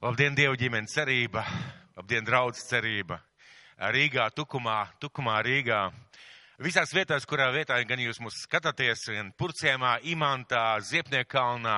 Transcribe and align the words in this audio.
Labdien, 0.00 0.32
Dieva 0.32 0.56
ģimenes 0.56 0.94
cerība, 0.96 1.42
labdien, 1.92 2.24
draudz 2.24 2.62
cerība. 2.64 3.18
Rīgā, 3.92 4.30
Tukumā, 4.32 4.86
Tukumā, 4.96 5.34
Rīgā. 5.44 5.80
Visās 6.64 6.94
vietās, 6.96 7.26
kurā 7.28 7.50
vietā 7.52 7.76
gan 7.84 8.00
jūs 8.00 8.16
mūs 8.24 8.38
skatāties, 8.46 9.02
gan 9.12 9.28
Purciemā, 9.36 9.98
Imantā, 10.08 10.80
Ziepniekalnā, 10.88 11.76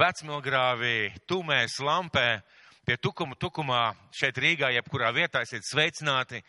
Vecmilgrāvī, 0.00 1.12
Tumēs, 1.28 1.76
Lampē, 1.84 2.40
pie 2.88 2.96
Tukuma, 2.96 3.36
Tukumā, 3.36 3.82
šeit 4.08 4.40
Rīgā, 4.40 4.72
jebkurā 4.78 5.12
vietā 5.12 5.44
esiet 5.44 5.68
sveicināti. 5.68 6.40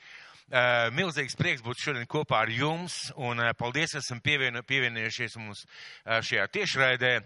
Milzīgs 0.95 1.36
prieks 1.36 1.68
būt 1.68 1.89
šodien 1.89 2.07
kopā 2.07 2.45
ar 2.48 2.55
jums, 2.55 3.09
un 3.20 3.43
paldies, 3.59 4.00
esam 4.00 4.23
pievieno, 4.23 4.64
pievienojušies 4.64 5.36
mums 5.43 5.68
šajā 6.07 6.48
tiešraidē. 6.55 7.18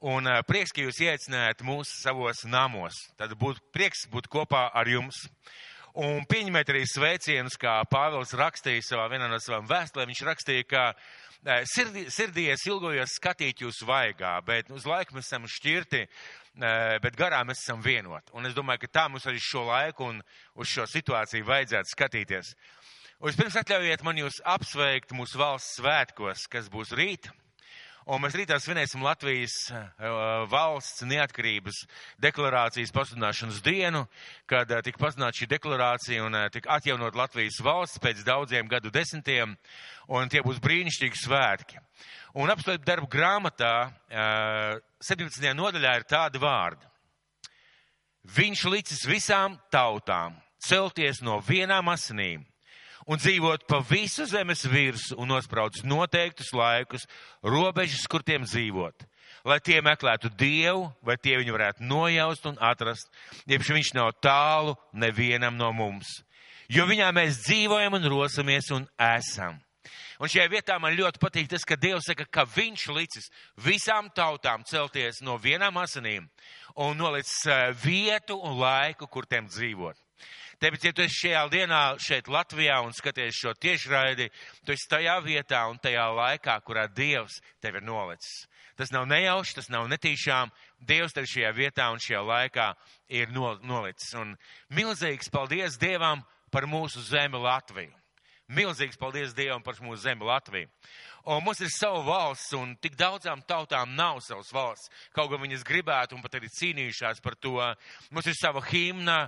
Un 0.00 0.24
prieks, 0.48 0.72
ka 0.72 0.80
jūs 0.80 1.02
ieaicinājāt 1.04 1.60
mūs 1.60 1.90
savos 2.00 2.46
namos. 2.48 2.96
Tad 3.20 3.34
būtu 3.36 3.60
prieks 3.74 4.06
būt 4.08 4.30
kopā 4.32 4.70
ar 4.72 4.88
jums. 4.88 5.26
Un 6.00 6.22
pieņemiet 6.24 6.70
arī 6.72 6.86
sveicienus, 6.88 7.58
kā 7.60 7.80
Pāvils 7.90 8.32
rakstīja 8.38 8.80
savā 8.86 9.10
vienā 9.12 9.26
no 9.28 9.36
savām 9.42 9.66
vēstulēm. 9.68 10.08
Viņš 10.08 10.22
rakstīja, 10.24 10.66
ka 10.70 10.84
sirdī, 11.68 12.06
sirdī 12.08 12.46
es 12.52 12.64
ilgojos 12.64 13.18
skatīt 13.18 13.60
jūs 13.60 13.82
vaigā, 13.84 14.38
bet 14.46 14.70
uz 14.72 14.86
laiku 14.88 15.18
mēs 15.18 15.28
esam 15.28 15.44
šķirti, 15.44 16.06
bet 17.04 17.18
garā 17.18 17.42
mēs 17.44 17.60
esam 17.64 17.82
vienot. 17.84 18.32
Un 18.32 18.48
es 18.48 18.56
domāju, 18.56 18.86
ka 18.86 18.94
tā 19.00 19.04
mums 19.10 19.28
arī 19.28 19.42
šo 19.42 19.66
laiku 19.68 20.08
un 20.08 20.22
uz 20.54 20.70
šo 20.70 20.86
situāciju 20.88 21.48
vajadzētu 21.50 21.92
skatīties. 21.92 22.54
Vispirms 23.20 23.60
atļaujiet 23.60 24.06
man 24.06 24.16
jūs 24.16 24.40
apsveikt 24.48 25.12
mūsu 25.12 25.42
valsts 25.42 25.76
svētkos, 25.76 26.48
kas 26.48 26.72
būs 26.72 26.96
rīt. 26.96 27.28
Un 28.10 28.18
mēs 28.18 28.34
rītā 28.34 28.56
svinēsim 28.58 29.04
Latvijas 29.06 29.52
uh, 29.70 29.84
valsts 30.50 31.04
neatkarības 31.06 31.76
deklarācijas 32.18 32.90
pasludināšanas 32.90 33.60
dienu, 33.62 34.00
kad 34.50 34.72
uh, 34.74 34.80
tika 34.82 34.98
pasludināta 34.98 35.38
šī 35.38 35.46
deklarācija 35.52 36.24
un 36.26 36.34
uh, 36.34 36.48
tika 36.50 36.72
atjaunot 36.74 37.14
Latvijas 37.14 37.60
valsts 37.62 38.02
pēc 38.02 38.24
daudziem 38.26 38.66
gadu 38.72 38.90
desmitiem, 38.90 39.54
un 40.10 40.32
tie 40.32 40.42
būs 40.42 40.58
brīnišķīgi 40.64 41.22
svētki. 41.22 41.78
Un 42.42 42.50
apstākļu 42.50 42.82
darbu 42.86 43.06
grāmatā 43.10 43.72
17. 44.10 45.46
nodaļā 45.58 45.96
ir 45.98 46.06
tādi 46.10 46.42
vārdi. 46.42 46.86
Viņš 48.26 48.66
licis 48.74 49.06
visām 49.06 49.58
tautām 49.70 50.34
celties 50.66 51.22
no 51.22 51.38
vienām 51.46 51.90
asinīm 51.94 52.42
un 53.06 53.20
dzīvot 53.20 53.66
pa 53.68 53.80
visu 53.86 54.26
zemes 54.28 54.64
virsmu 54.68 55.20
un 55.22 55.32
nospraudz 55.32 55.84
noteiktus 55.84 56.52
laikus, 56.56 57.06
robežas, 57.42 58.06
kur 58.10 58.24
tiem 58.26 58.44
dzīvot. 58.48 59.06
Lai 59.46 59.60
tie 59.64 59.78
meklētu 59.80 60.28
Dievu, 60.36 60.90
vai 61.06 61.16
tie 61.16 61.38
viņu 61.40 61.54
varētu 61.54 61.86
nojaust 61.86 62.44
un 62.50 62.58
atrast, 62.60 63.08
jeb 63.48 63.64
viņš 63.64 63.94
nav 63.96 64.12
tālu 64.20 64.76
nevienam 64.92 65.56
no 65.56 65.70
mums. 65.72 66.20
Jo 66.70 66.84
viņā 66.86 67.08
mēs 67.14 67.40
dzīvojam 67.46 67.96
un 67.98 68.08
rosamies 68.12 68.70
un 68.74 68.86
esam. 69.00 69.58
Un 70.20 70.28
šajā 70.28 70.50
vietā 70.52 70.76
man 70.76 70.92
ļoti 70.92 71.18
patīk 71.22 71.48
tas, 71.48 71.64
ka 71.64 71.78
Dievs 71.80 72.04
saka, 72.10 72.26
ka 72.28 72.44
viņš 72.44 72.82
licis 72.92 73.30
visām 73.64 74.10
tautām 74.12 74.66
celties 74.68 75.22
no 75.24 75.38
vienām 75.40 75.80
asinīm 75.80 76.28
un 76.76 77.00
nolicis 77.00 77.48
vietu 77.80 78.36
un 78.36 78.60
laiku, 78.60 79.08
kur 79.08 79.24
tiem 79.26 79.48
dzīvot. 79.48 79.96
Tāpēc, 80.60 80.82
ja 80.84 80.92
tu 80.92 81.00
esi 81.00 81.16
šajā 81.22 81.42
dienā 81.48 81.80
šeit 82.04 82.26
Latvijā 82.28 82.82
un 82.84 82.92
skaties 82.92 83.38
šo 83.38 83.54
tiešraidi, 83.56 84.26
tu 84.66 84.74
esi 84.74 84.88
tajā 84.92 85.14
vietā 85.24 85.62
un 85.70 85.78
tajā 85.80 86.04
laikā, 86.12 86.58
kurā 86.66 86.84
Dievs 86.92 87.38
tevi 87.64 87.80
ir 87.80 87.86
nolicis. 87.86 88.44
Tas 88.76 88.92
nav 88.92 89.06
nejauši, 89.08 89.54
tas 89.56 89.70
nav 89.72 89.88
netīšām. 89.88 90.52
Dievs 90.84 91.16
tevi 91.16 91.32
šajā 91.32 91.54
vietā 91.56 91.88
un 91.92 92.00
šajā 92.00 92.20
laikā 92.28 92.68
ir 93.08 93.32
nolicis. 93.32 94.12
Un 94.20 94.36
milzīgs 94.76 95.32
paldies 95.32 95.80
Dievam 95.80 96.20
par 96.52 96.68
mūsu 96.68 97.00
zemi 97.08 97.40
Latviju. 97.40 97.96
Milzīgs 98.52 99.00
paldies 99.00 99.32
Dievam 99.32 99.64
par 99.64 99.80
mūsu 99.80 100.02
zemi 100.04 100.28
Latviju. 100.28 100.68
Un 101.28 101.42
mums 101.44 101.60
ir 101.60 101.68
sava 101.74 102.00
valsts, 102.06 102.54
un 102.56 102.72
tik 102.80 102.96
daudzām 102.96 103.42
tautām 103.48 103.92
nav 103.96 104.22
savas 104.24 104.48
valsts. 104.54 104.88
Kaut 105.12 105.28
gan 105.32 105.42
viņas 105.42 105.66
gribētu 105.68 106.16
un 106.16 106.22
pat 106.24 106.38
arī 106.38 106.48
cīnījušās 106.48 107.20
par 107.20 107.36
to. 107.36 107.58
Mums 108.10 108.30
ir 108.30 108.38
sava 108.38 108.62
himna, 108.70 109.18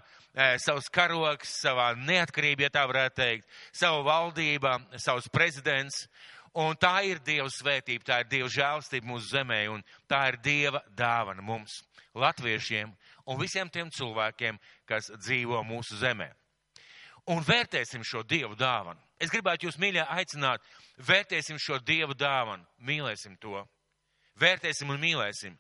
savs 0.65 0.89
karoks, 0.93 1.59
savā 1.61 1.93
neatkarība, 2.01 2.67
ja 2.67 2.73
tā 2.73 2.87
varētu 2.89 3.19
teikt, 3.21 3.49
sava 3.77 4.01
valdība, 4.09 4.79
savs 4.97 5.29
prezidents. 5.33 6.07
Un 6.57 6.77
tā 6.77 6.99
ir 7.09 7.21
Dieva 7.25 7.49
svētība, 7.49 8.05
tā 8.05 8.21
ir 8.21 8.29
Dieva 8.29 8.49
žēlstība 8.53 9.09
mūsu 9.09 9.31
zemē, 9.33 9.63
un 9.73 9.85
tā 10.09 10.27
ir 10.33 10.37
Dieva 10.45 10.83
dāvana 10.97 11.45
mums, 11.45 11.79
latviešiem 12.13 12.93
un 13.27 13.41
visiem 13.41 13.71
tiem 13.71 13.91
cilvēkiem, 13.93 14.59
kas 14.89 15.11
dzīvo 15.17 15.63
mūsu 15.67 15.97
zemē. 16.01 16.29
Un 17.33 17.45
vērtēsim 17.47 18.03
šo 18.05 18.25
Dievu 18.27 18.57
dāvanu. 18.59 18.99
Es 19.23 19.31
gribētu 19.31 19.69
jūs 19.69 19.79
mīļā 19.79 20.09
aicināt, 20.17 20.65
vērtēsim 21.07 21.61
šo 21.63 21.79
Dievu 21.87 22.17
dāvanu, 22.19 22.67
mīlēsim 22.83 23.37
to, 23.43 23.63
vērtēsim 24.43 24.91
un 24.91 24.99
mīlēsim. 25.03 25.55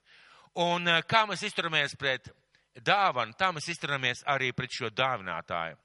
Un 0.62 0.91
kā 1.06 1.23
mēs 1.31 1.45
izturamies 1.47 1.95
pret 1.97 2.27
dāvanu, 2.81 3.34
tā 3.38 3.50
mēs 3.53 3.69
izturamies 3.75 4.22
arī 4.28 4.53
pret 4.56 4.72
šo 4.72 4.91
dāvinātāju. 4.91 5.77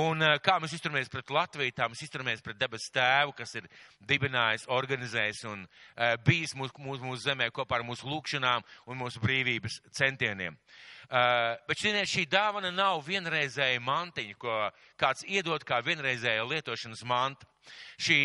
Un 0.00 0.22
kā 0.44 0.60
mēs 0.62 0.76
izturamies 0.76 1.10
pret 1.10 1.32
Latviju, 1.34 1.74
tā 1.74 1.88
mēs 1.90 2.04
izturamies 2.06 2.44
pret 2.46 2.58
debesu 2.60 2.92
tēvu, 2.94 3.34
kas 3.40 3.56
ir 3.58 3.66
dibinājis, 4.06 4.68
organizējis 4.70 5.42
un 5.50 5.64
uh, 5.64 6.14
bijis 6.26 6.54
mūsu, 6.54 6.76
mūsu, 6.78 7.02
mūsu 7.02 7.24
zemē 7.24 7.50
kopā 7.50 7.80
ar 7.80 7.86
mūsu 7.88 8.06
lūkšanām 8.06 8.62
un 8.86 9.00
mūsu 9.00 9.22
brīvības 9.24 9.80
centieniem. 9.98 10.58
Uh, 11.10 11.58
bet 11.66 11.82
šī, 11.82 11.96
šī 12.06 12.28
dāvana 12.30 12.70
nav 12.70 13.02
vienreizēja 13.02 13.82
mantiņa, 13.82 14.38
ko 14.38 14.60
kāds 15.00 15.26
iedod 15.26 15.66
kā 15.66 15.80
vienreizēja 15.82 16.46
lietošanas 16.46 17.02
manta. 17.02 17.50
Šī 17.98 18.20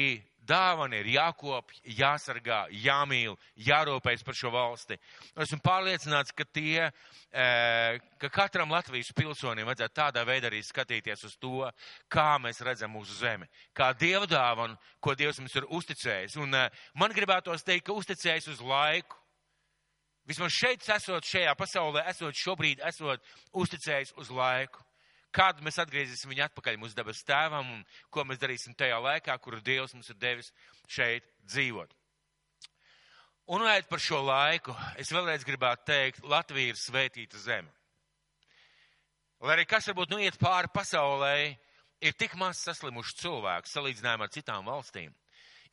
dāvana 0.47 0.99
ir 0.99 1.09
jākopj, 1.15 1.81
jāsargā, 1.97 2.65
jāmīl, 2.83 3.35
jārūpējas 3.67 4.23
par 4.25 4.37
šo 4.37 4.51
valsti. 4.53 4.97
Esmu 5.41 5.59
pārliecināts, 5.65 6.33
ka 6.35 6.45
tie, 6.45 6.87
ka 7.31 8.31
katram 8.33 8.73
Latvijas 8.73 9.11
pilsonim 9.17 9.67
vajadzētu 9.67 9.97
tādā 9.97 10.25
veidā 10.27 10.51
arī 10.51 10.61
skatīties 10.65 11.25
uz 11.27 11.35
to, 11.41 11.65
kā 12.11 12.35
mēs 12.41 12.63
redzam 12.65 12.93
mūsu 12.95 13.17
zemi, 13.19 13.49
kā 13.75 13.91
Dieva 13.97 14.29
dāvanu, 14.29 14.77
ko 15.01 15.17
Dievs 15.17 15.41
mums 15.41 15.57
ir 15.57 15.69
uzticējis. 15.69 16.39
Un 16.41 16.55
man 16.95 17.15
gribētos 17.17 17.65
teikt, 17.65 17.87
ka 17.89 17.97
uzticējis 17.97 18.51
uz 18.55 18.63
laiku. 18.63 19.17
Vismaz 20.25 20.55
šeit, 20.55 20.81
esot 20.89 21.25
šajā 21.27 21.51
pasaulē, 21.57 22.07
esot 22.09 22.33
šobrīd, 22.33 22.81
esot 22.87 23.21
uzticējis 23.53 24.15
uz 24.17 24.31
laiku 24.33 24.84
kad 25.35 25.59
mēs 25.63 25.79
atgriezīsim 25.83 26.31
viņu 26.31 26.45
atpakaļ 26.47 26.79
mūsu 26.79 26.95
dabas 26.95 27.23
tēvam 27.27 27.67
un 27.75 27.83
ko 28.13 28.23
mēs 28.27 28.39
darīsim 28.39 28.75
tajā 28.77 28.97
laikā, 29.03 29.35
kuru 29.43 29.59
Dievs 29.63 29.95
mums 29.95 30.09
ir 30.13 30.19
devis 30.21 30.51
šeit 30.87 31.27
dzīvot. 31.43 31.91
Un 33.45 33.61
runājot 33.61 33.89
par 33.91 34.01
šo 34.01 34.23
laiku, 34.25 34.73
es 34.97 35.11
vēlreiz 35.13 35.43
gribētu 35.45 35.85
teikt, 35.91 36.23
Latvija 36.25 36.71
ir 36.73 36.79
svētīta 36.81 37.37
zeme. 37.37 37.69
Lai 39.43 39.57
arī 39.57 39.67
kas 39.69 39.85
varbūt 39.91 40.15
nu 40.15 40.21
iet 40.23 40.39
pāri 40.41 40.71
pasaulē, 40.73 41.35
ir 42.01 42.15
tik 42.17 42.33
maz 42.39 42.63
saslimuši 42.65 43.19
cilvēki 43.19 43.69
salīdzinājumā 43.69 44.25
ar 44.25 44.33
citām 44.33 44.65
valstīm. 44.65 45.13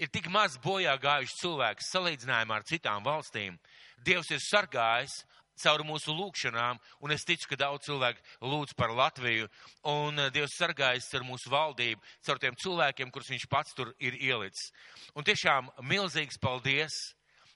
Ir 0.03 0.11
tik 0.13 0.27
maz 0.33 0.59
bojā 0.61 0.93
gājuši 1.01 1.39
cilvēki 1.39 1.87
salīdzinājumā 1.87 2.59
ar 2.59 2.67
citām 2.69 3.07
valstīm. 3.07 3.57
Dievs 4.05 4.33
ir 4.35 4.43
sargājis 4.43 5.23
caur 5.61 5.85
mūsu 5.87 6.15
lūgšanām, 6.17 6.79
un 7.05 7.15
es 7.15 7.27
ticu, 7.29 7.49
ka 7.51 7.59
daudz 7.61 7.87
cilvēku 7.87 8.49
lūdz 8.49 8.77
par 8.79 8.95
Latviju, 8.97 9.49
un 9.89 10.19
eh, 10.19 10.31
Dievs 10.35 10.57
sargājas 10.59 11.11
ar 11.17 11.27
mūsu 11.27 11.53
valdību, 11.53 12.01
caur 12.27 12.41
tiem 12.43 12.57
cilvēkiem, 12.63 13.11
kurus 13.13 13.33
viņš 13.35 13.49
pats 13.51 13.75
tur 13.77 13.93
ir 14.01 14.17
ielicis. 14.21 14.71
Un 15.17 15.27
tiešām 15.27 15.71
milzīgs 15.89 16.41
paldies 16.43 16.97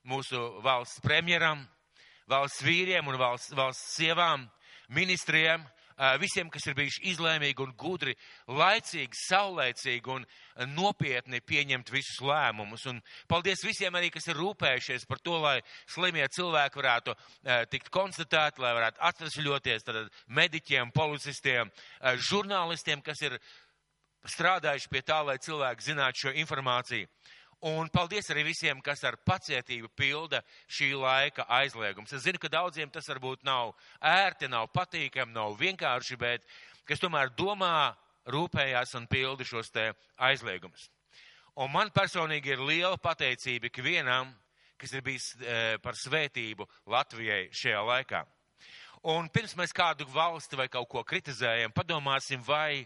mūsu 0.06 0.40
valsts 0.64 1.02
premjeram, 1.04 1.64
valsts 2.30 2.62
vīriem 2.66 3.06
un 3.08 3.18
valsts, 3.20 3.54
valsts 3.56 3.96
sievām, 3.98 4.46
ministriem, 4.88 5.64
visiem, 6.20 6.50
kas 6.52 6.66
ir 6.68 6.76
bijuši 6.76 7.04
izlēmīgi 7.12 7.64
un 7.64 7.72
gudri, 7.78 8.14
laicīgi, 8.52 9.20
saulēcīgi 9.26 10.12
un 10.12 10.26
nopietni 10.74 11.40
pieņemt 11.40 11.92
visus 11.92 12.20
lēmumus. 12.24 12.86
Un 12.90 13.00
paldies 13.28 13.64
visiem 13.64 13.96
arī, 13.96 14.10
kas 14.14 14.28
ir 14.28 14.40
rūpējušies 14.40 15.06
par 15.08 15.22
to, 15.24 15.38
lai 15.42 15.56
slimie 15.88 16.26
cilvēki 16.36 16.82
varētu 16.82 17.16
tikt 17.72 17.92
konstatēti, 17.94 18.62
lai 18.64 18.74
varētu 18.76 19.02
atvesļoties, 19.10 19.86
mediķiem, 20.28 20.92
policistiem, 20.96 21.72
žurnālistiem, 22.28 23.02
kas 23.04 23.22
ir 23.24 23.38
strādājuši 24.26 24.90
pie 24.90 25.02
tā, 25.06 25.20
lai 25.22 25.38
cilvēki 25.38 25.90
zinātu 25.92 26.26
šo 26.26 26.36
informāciju. 26.42 27.08
Un 27.66 27.88
paldies 27.90 28.28
arī 28.30 28.44
visiem, 28.46 28.78
kas 28.84 29.00
ar 29.08 29.16
pacietību 29.26 29.88
pilda 29.98 30.42
šī 30.70 30.92
laika 30.94 31.48
aizliegums. 31.50 32.12
Es 32.14 32.22
zinu, 32.22 32.38
ka 32.38 32.50
daudziem 32.52 32.92
tas 32.94 33.08
varbūt 33.10 33.42
nav 33.46 33.72
ērti, 33.98 34.46
nav 34.52 34.68
patīkami, 34.70 35.34
nav 35.34 35.56
vienkārši, 35.58 36.18
bet 36.20 36.46
kas 36.86 37.02
tomēr 37.02 37.32
domā, 37.34 37.96
rūpējās 38.30 38.94
un 38.98 39.08
pilda 39.10 39.46
šos 39.46 39.72
te 39.74 39.88
aizliegumus. 40.28 40.86
Un 41.56 41.72
man 41.72 41.90
personīgi 41.94 42.52
ir 42.54 42.62
liela 42.62 42.98
pateicība 43.02 43.70
ikvienam, 43.70 44.30
kas 44.78 44.92
ir 44.92 45.02
bijis 45.02 45.32
e, 45.40 45.78
par 45.82 45.96
svētību 45.98 46.66
Latvijai 46.92 47.48
šajā 47.50 47.82
laikā. 47.90 48.22
Un 49.10 49.30
pirms 49.32 49.56
mēs 49.58 49.74
kādu 49.74 50.06
valsti 50.12 50.58
vai 50.58 50.68
kaut 50.68 50.90
ko 50.92 51.02
kritizējam, 51.06 51.74
padomāsim, 51.74 52.42
vai 52.46 52.84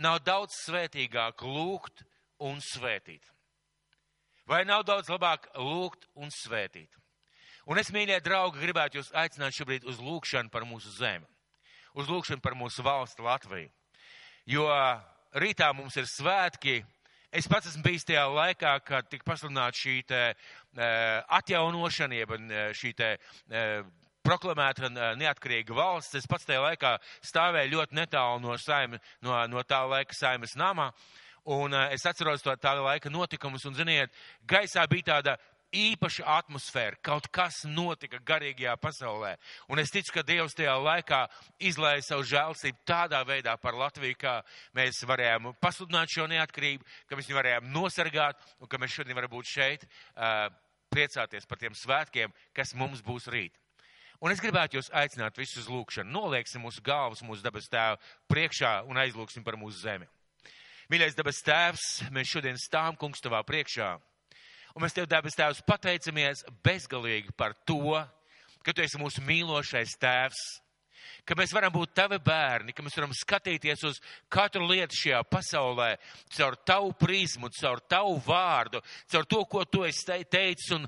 nav 0.00 0.18
daudz 0.24 0.56
svētīgāk 0.64 1.46
lūgt 1.46 2.06
un 2.46 2.62
svētīt. 2.62 3.35
Vai 4.46 4.62
nav 4.64 4.84
daudz 4.86 5.10
labāk 5.10 5.48
lūgt 5.58 6.06
un 6.14 6.30
svētīt? 6.30 6.94
Un 7.66 7.80
es, 7.82 7.90
mīļie 7.90 8.20
draugi, 8.22 8.62
gribētu 8.62 9.00
jūs 9.00 9.10
aicināt 9.10 9.56
šobrīd 9.56 9.86
uz 9.90 9.98
lūgšanu 9.98 10.52
par 10.54 10.62
mūsu 10.68 10.92
zemi, 10.94 11.26
uz 11.98 12.06
lūgšanu 12.06 12.44
par 12.44 12.54
mūsu 12.54 12.84
valsti 12.86 13.26
Latviju. 13.26 13.72
Jo 14.46 14.68
rītā 15.34 15.72
mums 15.74 15.98
ir 15.98 16.06
svētki. 16.06 16.78
Es 17.34 17.48
pats 17.50 17.72
esmu 17.72 17.82
bijis 17.82 18.06
tajā 18.06 18.22
laikā, 18.30 18.76
kad 18.86 19.08
tika 19.10 19.26
pasludināta 19.26 19.76
šī 19.76 19.96
te, 20.06 20.22
uh, 20.30 20.84
atjaunošana, 21.40 22.20
jeb 22.20 22.36
uh, 22.36 22.54
šī 22.78 22.92
te 22.96 23.10
uh, 23.18 23.82
proklamēta 24.26 24.88
neatkarīga 25.18 25.74
valsts. 25.74 26.16
Es 26.22 26.30
pats 26.30 26.46
tajā 26.46 26.62
laikā 26.62 26.96
stāvēju 27.26 27.74
ļoti 27.74 27.98
netālu 27.98 28.46
no, 28.46 28.54
saima, 28.62 29.02
no, 29.26 29.36
no 29.50 29.66
tā 29.66 29.82
laika 29.90 30.14
saimas 30.14 30.54
namā. 30.58 30.92
Un 31.46 31.74
uh, 31.74 31.92
es 31.94 32.06
atceros 32.06 32.42
to 32.42 32.54
tā 32.58 32.72
laika 32.74 33.10
notikumus, 33.12 33.66
un, 33.68 33.76
ziniet, 33.78 34.10
gaisā 34.50 34.82
bija 34.90 35.12
tāda 35.12 35.36
īpaša 35.74 36.24
atmosfēra, 36.38 36.98
kaut 37.04 37.26
kas 37.34 37.64
notika 37.68 38.20
garīgajā 38.26 38.76
pasaulē. 38.80 39.34
Un 39.70 39.82
es 39.82 39.90
ticu, 39.94 40.12
ka 40.14 40.24
Dievs 40.26 40.56
tajā 40.56 40.76
laikā 40.78 41.24
izlēja 41.58 42.04
savu 42.06 42.26
žēlstību 42.26 42.82
tādā 42.88 43.22
veidā 43.26 43.56
par 43.60 43.78
Latviju, 43.78 44.18
kā 44.20 44.36
mēs 44.76 45.02
varējām 45.06 45.52
pasludināt 45.62 46.12
šo 46.12 46.28
neatkarību, 46.30 46.86
ka 47.06 47.18
mēs 47.18 47.30
viņu 47.30 47.40
varējām 47.40 47.70
nosargāt 47.74 48.42
un 48.60 48.70
ka 48.70 48.80
mēs 48.82 48.96
šodien 48.96 49.18
varam 49.18 49.34
būt 49.34 49.52
šeit, 49.52 49.86
uh, 50.16 50.48
priecāties 50.94 51.46
par 51.46 51.60
tiem 51.60 51.74
svētkiem, 51.76 52.34
kas 52.56 52.74
mums 52.74 53.02
būs 53.04 53.30
rīt. 53.32 53.58
Un 54.22 54.32
es 54.32 54.40
gribētu 54.40 54.78
jūs 54.78 54.88
aicināt 54.96 55.36
visus 55.36 55.66
uz 55.66 55.72
lūgšanu. 55.72 56.08
Nolieksim 56.08 56.62
mūsu 56.64 56.80
galvas 56.84 57.20
mūsu 57.26 57.44
dabas 57.44 57.68
tēvu 57.68 58.00
priekšā 58.32 58.78
un 58.88 59.02
aizlūksim 59.02 59.44
par 59.44 59.58
mūsu 59.60 59.82
zemi. 59.82 60.08
Mīļais 60.90 61.16
dabas 61.18 61.40
tēvs, 61.42 61.86
mēs 62.14 62.30
šodien 62.30 62.60
stāvam 62.60 62.98
kungs 63.00 63.22
tavā 63.24 63.40
priekšā. 63.46 63.96
Un 64.76 64.84
mēs 64.84 64.92
tev, 64.92 65.06
debes 65.08 65.32
Tēvs, 65.32 65.62
pateicamies 65.64 66.42
bezgalīgi 66.64 67.32
par 67.32 67.54
to, 67.64 67.96
ka 68.60 68.74
Tu 68.76 68.84
esi 68.84 68.98
mūsu 69.00 69.22
mīlošais 69.24 69.94
Tēvs, 69.96 70.42
ka 71.24 71.32
mēs 71.38 71.54
varam 71.56 71.72
būt 71.72 71.94
Tavi 71.96 72.18
bērni, 72.20 72.74
ka 72.76 72.84
mēs 72.84 72.98
varam 72.98 73.14
skatīties 73.16 73.86
uz 73.88 74.02
katru 74.28 74.66
lietu 74.68 74.98
šajā 74.98 75.22
pasaulē 75.32 75.88
caur 76.36 76.58
Tavu 76.68 76.92
prizmu, 77.00 77.48
caur 77.56 77.80
Tavu 77.88 78.18
vārdu, 78.26 78.82
caur 79.08 79.24
to, 79.24 79.40
ko 79.48 79.64
Tu 79.64 79.86
esi 79.88 80.20
teicis 80.28 80.68
un 80.76 80.84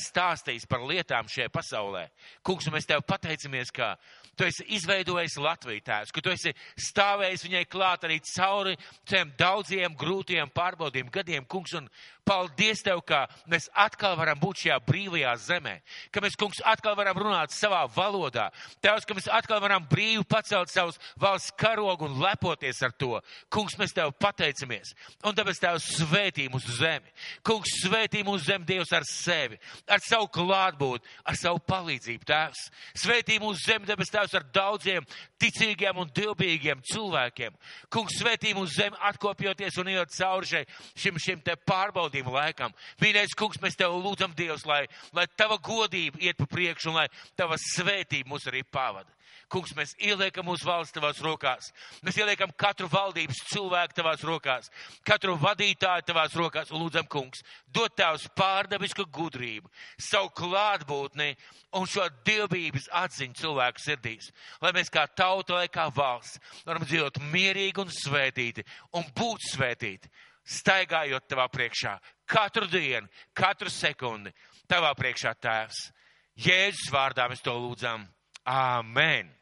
stāstījis 0.00 0.64
par 0.70 0.88
lietām 0.88 1.28
šajā 1.28 1.52
pasaulē. 1.52 2.06
Kungs, 2.40 2.70
mēs 2.72 2.88
Tev 2.88 3.04
pateicamies, 3.04 3.68
ka 3.68 3.98
Tu 4.36 4.44
esi 4.44 4.66
izveidojis 4.76 5.38
Latviju 5.40 5.80
tēvs, 5.86 6.12
ka 6.12 6.20
tu 6.20 6.32
esi 6.32 6.52
stāvējis 6.88 7.46
viņai 7.46 7.64
klāt 7.72 8.04
arī 8.04 8.18
cauri 8.34 8.76
tiem 9.08 9.32
daudziem 9.38 9.96
grūtiem 9.96 10.52
pārbaudījumiem 10.52 11.14
gadiem, 11.14 11.46
kungs, 11.48 11.72
un 11.78 11.88
paldies 12.26 12.82
tev, 12.82 13.00
ka 13.06 13.24
mēs 13.50 13.68
atkal 13.78 14.16
varam 14.18 14.38
būt 14.40 14.64
šajā 14.64 14.76
brīvajā 14.86 15.32
zemē, 15.44 15.74
ka 16.10 16.22
mēs, 16.24 16.36
kungs, 16.38 16.60
atkal 16.66 16.96
varam 16.98 17.18
runāt 17.22 17.54
savā 17.54 17.84
valodā. 17.94 18.48
Tevs, 18.82 19.06
ka 19.06 19.14
mēs 19.16 19.28
atkal 19.30 19.62
varam 19.62 19.86
brīvi 19.86 20.24
pacelt 20.28 20.72
savus 20.72 20.98
valsts 21.22 21.54
karogu 21.58 22.08
un 22.08 22.18
lepoties 22.22 22.82
ar 22.82 22.94
to. 22.98 23.20
Kungs, 23.52 23.78
mēs 23.78 23.94
tev 23.94 24.12
pateicamies. 24.18 24.92
Un 25.22 25.38
tāpēc 25.38 25.62
tev 25.62 25.78
svētī 25.84 26.48
mūsu 26.50 26.74
zemi. 26.80 27.14
Kungs, 27.46 27.78
svētī 27.84 28.24
mūsu 28.26 28.50
zemi 28.50 28.66
Dievs 28.66 28.92
ar 28.96 29.06
sevi, 29.06 29.60
ar 29.86 30.02
savu 30.02 30.26
klātbūtni, 30.34 31.06
ar 31.30 31.38
savu 31.38 31.62
palīdzību, 31.70 32.26
tēvs. 32.26 32.66
Svētī 33.04 33.38
mūsu 33.42 33.62
zemi, 33.68 33.86
tāpēc 33.86 34.10
tevs 34.26 34.36
ar 34.40 34.48
daudziem 34.50 35.06
ticīgiem 35.40 36.02
un 36.02 36.10
dilbīgiem 36.10 36.82
cilvēkiem. 36.90 37.54
Kungs, 37.92 38.18
svētī 38.18 38.54
mūsu 38.56 38.80
zemi, 38.80 38.98
atkopjoties 39.08 39.78
un 39.78 39.94
iet 39.94 40.14
cauri 40.16 40.52
šai, 40.52 40.64
šim, 40.98 41.22
šim 41.22 41.42
te 41.46 41.56
pārbaudījumam 41.68 42.16
godību 42.16 42.32
laikam. 42.32 42.72
Mīļais 43.02 43.34
kungs, 43.36 43.60
mēs 43.62 43.76
tev 43.76 43.96
lūdzam, 44.00 44.34
Dievs, 44.36 44.66
lai, 44.66 44.86
lai 45.12 45.26
tava 45.36 45.58
godība 45.58 46.18
iet 46.20 46.36
pa 46.36 46.46
priekšu 46.46 46.90
un 46.90 47.00
lai 47.00 47.08
tava 47.36 47.56
svētība 47.56 48.30
mūs 48.30 48.46
arī 48.48 48.62
pavada. 48.64 49.10
Kungs, 49.52 49.74
mēs 49.78 49.94
ieliekam 50.02 50.46
mūsu 50.48 50.66
valsts 50.66 50.94
tavās 50.96 51.20
rokās. 51.22 51.70
Mēs 52.06 52.18
ieliekam 52.18 52.50
katru 52.58 52.88
valdības 52.92 53.42
cilvēku 53.52 53.96
tavās 53.98 54.24
rokās, 54.26 54.70
katru 55.06 55.36
vadītāju 55.40 56.06
tavās 56.08 56.36
rokās 56.38 56.72
un 56.72 56.82
lūdzam, 56.82 57.06
kungs, 57.10 57.44
dot 57.70 57.94
tavs 57.98 58.26
pārdabisku 58.38 59.06
gudrību, 59.12 59.70
savu 60.02 60.32
klātbūtni 60.36 61.32
un 61.78 61.88
šo 61.90 62.08
dievbības 62.26 62.90
atziņu 63.04 63.40
cilvēku 63.42 63.84
sirdīs. 63.84 64.30
Lai 64.62 64.74
mēs 64.76 64.90
kā 64.92 65.06
tauta, 65.06 65.60
lai 65.60 65.68
kā 65.72 65.88
valsts 65.94 66.62
varam 66.66 66.86
dzīvot 66.86 67.22
mierīgi 67.32 67.84
un 67.84 67.92
svētīti 67.92 68.66
un 68.98 69.06
būt 69.16 69.52
svētīti 69.52 70.10
staigājot 70.46 71.26
tavā 71.28 71.48
priekšā, 71.50 71.96
katru 72.30 72.68
dienu, 72.70 73.08
katru 73.34 73.70
sekundi, 73.72 74.32
tavā 74.70 74.92
priekšā 74.98 75.34
tēvs. 75.42 75.88
Jēzus 76.36 76.90
vārdā 76.92 77.26
mēs 77.30 77.42
to 77.42 77.54
lūdzam. 77.56 78.04
Āmen! 78.46 79.32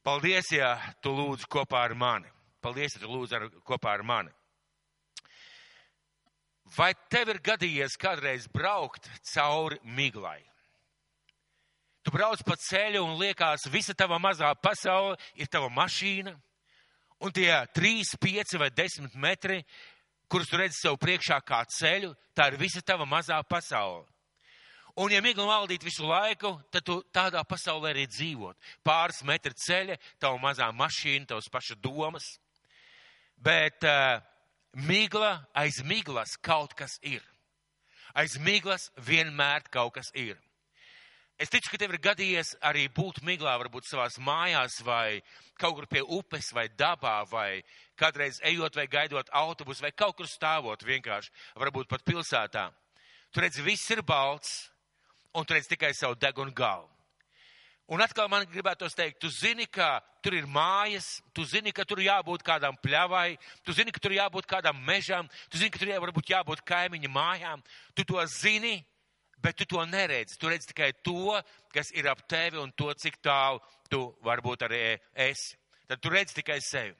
Paldies, 0.00 0.48
ja 0.56 0.74
tu 1.04 1.12
lūdzu 1.12 1.48
kopā 1.52 1.84
ar 1.84 1.94
mani. 1.94 2.30
Paldies, 2.64 2.96
ja 2.96 3.02
tu 3.02 3.10
lūdzu 3.12 3.36
ar, 3.36 3.48
kopā 3.68 3.92
ar 3.98 4.04
mani. 4.06 4.32
Vai 6.76 6.94
tev 7.12 7.34
ir 7.34 7.42
gadījies 7.44 7.98
kādreiz 8.00 8.46
braukt 8.48 9.10
cauri 9.34 9.80
miglai? 9.84 10.40
Tu 12.00 12.12
brauc 12.14 12.40
pa 12.46 12.56
ceļu 12.56 13.02
un 13.04 13.18
liekas, 13.20 13.66
visa 13.68 13.92
tava 13.92 14.16
mazā 14.22 14.54
pasaule 14.56 15.18
ir 15.36 15.50
tava 15.52 15.68
mašīna, 15.68 16.32
un 17.20 17.32
tie 17.36 17.50
trīs, 17.76 18.14
pieci 18.16 18.56
vai 18.56 18.70
desmit 18.72 19.12
metri 19.14 19.60
kurus 20.30 20.48
tu 20.48 20.60
redzi 20.60 20.78
sev 20.78 20.96
priekšā 21.02 21.40
kā 21.42 21.64
ceļu, 21.66 22.12
tā 22.38 22.52
ir 22.52 22.56
visa 22.60 22.80
tava 22.86 23.04
mazā 23.08 23.40
pasaule. 23.50 24.06
Un, 25.00 25.08
ja 25.14 25.22
migla 25.24 25.46
valdīt 25.48 25.84
visu 25.86 26.04
laiku, 26.04 26.50
tad 26.68 26.84
tu 26.84 26.98
tādā 27.14 27.40
pasaulē 27.48 27.94
arī 27.94 28.02
dzīvot. 28.10 28.56
Pāris 28.84 29.22
metri 29.24 29.54
ceļa, 29.56 29.96
tava 30.20 30.36
mazā 30.42 30.66
mašīna, 30.76 31.30
tavas 31.30 31.48
paša 31.48 31.78
domas. 31.80 32.34
Bet 33.40 33.86
uh, 33.88 34.18
migla 34.76 35.38
aiz 35.56 35.78
miglas 35.88 36.34
kaut 36.44 36.74
kas 36.76 36.98
ir. 37.00 37.24
Aiz 38.12 38.36
miglas 38.36 38.90
vienmēr 39.06 39.64
kaut 39.72 39.94
kas 39.96 40.10
ir. 40.12 40.36
Es 41.40 41.48
ticu, 41.48 41.70
ka 41.72 41.78
tev 41.80 41.94
ir 41.94 42.02
gadījies 42.04 42.50
arī 42.68 42.82
būt 42.92 43.22
miglā, 43.24 43.54
varbūt 43.62 43.86
savās 43.88 44.18
mājās 44.20 44.82
vai 44.84 45.22
kaut 45.56 45.78
kur 45.78 45.86
pie 45.88 46.02
upes 46.04 46.50
vai 46.52 46.66
dabā 46.68 47.22
vai 47.30 47.62
kādreiz 47.96 48.42
ejot 48.44 48.76
vai 48.76 48.84
gaidot 48.84 49.32
autobusu 49.32 49.86
vai 49.86 49.94
kaut 49.96 50.18
kur 50.18 50.28
stāvot 50.28 50.84
vienkārši, 50.84 51.32
varbūt 51.56 51.88
pat 51.88 52.04
pilsētā. 52.04 52.66
Tu 53.32 53.40
redzi, 53.40 53.64
viss 53.64 53.88
ir 53.94 54.04
balts 54.04 54.68
un 55.34 55.44
tu 55.44 55.54
redzi 55.54 55.74
tikai 55.74 55.92
savu 55.94 56.18
degunu 56.18 56.52
galvu. 56.52 56.88
Un 57.90 57.98
atkal 58.04 58.28
man 58.30 58.44
gribētos 58.46 58.94
teikt, 58.94 59.18
tu 59.18 59.26
zini, 59.34 59.64
ka 59.66 59.98
tur 60.22 60.36
ir 60.38 60.46
mājas, 60.46 61.18
tu 61.34 61.42
zini, 61.42 61.72
ka 61.74 61.82
tur 61.82 61.98
jābūt 61.98 62.44
kādam 62.46 62.76
pļavai, 62.78 63.34
tu 63.66 63.74
zini, 63.74 63.90
ka 63.90 63.98
tur 63.98 64.14
jābūt 64.14 64.46
kādam 64.46 64.78
mežam, 64.86 65.26
tu 65.50 65.58
zini, 65.58 65.72
ka 65.74 65.80
tur 65.82 65.90
varbūt 66.04 66.30
jābūt 66.30 66.62
kaimiņa 66.70 67.10
mājām. 67.10 67.64
Tu 67.98 68.06
to 68.06 68.22
zini, 68.30 68.76
bet 69.42 69.58
tu 69.58 69.66
to 69.66 69.82
neredzi. 69.90 70.38
Tu 70.38 70.52
redzi 70.52 70.70
tikai 70.70 70.92
to, 71.02 71.34
kas 71.74 71.90
ir 71.90 72.06
ap 72.12 72.22
tevi 72.30 72.62
un 72.62 72.70
to, 72.78 72.92
cik 72.94 73.18
tālu 73.24 73.58
tu 73.90 74.04
varbūt 74.22 74.68
arī 74.68 74.84
esi. 75.26 75.58
Tad 75.90 75.98
tu 75.98 76.14
redzi 76.14 76.38
tikai 76.38 76.60
sevi. 76.62 76.94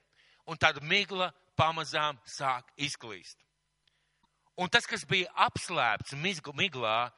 Un 0.50 0.58
tad 0.58 0.82
migla 0.82 1.30
pamazām 1.54 2.18
sāk 2.26 2.66
izklīst. 2.74 3.38
Un 4.58 4.66
tas, 4.68 4.90
kas 4.90 5.06
bija 5.06 5.30
apslēpts 5.46 6.18
miglā, 6.18 7.12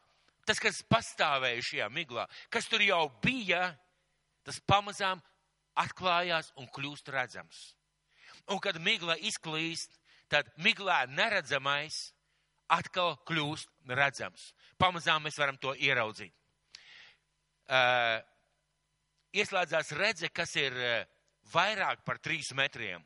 tas, 0.46 0.60
kas 0.62 0.82
pastāvēja 0.90 1.62
šajā 1.68 1.88
miglā, 1.92 2.26
kas 2.50 2.68
tur 2.70 2.82
jau 2.84 3.04
bija, 3.22 3.72
tas 4.46 4.58
pamazām 4.66 5.22
atklājās 5.78 6.52
un 6.60 6.68
kļūst 6.72 7.08
redzams. 7.14 7.62
Un 8.50 8.58
kad 8.62 8.78
migla 8.82 9.16
izklīst, 9.22 9.94
tad 10.32 10.48
miglā 10.58 11.04
neredzamais 11.12 12.10
atkal 12.72 13.16
kļūst 13.28 13.70
redzams. 13.92 14.50
Pamazām 14.80 15.22
mēs 15.26 15.38
varam 15.38 15.58
to 15.60 15.74
ieraudzīt. 15.78 16.34
Uh, 17.72 18.18
ieslēdzās 19.32 19.92
redze, 19.96 20.28
kas 20.34 20.56
ir 20.58 20.74
uh, 20.76 21.04
vairāk 21.52 22.02
par 22.04 22.18
trīs 22.18 22.50
metriem. 22.56 23.04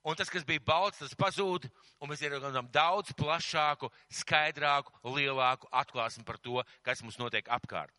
Un 0.00 0.16
tas, 0.16 0.30
kas 0.32 0.46
bija 0.48 0.62
balts, 0.64 1.02
tas 1.02 1.12
pazūd, 1.18 1.66
un 2.00 2.08
mēs 2.08 2.22
ieraudzām 2.24 2.70
daudz 2.72 3.12
plašāku, 3.18 3.90
skaidrāku, 4.22 4.94
lielāku 5.04 5.68
atklāsmi 5.76 6.24
par 6.24 6.38
to, 6.40 6.62
kas 6.86 7.02
mums 7.04 7.18
notiek 7.20 7.48
apkārt. 7.52 7.92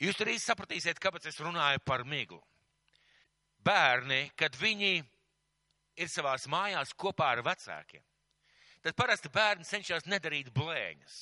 Jūs 0.00 0.18
arī 0.24 0.38
sapratīsiet, 0.40 0.98
kāpēc 0.98 1.28
es 1.30 1.38
runāju 1.44 1.82
par 1.84 2.02
miglu. 2.08 2.40
Bērni, 3.62 4.30
kad 4.34 4.56
viņi 4.56 5.02
ir 6.00 6.08
savās 6.08 6.48
mājās 6.50 6.96
kopā 6.96 7.34
ar 7.36 7.44
vecākiem, 7.44 8.02
tad 8.82 8.96
parasti 8.96 9.30
bērni 9.30 9.68
cenšas 9.68 10.08
nedarīt 10.08 10.48
blēņas. 10.56 11.18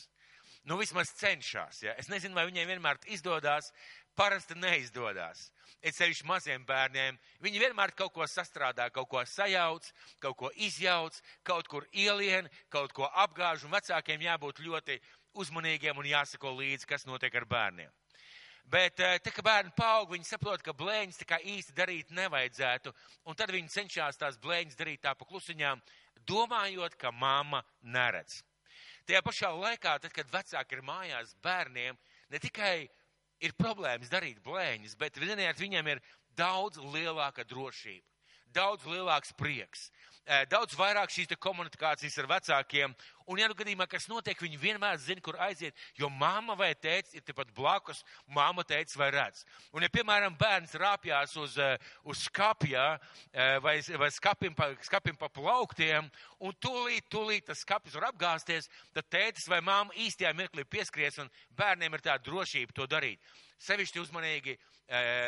Nu 0.69 0.77
vismaz 0.77 1.13
cenšas. 1.17 1.83
Ja? 1.83 1.95
Es 1.99 2.11
nezinu, 2.13 2.37
vai 2.37 2.47
viņiem 2.51 2.69
vienmēr 2.69 3.01
izdodas, 3.09 3.73
parasti 4.19 4.57
neizdodas. 4.59 5.49
Es 5.81 5.97
ceļš 6.01 6.25
maziem 6.27 6.65
bērniem, 6.67 7.19
viņi 7.45 7.63
vienmēr 7.63 7.93
kaut 7.97 8.13
ko 8.17 8.27
sastrādā, 8.27 8.89
kaut 8.91 9.09
ko 9.09 9.23
sajauc, 9.25 9.87
kaut 10.21 10.37
ko 10.41 10.51
izjauc, 10.57 11.21
kaut 11.47 11.71
kur 11.71 11.87
ielien, 11.93 12.49
kaut 12.69 12.93
ko 12.93 13.07
apgāž, 13.07 13.65
un 13.65 13.77
vecākiem 13.77 14.27
jābūt 14.27 14.59
ļoti 14.65 14.99
uzmanīgiem 15.39 15.99
un 15.99 16.11
jāsako 16.11 16.57
līdzi, 16.59 16.89
kas 16.91 17.07
notiek 17.07 17.35
ar 17.39 17.47
bērniem. 17.47 17.95
Bet, 18.69 19.01
eh, 19.01 19.17
tā 19.25 19.33
kā 19.33 19.41
bērni 19.41 19.73
paaug, 19.73 20.11
viņi 20.13 20.27
saprot, 20.29 20.61
ka 20.63 20.75
blēņas 20.77 21.23
tā 21.23 21.25
kā 21.31 21.39
īsti 21.41 21.73
darīt 21.73 22.11
nevajadzētu, 22.13 22.93
un 23.25 23.39
tad 23.39 23.55
viņi 23.55 23.73
cenšas 23.73 24.21
tās 24.21 24.37
blēņas 24.37 24.77
darīt 24.77 25.01
tā 25.07 25.15
pa 25.17 25.25
klusiņām, 25.25 25.81
domājot, 26.27 26.99
ka 26.99 27.11
mamma 27.11 27.63
neredz. 27.81 28.43
Tajā 29.09 29.23
pašā 29.25 29.49
laikā, 29.57 29.95
tad, 30.03 30.13
kad 30.13 30.29
vecāki 30.29 30.77
ir 30.77 30.83
mājās 30.85 31.31
bērniem, 31.41 31.97
ne 32.29 32.41
tikai 32.45 32.91
ir 33.41 33.55
problēmas 33.57 34.11
darīt 34.13 34.43
blēņas, 34.45 34.99
bet 35.01 35.17
ziniet, 35.17 35.57
viņiem 35.57 35.89
ir 35.95 36.03
daudz 36.37 36.77
lielāka 36.93 37.47
drošība, 37.49 38.05
daudz 38.53 38.85
lielāks 38.85 39.33
prieks, 39.39 39.87
daudz 40.51 40.77
vairāk 40.77 41.13
šīs 41.13 41.31
komunikācijas 41.41 42.19
ar 42.21 42.29
vecākiem. 42.29 42.95
Un, 43.29 43.41
ja 43.41 43.49
nu 43.49 43.57
gadījumā 43.57 43.85
kas 43.89 44.07
notiek, 44.09 44.39
viņi 44.41 44.61
vienmēr 44.61 44.97
zina, 45.01 45.21
kur 45.25 45.37
aiziet, 45.45 45.77
jo 45.97 46.09
mamma 46.09 46.55
vai 46.57 46.71
tēvs 46.77 47.13
ir 47.17 47.25
tepat 47.25 47.51
blakus, 47.57 48.01
mamma 48.33 48.65
teica 48.65 49.01
vai 49.01 49.11
redz. 49.13 49.43
Un, 49.73 49.85
ja, 49.85 49.91
piemēram, 49.93 50.37
bērns 50.41 50.73
rāpjās 50.81 51.37
uz, 51.41 51.59
uz 52.09 52.23
skapja 52.25 52.87
vai, 53.65 53.77
vai 54.01 54.11
skapim, 54.13 54.57
pa, 54.57 54.71
skapim 54.85 55.17
pa 55.21 55.29
plauktiem, 55.33 56.09
un 56.41 56.57
tūlīt, 56.57 57.09
tūlīt 57.13 57.49
tas 57.49 57.65
skapis 57.65 57.97
var 57.99 58.09
apgāzties, 58.13 58.71
tad 58.97 59.11
tētis 59.13 59.49
vai 59.49 59.61
mamma 59.65 59.97
īstajā 59.97 60.33
mirklī 60.37 60.65
pieskries, 60.65 61.21
un 61.21 61.29
bērniem 61.57 61.97
ir 61.97 62.05
tā 62.05 62.17
drošība 62.25 62.77
to 62.77 62.89
darīt. 62.89 63.21
Sevišķi 63.61 64.01
uzmanīgi 64.01 64.57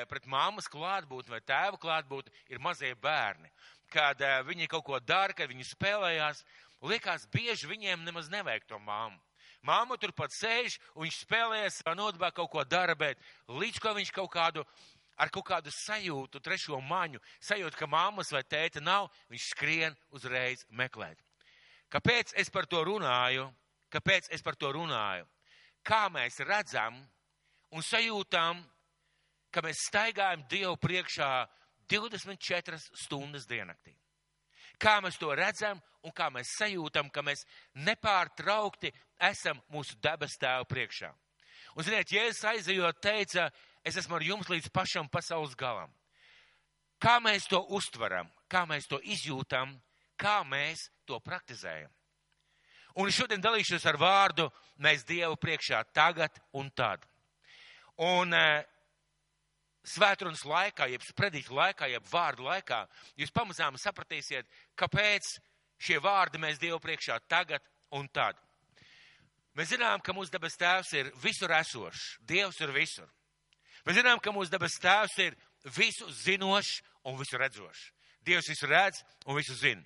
pret 0.08 0.24
māmas 0.30 0.70
klātbūtni 0.72 1.34
vai 1.34 1.42
tēva 1.44 1.76
klātbūtni 1.80 2.32
ir 2.54 2.62
mazie 2.64 2.94
bērni 2.96 3.50
kad 3.92 4.20
uh, 4.22 4.40
viņi 4.46 4.68
kaut 4.70 4.86
ko 4.86 5.00
dara, 5.02 5.34
kad 5.36 5.50
viņi 5.50 5.66
spēlējās, 5.70 6.44
liekas, 6.86 7.26
bieži 7.32 7.68
viņiem 7.70 8.06
nemaz 8.06 8.30
nevajag 8.32 8.68
to 8.70 8.78
māmu. 8.82 9.18
Māma 9.66 9.98
turpat 10.00 10.32
sēž, 10.32 10.78
un 10.94 11.04
viņš 11.04 11.18
spēlējas, 11.26 11.82
nodabā 11.92 12.30
kaut 12.32 12.48
ko 12.52 12.64
dara, 12.64 12.94
bet 12.96 13.20
līdz 13.48 13.80
ko 13.82 13.92
viņš 13.98 14.12
kaut 14.16 14.30
kādu, 14.32 14.64
ar 15.20 15.28
kaut 15.28 15.44
kādu 15.50 15.72
sajūtu, 15.74 16.40
trešo 16.40 16.80
maņu, 16.80 17.20
sajūtu, 17.44 17.76
ka 17.76 17.88
māmas 17.90 18.32
vai 18.32 18.40
tēta 18.40 18.80
nav, 18.80 19.10
viņš 19.28 19.50
skrien 19.52 19.96
uzreiz 20.16 20.64
meklēt. 20.70 21.20
Kāpēc 21.92 22.32
es 22.40 22.48
par 22.48 22.68
to 22.70 22.80
runāju? 22.86 23.50
Kāpēc 23.92 24.30
es 24.32 24.42
par 24.46 24.56
to 24.56 24.70
runāju? 24.72 25.26
Kā 25.84 26.06
mēs 26.12 26.38
redzam 26.46 26.96
un 27.74 27.84
sajūtam, 27.84 28.62
ka 29.50 29.62
mēs 29.66 29.82
staigājam 29.88 30.44
Dievu 30.48 30.76
priekšā 30.80 31.30
24 31.90 32.78
stundas 33.02 33.46
diennaktī. 33.50 33.96
Kā 34.80 35.00
mēs 35.04 35.18
to 35.20 35.32
redzam 35.36 35.80
un 36.06 36.12
kā 36.16 36.30
mēs 36.32 36.54
sajūtam, 36.56 37.10
ka 37.12 37.22
mēs 37.26 37.44
nepārtraukti 37.74 38.92
esam 39.28 39.60
mūsu 39.72 39.98
debes 40.00 40.38
tēva 40.40 40.64
priekšā. 40.68 41.10
Un, 41.76 41.84
ziniet, 41.84 42.10
Jēzus 42.10 42.46
aizejot 42.50 43.02
teica, 43.02 43.50
es 43.84 43.98
esmu 44.00 44.16
ar 44.16 44.24
jums 44.24 44.48
līdz 44.50 44.70
pašam 44.74 45.08
pasaules 45.12 45.54
galam. 45.58 45.92
Kā 47.00 47.18
mēs 47.22 47.46
to 47.48 47.60
uztveram, 47.76 48.28
kā 48.50 48.64
mēs 48.68 48.88
to 48.88 48.98
izjūtam, 49.04 49.76
kā 50.20 50.40
mēs 50.44 50.88
to 51.08 51.20
praktizējam. 51.24 51.90
Un 52.98 53.12
šodien 53.14 53.40
dalīšos 53.40 53.86
ar 53.86 53.96
vārdu 54.00 54.48
mēs 54.82 55.06
Dievu 55.06 55.36
priekšā 55.40 55.84
tagad 55.94 56.40
un 56.58 56.70
tad. 56.74 57.04
Un 58.00 58.34
svētrunas 59.86 60.44
laikā, 60.44 60.88
jeb 60.90 61.04
sprediķu 61.04 61.54
laikā, 61.56 61.88
jeb 61.90 62.06
vārdu 62.10 62.44
laikā, 62.46 62.84
jūs 63.16 63.32
pamazām 63.32 63.78
sapratīsiet, 63.80 64.48
kāpēc 64.76 65.36
šie 65.80 66.00
vārdi 66.02 66.40
mēs 66.40 66.60
Dievu 66.60 66.80
priekšā 66.82 67.18
tagad 67.28 67.64
un 67.96 68.08
tad. 68.12 68.36
Mēs 69.56 69.72
zinām, 69.72 70.02
ka 70.04 70.14
mūsu 70.14 70.30
debes 70.32 70.56
tēvs 70.60 70.92
ir 70.98 71.10
visur 71.22 71.52
esošs, 71.56 72.18
Dievs 72.28 72.60
ir 72.60 72.72
visur. 72.74 73.08
Mēs 73.86 73.96
zinām, 73.96 74.20
ka 74.20 74.32
mūsu 74.34 74.52
debes 74.52 74.76
tēvs 74.80 75.16
ir 75.24 75.36
visu 75.76 76.08
zinošs 76.12 76.80
un 77.08 77.16
visu 77.18 77.40
redzošs. 77.40 77.88
Dievs 78.24 78.50
visu 78.52 78.68
redz 78.68 79.00
un 79.24 79.38
visu 79.38 79.56
zina. 79.56 79.82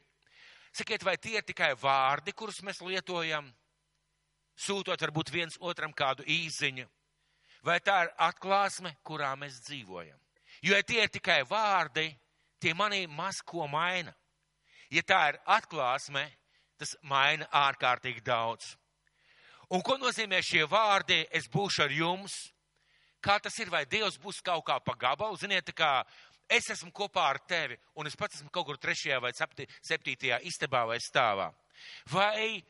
Sakiet, 0.74 1.04
vai 1.06 1.14
tie 1.16 1.38
ir 1.38 1.46
tikai 1.46 1.70
vārdi, 1.78 2.34
kurus 2.34 2.58
mēs 2.66 2.80
lietojam, 2.82 3.46
sūtot 4.58 5.00
varbūt 5.06 5.30
viens 5.30 5.58
otram 5.62 5.94
kādu 5.94 6.26
īziņu, 6.26 6.88
vai 7.64 7.80
tā 7.80 8.04
ir 8.04 8.12
atklāsme, 8.28 8.94
kurā 9.02 9.32
mēs 9.40 9.62
dzīvojam. 9.66 10.18
Jo, 10.62 10.76
ja 10.76 10.82
tie 10.86 11.02
ir 11.04 11.12
tikai 11.12 11.42
vārdi, 11.48 12.06
tie 12.60 12.74
manī 12.76 13.04
maz 13.08 13.40
ko 13.44 13.66
maina. 13.68 14.14
Ja 14.92 15.02
tā 15.02 15.20
ir 15.32 15.40
atklāsme, 15.50 16.24
tas 16.78 16.94
maina 17.02 17.48
ārkārtīgi 17.64 18.22
daudz. 18.24 18.74
Un 19.74 19.82
ko 19.82 19.96
nozīmē 19.98 20.42
šie 20.44 20.66
vārdi? 20.70 21.24
Es 21.32 21.48
būšu 21.50 21.86
ar 21.86 21.92
jums. 21.92 22.34
Kā 23.24 23.38
tas 23.40 23.56
ir, 23.58 23.70
vai 23.72 23.86
Dievs 23.88 24.18
būs 24.20 24.42
kaut 24.44 24.66
kā 24.66 24.76
pa 24.84 24.94
gabalu? 25.00 25.38
Ziniet, 25.40 25.72
kā 25.72 26.04
es 26.52 26.68
esmu 26.70 26.92
kopā 26.92 27.24
ar 27.32 27.40
tevi, 27.48 27.78
un 27.96 28.06
es 28.06 28.16
pats 28.16 28.36
esmu 28.36 28.52
kaut 28.52 28.68
kur 28.68 28.78
trešajā 28.78 29.20
vai 29.24 29.32
septītajā 29.32 30.42
istabā 30.44 30.84
vai 30.90 30.98
stāvā. 31.00 31.48
Vai 32.12 32.60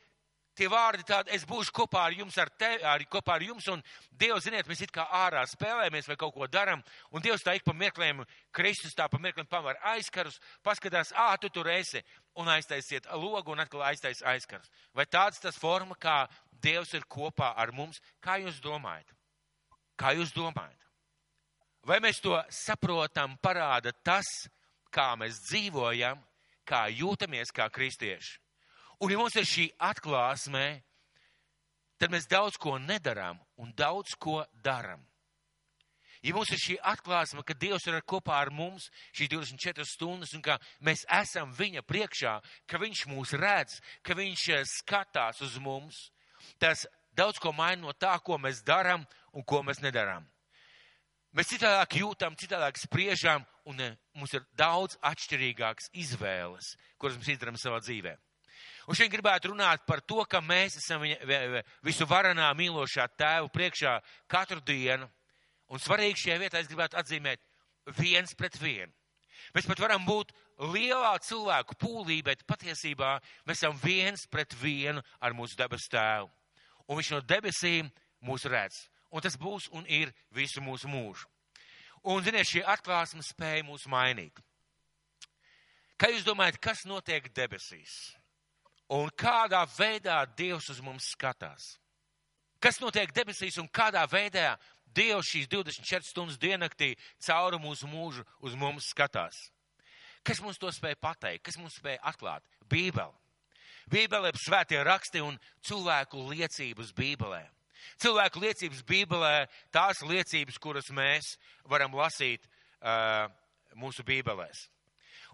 tie 0.57 0.67
vārdi 0.71 1.05
tādi, 1.07 1.33
es 1.35 1.45
būšu 1.47 1.73
kopā 1.75 2.05
ar 2.07 2.15
jums, 2.15 2.37
ar 2.41 2.49
tevi, 2.59 2.83
arī 2.87 3.07
kopā 3.11 3.35
ar 3.35 3.43
jums, 3.45 3.67
un 3.71 3.83
Dievs, 4.15 4.45
ziniet, 4.45 4.67
mēs 4.69 4.85
it 4.85 4.93
kā 4.95 5.03
ārā 5.11 5.43
spēlējamies 5.51 6.07
vai 6.07 6.15
kaut 6.19 6.33
ko 6.35 6.47
daram, 6.47 6.83
un 7.11 7.23
Dievs 7.23 7.43
tā 7.43 7.55
ik 7.57 7.65
pa 7.67 7.73
mirklēm, 7.75 8.23
Kristus 8.55 8.95
tā 8.95 9.09
pa 9.11 9.19
mirklēm 9.21 9.49
pavar 9.51 9.79
aizkarus, 9.91 10.39
paskatās, 10.63 11.11
ā, 11.11 11.33
tu 11.41 11.51
tur 11.51 11.67
esi, 11.73 12.03
un 12.39 12.47
aiztaisiet 12.51 13.07
logu 13.19 13.51
un 13.51 13.63
atkal 13.63 13.83
aiztais 13.89 14.23
aizkarus. 14.23 14.71
Vai 14.95 15.05
tāds 15.05 15.41
tas 15.43 15.59
forma, 15.59 15.95
kā 15.99 16.25
Dievs 16.63 16.93
ir 16.95 17.03
kopā 17.11 17.51
ar 17.59 17.73
mums, 17.75 17.99
kā 18.23 18.39
jūs 18.41 18.61
domājat? 18.63 19.11
Kā 19.99 20.15
jūs 20.15 20.31
domājat? 20.35 20.79
Vai 21.85 21.99
mēs 22.01 22.17
to 22.23 22.33
saprotam, 22.49 23.35
parāda 23.43 23.93
tas, 24.03 24.25
kā 24.89 25.11
mēs 25.19 25.43
dzīvojam, 25.49 26.23
kā 26.65 26.87
jūtamies 26.89 27.53
kā 27.53 27.67
kristieši? 27.69 28.44
Un 28.99 29.11
ja 29.11 29.17
mums 29.19 29.35
ir 29.35 29.47
šī 29.47 29.65
atklāsme, 29.83 30.65
tad 31.99 32.13
mēs 32.13 32.29
daudz 32.31 32.59
ko 32.61 32.77
nedarām 32.79 33.39
un 33.59 33.73
daudz 33.75 34.15
ko 34.19 34.43
daram. 34.63 35.03
Ja 36.25 36.33
mums 36.33 36.49
ir 36.49 36.57
šī 36.57 36.75
atklāsme, 36.81 37.43
ka 37.45 37.53
Dievs 37.53 37.85
ir 37.85 37.99
kopā 38.07 38.39
ar 38.41 38.49
mums 38.49 38.87
šīs 39.13 39.29
24 39.29 39.85
stundas 39.85 40.33
un 40.33 40.41
ka 40.41 40.57
mēs 40.81 41.03
esam 41.21 41.51
Viņa 41.53 41.83
priekšā, 41.85 42.39
ka 42.65 42.79
Viņš 42.81 43.03
mūs 43.11 43.35
redz, 43.37 43.77
ka 44.01 44.17
Viņš 44.17 44.45
eh, 44.55 44.63
skatās 44.65 45.43
uz 45.45 45.59
mums, 45.61 46.07
tas 46.57 46.87
daudz 47.13 47.37
ko 47.37 47.53
maina 47.53 47.83
no 47.83 47.93
tā, 47.93 48.15
ko 48.25 48.39
mēs 48.41 48.63
darām 48.65 49.05
un 49.33 49.45
ko 49.45 49.61
mēs 49.61 49.83
nedarām. 49.85 50.25
Mēs 51.35 51.51
citādāk 51.51 51.99
jūtam, 51.99 52.33
citādāk 52.39 52.79
spriežam, 52.81 53.45
un 53.69 53.85
eh, 53.85 53.97
mums 54.17 54.33
ir 54.33 54.47
daudz 54.57 54.97
atšķirīgākas 55.05 55.91
izvēles, 55.93 56.73
kuras 56.97 57.19
mēs 57.21 57.35
izdarām 57.35 57.59
savā 57.61 57.83
dzīvēm. 57.85 58.24
Un 58.85 58.97
šeit 58.97 59.09
gribētu 59.09 59.49
runāt 59.49 59.85
par 59.87 60.01
to, 60.05 60.21
ka 60.29 60.41
mēs 60.45 60.77
esam 60.77 61.01
visu 61.85 62.05
varanā 62.09 62.51
mīlošā 62.57 63.07
tēvu 63.17 63.49
priekšā 63.53 63.95
katru 64.29 64.61
dienu. 64.61 65.07
Un 65.73 65.81
svarīgi 65.81 66.21
šajā 66.21 66.37
vietā 66.43 66.61
es 66.61 66.69
gribētu 66.69 66.99
atzīmēt 67.01 67.41
viens 67.97 68.35
pret 68.37 68.57
vienu. 68.61 68.93
Mēs 69.55 69.67
pat 69.67 69.81
varam 69.81 70.05
būt 70.05 70.31
lielā 70.71 71.13
cilvēku 71.25 71.77
pūlī, 71.81 72.21
bet 72.25 72.45
patiesībā 72.47 73.17
mēs 73.47 73.61
esam 73.61 73.77
viens 73.81 74.25
pret 74.31 74.53
vienu 74.61 75.03
ar 75.19 75.35
mūsu 75.37 75.57
debes 75.59 75.87
tēvu. 75.91 76.29
Un 76.85 76.99
viņš 76.99 77.11
no 77.15 77.21
debesīm 77.25 77.89
mūs 78.25 78.45
redz. 78.49 78.85
Un 79.11 79.23
tas 79.23 79.37
būs 79.39 79.69
un 79.73 79.85
ir 79.87 80.11
visu 80.33 80.61
mūsu 80.61 80.89
mūžu. 80.91 81.25
Un, 82.05 82.21
ziniet, 82.21 82.45
šī 82.45 82.61
atklāsme 82.69 83.23
spēja 83.25 83.63
mūs 83.65 83.87
mainīt. 83.89 84.37
Kā 85.97 86.11
jūs 86.11 86.25
domājat, 86.27 86.59
kas 86.61 86.83
notiek 86.85 87.31
debesīs? 87.33 87.95
Un 88.89 89.09
kādā 89.17 89.63
veidā 89.77 90.21
Dievs 90.37 90.69
uz 90.69 90.81
mums 90.83 91.11
skatās. 91.15 91.75
Kas 92.61 92.79
notiek 92.81 93.11
debesīs 93.13 93.57
un 93.61 93.67
kādā 93.69 94.05
veidā 94.09 94.55
Dievs 94.95 95.27
šīs 95.33 95.49
24 95.51 96.07
stundas 96.07 96.39
diennaktī 96.39 96.93
cauri 97.19 97.59
mūsu 97.59 97.89
mūžu 97.91 98.23
uz 98.41 98.55
mums 98.55 98.89
skatās. 98.93 99.49
Kas 100.25 100.41
mums 100.41 100.57
to 100.57 100.71
spēja 100.73 100.97
pateikt, 100.97 101.43
kas 101.45 101.57
mums 101.61 101.75
spēja 101.77 102.01
atklāt? 102.09 102.45
Bībele. 102.69 103.13
Bībele 103.91 104.31
ir 104.31 104.39
svētie 104.41 104.79
raksti 104.81 105.21
un 105.21 105.35
cilvēku 105.61 106.23
liecības 106.31 106.93
Bībelē. 106.97 107.43
Cilvēku 108.01 108.41
liecības 108.41 108.81
Bībelē 108.87 109.45
tās 109.73 110.01
liecības, 110.01 110.57
kuras 110.57 110.89
mēs 110.89 111.35
varam 111.69 111.93
lasīt 111.93 112.47
uh, 112.47 113.27
mūsu 113.77 114.05
Bībelēs. 114.07 114.65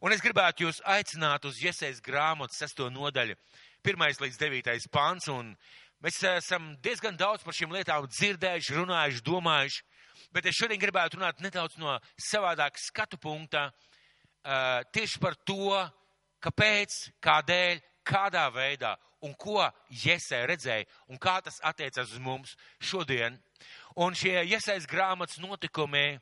Un 0.01 0.15
es 0.15 0.21
gribētu 0.23 0.65
jūs 0.65 0.81
aicināt 0.89 1.45
uz 1.45 1.59
Iesaijas 1.61 2.01
grāmatas 2.01 2.57
sesto 2.57 2.89
nodaļu, 2.89 3.35
pirmais 3.85 4.19
līdz 4.21 4.39
devītais 4.41 4.87
pants, 4.89 5.29
un 5.29 5.55
Mēs 6.01 6.17
esam 6.25 6.71
diezgan 6.81 7.13
daudz 7.13 7.43
par 7.45 7.53
šīm 7.53 7.75
lietām 7.75 8.07
dzirdējuši, 8.09 8.73
runājuši, 8.73 9.19
domājuši, 9.21 9.83
bet 10.33 10.47
es 10.49 10.57
šodien 10.57 10.81
gribētu 10.81 11.19
runāt 11.19 11.43
nedaudz 11.45 11.75
no 11.77 11.93
savādāka 12.17 12.81
skatu 12.81 13.19
punkta 13.21 13.67
uh, 13.69 14.81
tieši 14.97 15.21
par 15.21 15.37
to, 15.45 15.77
kāpēc, 16.41 16.95
kādēļ, 17.21 17.83
kādā 18.01 18.47
veidā 18.49 18.95
un 19.21 19.35
ko 19.37 19.61
Jēzē 19.93 20.41
redzēja 20.49 20.89
un 21.13 21.21
kā 21.21 21.35
tas 21.45 21.61
attiecas 21.69 22.09
uz 22.09 22.17
mums 22.17 22.55
šodien. 22.81 23.37
Un 24.01 24.17
šie 24.17 24.39
Jēzus 24.41 24.89
grāmatas 24.89 25.37
notikumi, 25.37 26.17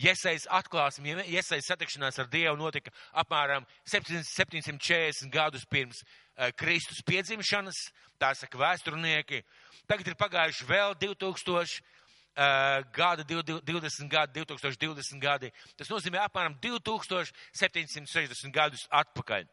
Jēzus 0.00 0.46
atklāsme, 0.48 1.18
Jēzus 1.28 1.66
satikšanās 1.68 2.18
ar 2.22 2.28
Dievu 2.32 2.56
notika 2.56 2.92
apmēram 3.20 3.66
740 3.84 5.28
gadus 5.32 5.66
pirms 5.68 6.00
uh, 6.00 6.48
Kristus 6.56 7.02
piedzimšanas, 7.04 7.76
tā 8.20 8.32
saka 8.38 8.56
vēsturnieki. 8.58 9.42
Tagad 9.90 10.08
ir 10.08 10.16
pagājuši 10.16 10.68
vēl 10.70 10.96
2000 10.96 11.52
uh, 11.52 12.80
gada, 12.96 13.26
20 13.28 14.08
gadi, 14.08 14.40
2020 14.40 15.20
gadi. 15.20 15.52
Tas 15.76 15.92
nozīmē 15.92 16.22
apmēram 16.24 16.56
2760 16.64 18.54
gadus 18.54 18.86
atpakaļ. 18.88 19.44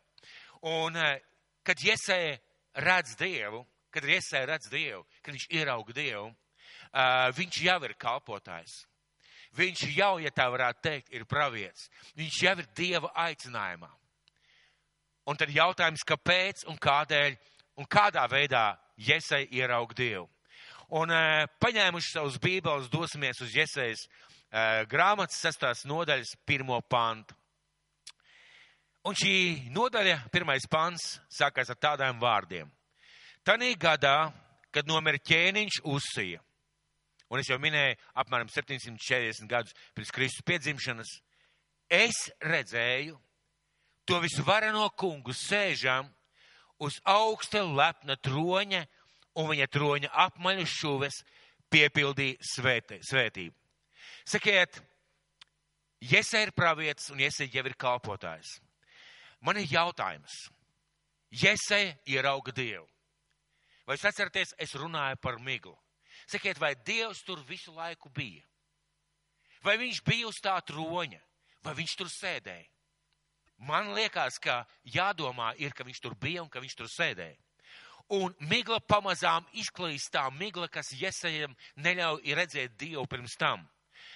Un, 0.72 0.96
uh, 0.96 1.18
kad 1.68 1.84
Jēzus 1.84 2.40
redz 2.80 3.18
Dievu, 3.20 3.66
kad 3.92 4.08
Jēzus 4.08 4.48
redz 4.48 4.72
Dievu, 4.72 5.04
kad 5.20 5.36
viņš 5.36 5.50
ierauga 5.52 6.00
Dievu, 6.00 6.30
uh, 6.32 7.28
viņš 7.36 7.60
jau 7.68 7.82
ir 7.84 8.00
kalpotājs. 8.00 8.86
Viņš 9.58 9.86
jau, 9.96 10.20
ja 10.22 10.30
tā 10.32 10.46
varētu 10.52 10.84
teikt, 10.86 11.14
ir 11.14 11.26
pravietis. 11.26 11.90
Viņš 12.18 12.42
jau 12.44 12.56
ir 12.60 12.68
Dieva 12.78 13.10
aicinājumā. 13.26 13.90
Un 15.30 15.38
tad 15.38 15.50
jautājums, 15.54 16.06
kāpēc 16.06 16.66
un 16.70 16.78
kādēļ 16.82 17.36
un 17.80 17.88
kādā 17.90 18.26
veidā 18.30 18.78
Jēzai 19.00 19.48
ieraug 19.56 19.94
Dievu. 19.98 20.28
Un 21.00 21.12
uh, 21.14 21.46
paņēmuši 21.62 22.16
savus 22.16 22.40
bībeles, 22.42 22.90
dosimies 22.90 23.42
uz 23.46 23.54
Jēzus 23.54 24.08
uh, 24.08 24.82
grāmatas 24.90 25.38
sestās 25.38 25.86
nodaļas 25.86 26.34
pirmo 26.46 26.80
pantu. 26.82 27.36
Un 29.06 29.16
šī 29.16 29.72
nodaļa, 29.72 30.26
pirmais 30.34 30.66
pants, 30.70 31.20
sākās 31.32 31.70
ar 31.72 31.78
tādiem 31.80 32.20
vārdiem. 32.20 32.68
Tanī 33.48 33.72
gadā, 33.80 34.32
kad 34.76 34.90
nomira 34.90 35.22
ķēniņš 35.24 35.80
uzsija, 35.88 36.42
un 37.30 37.42
es 37.42 37.50
jau 37.50 37.60
minēju 37.62 37.98
apmēram 38.22 38.50
740 38.52 39.50
gadus 39.50 39.76
pirms 39.96 40.14
Kristus 40.14 40.46
piedzimšanas, 40.46 41.12
es 41.90 42.30
redzēju 42.42 43.18
to 44.10 44.20
visvareno 44.24 44.88
kungu 44.98 45.34
sēžam 45.38 46.10
uz 46.82 46.98
augsta 47.06 47.62
lepna 47.66 48.16
troņa, 48.18 48.86
un 49.40 49.50
viņa 49.52 49.68
troņa 49.72 50.12
apmaļu 50.26 50.66
šuves 50.68 51.22
piepildīja 51.70 52.40
svētī, 52.56 53.00
svētību. 53.06 53.56
Sakiet, 54.30 54.80
Jēzus 56.00 56.38
ir 56.40 56.54
pravietis 56.56 57.10
un 57.12 57.20
Jēzus 57.20 57.52
jau 57.54 57.66
ir 57.68 57.76
kalpotājs. 57.76 58.58
Man 59.44 59.60
ir 59.60 59.68
jautājums. 59.70 60.48
Jēzus 61.30 61.94
ierauga 62.10 62.54
Dievu. 62.56 62.88
Vai 63.86 63.98
jūs 63.98 64.08
atceraties, 64.10 64.54
es 64.62 64.76
runāju 64.78 65.18
par 65.22 65.40
miglu? 65.42 65.76
Sakiet, 66.30 66.60
vai 66.62 66.76
Dievs 66.86 67.24
tur 67.26 67.42
visu 67.48 67.74
laiku 67.74 68.12
bija? 68.14 68.44
Vai 69.66 69.80
viņš 69.82 70.04
bija 70.06 70.28
uz 70.30 70.38
tā 70.44 70.56
troņa, 70.64 71.20
vai 71.66 71.74
viņš 71.76 71.96
tur 72.00 72.12
sēdēja? 72.14 72.68
Man 73.60 73.92
liekas, 73.96 74.38
ka 74.40 74.62
jādomā 74.88 75.52
ir, 75.60 75.74
ka 75.76 75.84
viņš 75.84 76.00
tur 76.00 76.16
bija 76.16 76.46
un 76.46 76.52
ka 76.52 76.62
viņš 76.64 76.76
tur 76.80 76.88
sēdēja. 76.88 77.36
Un 78.16 78.34
migla 78.50 78.80
pamazām 78.80 79.46
izklīst 79.54 80.14
tā 80.16 80.24
migla, 80.34 80.70
kas 80.72 80.94
Iesajam 80.96 81.52
neļauj 81.78 82.34
redzēt 82.38 82.78
Dievu 82.80 83.04
pirms 83.10 83.36
tam. 83.38 83.68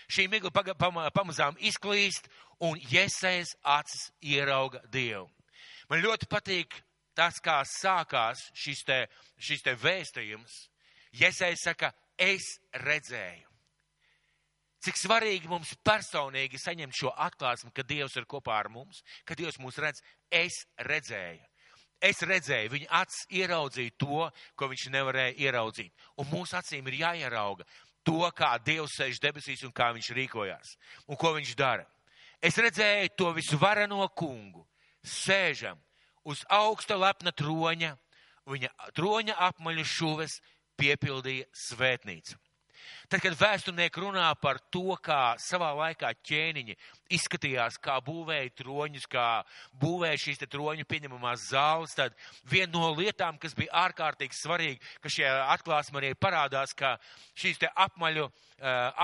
Šī 0.09 0.29
migla 0.31 0.49
pamazām 0.53 1.59
izklīst 1.59 2.29
un 2.63 2.79
Iesajas 2.89 3.53
acis 3.61 4.07
ierauga 4.21 4.81
Dievu. 4.89 5.27
Man 5.89 6.01
ļoti 6.01 6.29
patīk 6.31 6.79
tas, 7.13 7.37
kā 7.43 7.59
sākās 7.67 8.47
šis 8.57 8.81
te, 8.87 8.99
šis 9.37 9.61
te 9.61 9.75
vēstījums. 9.77 10.55
Iesajas 11.19 11.67
saka, 11.67 11.91
es 12.23 12.57
redzēju. 12.83 13.49
Cik 14.83 14.99
svarīgi 14.99 15.47
mums 15.47 15.71
personīgi 15.85 16.59
saņemt 16.59 16.95
šo 16.97 17.13
atklāsmi, 17.25 17.71
ka 17.71 17.85
Dievs 17.87 18.17
ir 18.19 18.27
kopā 18.27 18.57
ar 18.59 18.67
mums, 18.71 18.99
ka 19.23 19.35
Dievs 19.39 19.59
mūs 19.63 19.79
redz. 19.79 20.03
Es 20.27 20.65
redzēju. 20.75 21.45
Es 22.03 22.19
redzēju, 22.19 22.73
viņa 22.73 22.89
acis 22.99 23.21
ieraudzīja 23.31 23.95
to, 23.95 24.25
ko 24.59 24.67
viņš 24.67 24.89
nevarēja 24.91 25.37
ieraudzīt. 25.45 25.93
Un 26.19 26.27
mūsu 26.33 26.57
acīm 26.59 26.89
ir 26.91 26.99
jāierauga 26.99 27.63
to, 28.03 28.19
kā 28.35 28.57
Dievs 28.59 28.97
sēž 28.99 29.21
debesīs 29.23 29.63
un 29.63 29.71
kā 29.71 29.93
viņš 29.95 30.11
rīkojās 30.17 30.75
un 31.07 31.19
ko 31.19 31.31
viņš 31.37 31.55
dara. 31.55 31.87
Es 32.43 32.59
redzēju 32.59 33.13
to 33.15 33.31
visvareno 33.37 34.03
kungu, 34.19 34.65
sēžam 34.99 35.79
uz 36.27 36.43
augsta 36.51 36.97
lepna 36.99 37.31
troņa, 37.31 37.93
viņa 38.51 38.71
troņa 38.99 39.37
apmaļu 39.47 39.87
šuves 39.87 40.41
piepildīja 40.79 41.47
svētnīcu. 41.53 42.37
Tad, 43.13 43.21
kad 43.21 43.35
vēsturnieki 43.37 44.01
runā 44.01 44.25
par 44.41 44.57
to, 44.73 44.95
kā 45.05 45.35
savā 45.37 45.67
laikā 45.77 46.09
ķēniņi 46.25 46.73
izskatījās, 47.13 47.75
kā 47.77 47.99
būvēja 48.01 48.49
troņus, 48.57 49.03
kā 49.05 49.25
būvēja 49.77 50.17
šīs 50.23 50.39
troņu 50.49 50.87
pieņemamās 50.89 51.43
zāles, 51.51 51.93
tad 51.93 52.15
viena 52.49 52.71
no 52.73 52.87
lietām, 52.97 53.35
kas 53.37 53.53
bija 53.53 53.69
ārkārtīgi 53.83 54.33
svarīga, 54.33 54.81
ka 55.03 55.11
šajā 55.13 55.33
atklāsmē 55.53 56.01
arī 56.01 56.09
parādās, 56.17 56.73
ka 56.73 56.95
šīs 57.37 57.61
te 57.61 57.69
apmaļu, 57.85 58.31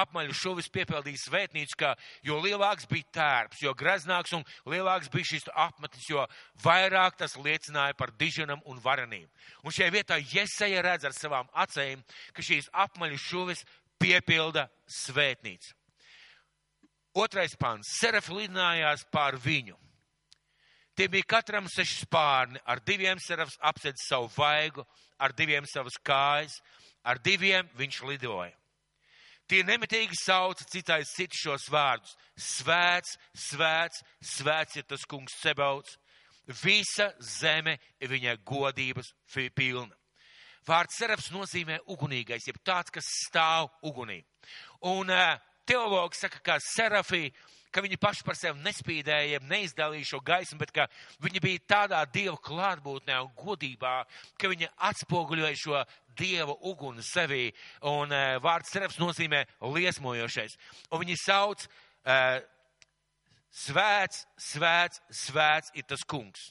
apmaļu 0.01 0.37
šuvis 0.39 0.71
piepildīja 0.73 1.27
svētnīcu, 1.27 1.77
ka 1.77 1.91
jo 2.25 2.39
lielāks 2.41 2.89
bija 2.89 3.11
tērps, 3.13 3.61
jo 3.61 3.75
greznāks 3.77 4.33
un 4.33 4.45
lielāks 4.73 5.11
bija 5.13 5.35
šis 5.35 5.45
apmetnis, 5.53 6.07
jo 6.09 6.25
vairāk 6.65 7.19
tas 7.21 7.37
liecināja 7.37 7.93
par 7.93 8.15
diženam 8.17 8.65
un 8.65 8.81
varenību. 8.81 9.29
Un 9.61 9.75
šajā 9.75 9.93
vietā 9.93 10.17
Jesaja 10.17 10.81
redz 10.81 11.05
ar 11.05 11.13
savām 11.13 11.53
acīm, 11.53 12.01
ka 12.33 12.41
šīs 12.41 12.71
apmaļu 12.73 13.21
šuvis 13.21 13.61
piepilda 13.99 14.67
svētnīcu. 14.89 15.75
Otrais 17.19 17.55
pāns. 17.59 17.89
Serafi 17.99 18.33
lidinājās 18.35 19.05
pār 19.11 19.37
viņu. 19.41 19.75
Tie 20.95 21.07
bija 21.07 21.27
katram 21.31 21.67
seši 21.71 22.03
spārni, 22.03 22.59
ar 22.67 22.81
diviem 22.83 23.19
serafs 23.23 23.57
apsedz 23.63 24.03
savu 24.03 24.27
vaigu, 24.35 24.83
ar 25.19 25.31
diviem 25.31 25.65
savas 25.67 25.95
kājas, 26.03 26.57
ar 27.07 27.21
diviem 27.23 27.69
viņš 27.79 28.01
lidoja. 28.09 28.55
Tie 29.49 29.63
nemitīgi 29.65 30.13
sauca 30.19 30.65
citais 30.69 31.09
citu 31.15 31.39
šos 31.39 31.69
vārdus. 31.73 32.11
Svēts, 32.37 33.15
svēts, 33.33 34.03
svēts 34.21 34.77
ir 34.77 34.85
tas 34.85 35.07
kungs 35.09 35.39
Sebauts. 35.41 35.97
Visa 36.61 37.09
zeme 37.21 37.77
ir 38.01 38.11
viņa 38.11 38.35
godības 38.45 39.09
pilna. 39.55 39.98
Vārds 40.67 40.97
serafs 40.99 41.29
nozīmē 41.33 41.79
ugunīgais, 41.89 42.47
jeb 42.49 42.59
tāds, 42.65 42.91
kas 42.93 43.07
stāv 43.27 43.69
ugunī. 43.85 44.19
Un 44.89 45.11
uh, 45.13 45.37
teologi 45.69 46.19
saka, 46.19 46.41
ka 46.43 46.57
serafi, 46.63 47.29
ka 47.71 47.83
viņi 47.85 47.99
paši 48.01 48.25
par 48.25 48.37
sevi 48.37 48.63
nespīdēja, 48.65 49.35
jeb 49.35 49.47
neizdalīja 49.49 50.09
šo 50.11 50.19
gaismu, 50.25 50.59
bet 50.61 50.73
ka 50.75 50.87
viņi 51.23 51.41
bija 51.43 51.65
tādā 51.75 52.01
Dieva 52.09 52.37
klātbūtnē 52.41 53.19
un 53.23 53.33
godībā, 53.37 53.95
ka 54.39 54.51
viņi 54.51 54.71
atspoguļoja 54.89 55.59
šo 55.59 55.83
Dieva 56.19 56.55
uguni 56.67 57.05
sevī. 57.05 57.49
Un 57.87 58.11
uh, 58.11 58.37
vārds 58.43 58.73
serafs 58.73 58.99
nozīmē 59.01 59.45
liesmojošais. 59.61 60.57
Un 60.89 61.03
viņi 61.05 61.19
sauc 61.21 61.65
uh, 61.65 62.39
svēts, 63.53 64.25
svēts, 64.51 65.03
svēts 65.25 65.75
ir 65.77 65.85
tas 65.89 66.05
kungs. 66.05 66.49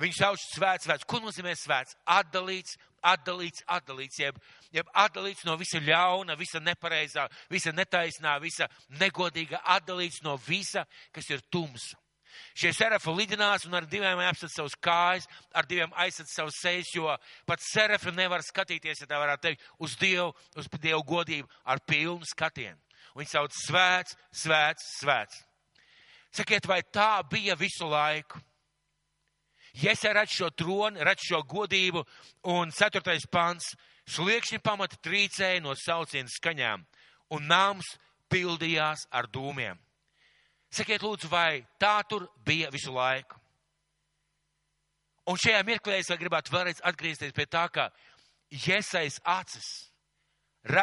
Viņš 0.00 0.20
sauc 0.22 0.42
svēts, 0.42 0.86
svēts. 0.86 1.06
Ko 1.08 1.18
nozīmē 1.22 1.54
svēts? 1.58 1.96
Atdalīts, 2.08 2.76
atdalīts, 3.02 3.64
atdalīts, 3.68 4.20
jeb, 4.20 4.36
jeb 4.74 4.90
atdalīts 4.94 5.46
no 5.48 5.56
visa 5.60 5.80
ļauna, 5.82 6.36
visa 6.38 6.60
nepareizā, 6.60 7.26
visa 7.50 7.72
netaisnā, 7.72 8.36
visa 8.42 8.68
negodīga, 9.00 9.62
atdalīts 9.76 10.22
no 10.26 10.36
visa, 10.46 10.86
kas 11.14 11.30
ir 11.30 11.42
tums. 11.50 11.90
Šie 12.54 12.70
serafi 12.74 13.12
lidinās 13.14 13.64
un 13.66 13.74
ar 13.74 13.86
diviem 13.90 14.20
apsat 14.22 14.52
savus 14.54 14.76
kājas, 14.78 15.26
ar 15.54 15.66
diviem 15.66 15.90
aizsat 15.98 16.30
savus 16.30 16.60
sejas, 16.62 16.92
jo 16.94 17.10
pat 17.46 17.62
serafi 17.64 18.12
nevar 18.14 18.44
skatīties, 18.46 19.02
ja 19.02 19.08
tā 19.10 19.18
varētu 19.20 19.48
teikt, 19.48 19.66
uz 19.82 19.96
Dievu, 20.00 20.30
uz 20.56 20.70
Dievu 20.76 21.02
godību 21.06 21.48
ar 21.64 21.82
pilnu 21.86 22.26
skatienu. 22.28 22.78
Viņi 23.18 23.32
sauc 23.32 23.56
svēts, 23.56 24.14
svēts, 24.42 24.86
svēts. 25.00 25.42
Sakiet, 26.36 26.66
vai 26.70 26.82
tā 26.86 27.16
bija 27.26 27.56
visu 27.58 27.88
laiku? 27.90 28.38
Jēzus 29.78 30.14
redz 30.14 30.34
šo 30.34 30.50
troni, 30.50 31.02
redz 31.04 31.26
šo 31.28 31.42
godību, 31.46 32.02
un 32.50 32.70
ceturtais 32.70 33.26
pants- 33.30 33.74
sliekšņi 34.14 34.58
pamata 34.62 34.96
trīcēja 34.96 35.62
no 35.62 35.74
sauciena 35.74 36.28
skaņām, 36.28 36.84
un 37.30 37.46
nams 37.46 37.86
pildījās 38.30 39.06
ar 39.12 39.26
dūmiem. 39.26 39.78
Sakiet, 40.70 41.02
lūdzu, 41.02 41.28
vai 41.28 41.66
tā 41.78 42.02
tur 42.08 42.28
bija 42.44 42.70
visu 42.70 42.92
laiku? 42.92 43.36
Un 45.26 45.36
šajā 45.36 45.62
mirklī 45.66 45.98
es 45.98 46.06
gribētu 46.06 46.50
vēlreiz 46.50 46.80
atgriezties 46.82 47.32
pie 47.32 47.46
tā, 47.46 47.68
ka 47.70 47.90
Iesais 48.50 49.20
acis 49.24 49.90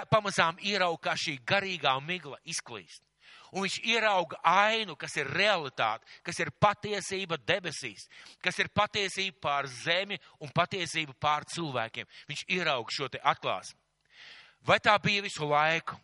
pamazām 0.09 0.57
ierauga, 0.63 1.09
kā 1.09 1.15
šī 1.15 1.39
garīgā 1.43 1.97
migla 2.01 2.37
izklīst. 2.45 3.03
Un 3.53 3.63
viņš 3.63 3.77
ierauga 3.87 4.39
ainu, 4.43 4.97
kas 4.99 5.15
ir 5.17 5.29
realitāte, 5.31 6.05
kas 6.23 6.39
ir 6.43 6.51
patiesība 6.59 7.37
debesīs, 7.39 8.07
kas 8.43 8.59
ir 8.59 8.71
patiesība 8.75 9.39
pār 9.47 9.69
zemi 9.71 10.19
un 10.43 10.51
patiesība 10.53 11.15
pār 11.19 11.47
cilvēkiem. 11.53 12.09
Viņš 12.27 12.43
ierauga 12.57 12.91
šo 12.93 13.07
te 13.11 13.21
atklāsmi. 13.23 13.79
Vai 14.67 14.79
tā 14.83 14.97
bija 14.99 15.23
visu 15.23 15.47
laiku? 15.47 15.95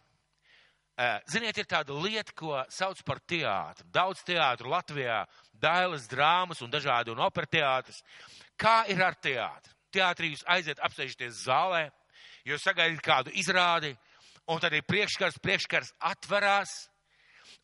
Ziniet, 1.26 1.58
ir 1.58 1.66
tāda 1.66 1.96
lieta, 1.98 2.32
ko 2.38 2.60
sauc 2.70 3.00
par 3.04 3.18
teātru. 3.26 3.88
Daudz 3.92 4.22
teātru 4.28 4.70
Latvijā, 4.70 5.24
dailes, 5.52 6.06
drāmas 6.08 6.62
un 6.62 6.70
dažādi 6.70 7.10
un 7.10 7.24
operateātris. 7.26 8.04
Kā 8.56 8.84
ir 8.94 9.02
ar 9.02 9.18
teātru? 9.18 9.74
Teātrī 9.94 10.32
jūs 10.32 10.46
aiziet 10.50 10.82
apsēžaties 10.86 11.44
zālē, 11.48 11.88
jūs 12.46 12.62
sagaidat 12.66 13.02
kādu 13.04 13.34
izrādi, 13.34 13.96
un 14.50 14.62
tad 14.62 14.74
ir 14.78 14.86
priekškars, 14.86 15.42
priekškars 15.42 15.94
atverās, 16.14 16.72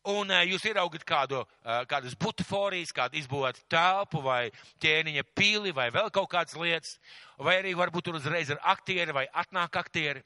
un 0.08 0.30
uh, 0.32 0.42
jūs 0.48 0.64
ieraugat 0.70 1.04
kādu, 1.04 1.42
uh, 1.44 1.82
kādas 1.90 2.16
butaforijas, 2.16 2.92
kādu 2.96 3.20
izbūvētu 3.20 3.64
telpu 3.70 4.22
vai 4.24 4.50
ķēniņa 4.80 5.24
pili 5.36 5.72
vai 5.76 5.90
vēl 5.92 6.10
kaut 6.14 6.30
kādas 6.32 6.56
lietas, 6.56 6.98
vai 7.38 7.58
arī 7.60 7.74
varbūt 7.76 8.08
tur 8.08 8.20
uzreiz 8.20 8.50
ir 8.50 8.60
aktieri 8.62 9.12
vai 9.16 9.26
atnāk 9.28 9.76
aktieri. 9.76 10.24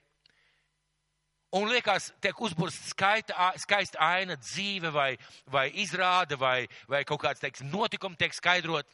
Un 1.55 1.69
liekas, 1.71 2.09
tiek 2.19 2.39
uzbūrsta 2.43 2.89
skaita, 2.91 3.51
skaista 3.63 4.01
aina, 4.03 4.35
dzīve 4.35 4.91
vai, 4.91 5.13
vai 5.47 5.69
izrāde 5.79 6.35
vai, 6.35 6.67
vai 6.91 7.05
kaut 7.07 7.23
kāds, 7.23 7.43
teiksim, 7.43 7.71
notikumi 7.71 8.19
tiek 8.19 8.35
skaidrot. 8.35 8.89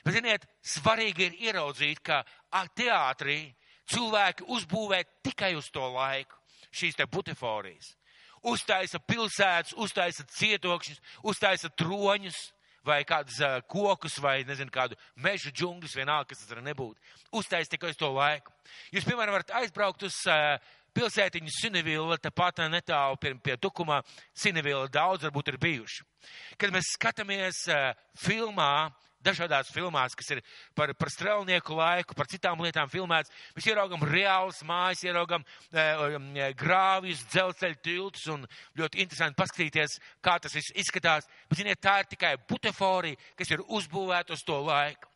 Bet, 0.00 0.14
ziniet, 0.16 0.46
svarīgi 0.64 1.26
ir 1.26 1.36
ieraudzīt, 1.50 2.00
ka 2.00 2.22
teātrī 2.72 3.52
cilvēki 3.92 4.48
uzbūvē 4.48 5.02
tikai 5.28 5.52
uz 5.58 5.68
to 5.68 5.84
laiku 5.92 6.38
šīs 6.72 6.96
te 6.96 7.04
butaforijas. 7.04 7.92
Uztaisa 8.40 9.00
pilsētas, 9.04 9.74
uztaisa 9.76 10.24
cietokšņus, 10.32 11.00
uztaisa 11.28 11.68
troņus 11.76 12.38
vai 12.86 13.02
kādus 13.04 13.36
uh, 13.44 13.58
kokus 13.68 14.16
vai, 14.24 14.40
nezinu, 14.48 14.72
kādu 14.72 14.96
mežu 15.20 15.52
džungļus, 15.52 15.96
vienalga, 15.98 16.30
kas 16.30 16.40
tas 16.40 16.54
var 16.54 16.62
nebūt. 16.64 16.96
Uztaisa 17.36 17.74
tikai 17.74 17.92
uz 17.92 17.98
to 18.00 18.08
laiku. 18.14 18.54
Jūs, 18.94 19.04
piemēram, 19.04 19.36
varat 19.36 19.52
aizbraukt 19.60 20.06
uz 20.08 20.16
uh, 20.30 20.56
pilsētiņu 20.96 21.52
Sinevila, 21.52 22.16
tepat 22.18 22.64
netālu 22.72 23.20
pie, 23.20 23.34
pie 23.44 23.58
tukumā. 23.60 24.00
Sinevila 24.32 24.88
daudz 24.88 25.28
varbūt 25.28 25.52
ir 25.52 25.60
bijuši. 25.60 26.06
Kad 26.56 26.72
mēs 26.74 26.94
skatāmies 26.96 27.66
uh, 27.68 27.92
filmā, 28.24 28.88
dažādās 29.24 29.70
filmās, 29.72 30.16
kas 30.16 30.30
ir 30.34 30.40
par, 30.76 30.92
par 30.98 31.10
strelnieku 31.12 31.76
laiku, 31.76 32.16
par 32.16 32.28
citām 32.30 32.60
lietām 32.64 32.90
filmēts. 32.92 33.32
Mēs 33.56 33.68
ieraugam 33.70 34.04
reāls 34.08 34.62
mājas, 34.66 35.04
ieraugam 35.04 35.44
e, 35.72 36.50
grāvjus, 36.58 37.24
dzelzceļa 37.32 37.80
tiltus 37.84 38.26
un 38.32 38.46
ļoti 38.80 39.02
interesanti 39.04 39.38
paskatīties, 39.40 39.98
kā 40.24 40.38
tas 40.42 40.56
viss 40.56 40.74
izskatās. 40.74 41.28
Bet, 41.48 41.60
ziniet, 41.60 41.82
tā 41.82 42.00
ir 42.02 42.10
tikai 42.10 42.34
butaforija, 42.48 43.20
kas 43.38 43.52
ir 43.52 43.64
uzbūvēta 43.66 44.36
uz 44.36 44.44
to 44.46 44.60
laiku. 44.64 45.08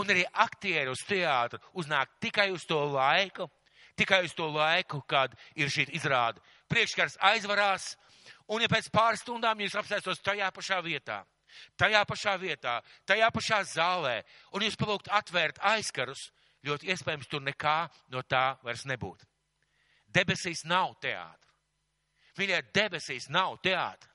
Un 0.00 0.08
arī 0.08 0.22
aktieri 0.24 0.88
uz 0.88 1.02
teātru 1.04 1.60
uznāk 1.76 2.14
tikai 2.22 2.48
uz 2.54 2.64
to 2.64 2.78
laiku, 2.94 3.50
tikai 3.96 4.22
uz 4.24 4.32
to 4.32 4.48
laiku, 4.48 5.02
kad 5.04 5.34
ir 5.54 5.68
šī 5.68 5.90
izrāda. 5.92 6.40
Priekškars 6.72 7.18
aizvarās, 7.28 7.92
un 8.48 8.64
ja 8.64 8.70
pēc 8.72 8.88
pāris 8.94 9.20
stundām 9.20 9.60
jūs 9.60 9.76
apsēstos 9.76 10.24
tajā 10.24 10.48
pašā 10.54 10.80
vietā, 10.84 11.20
tajā 11.80 12.04
pašā 12.08 12.36
vietā, 12.40 12.80
tajā 13.06 13.28
pašā 13.34 13.62
zālē, 13.68 14.20
un 14.52 14.64
jūs 14.66 14.78
palūgt 14.78 15.10
atvērt 15.12 15.60
aizkarus, 15.72 16.30
ļoti 16.66 16.92
iespējams 16.94 17.28
tur 17.30 17.42
nekā 17.42 17.76
no 18.14 18.22
tā 18.22 18.56
vairs 18.62 18.86
nebūtu. 18.88 19.26
Debesīs 20.12 20.64
nav 20.68 20.94
teātra. 21.02 21.38
Mīļie, 22.38 22.60
debesīs 22.74 23.28
nav 23.32 23.58
teātra. 23.64 24.08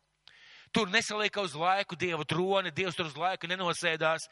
Tur 0.74 0.90
nesalieka 0.92 1.42
uz 1.42 1.56
laiku 1.56 1.96
Dieva 1.96 2.26
troni, 2.28 2.72
Dievs 2.76 2.98
tur 2.98 3.08
uz 3.08 3.16
laiku 3.18 3.48
nenosēdās. 3.50 4.28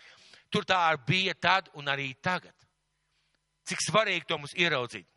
Tur 0.51 0.65
tā 0.67 0.79
bija 1.07 1.33
tad 1.33 1.69
un 1.73 1.87
arī 1.89 2.11
tagad. 2.21 2.53
Cik 3.65 3.81
svarīgi 3.81 4.27
to 4.29 4.37
mums 4.37 4.53
ieraudzīt. 4.53 5.07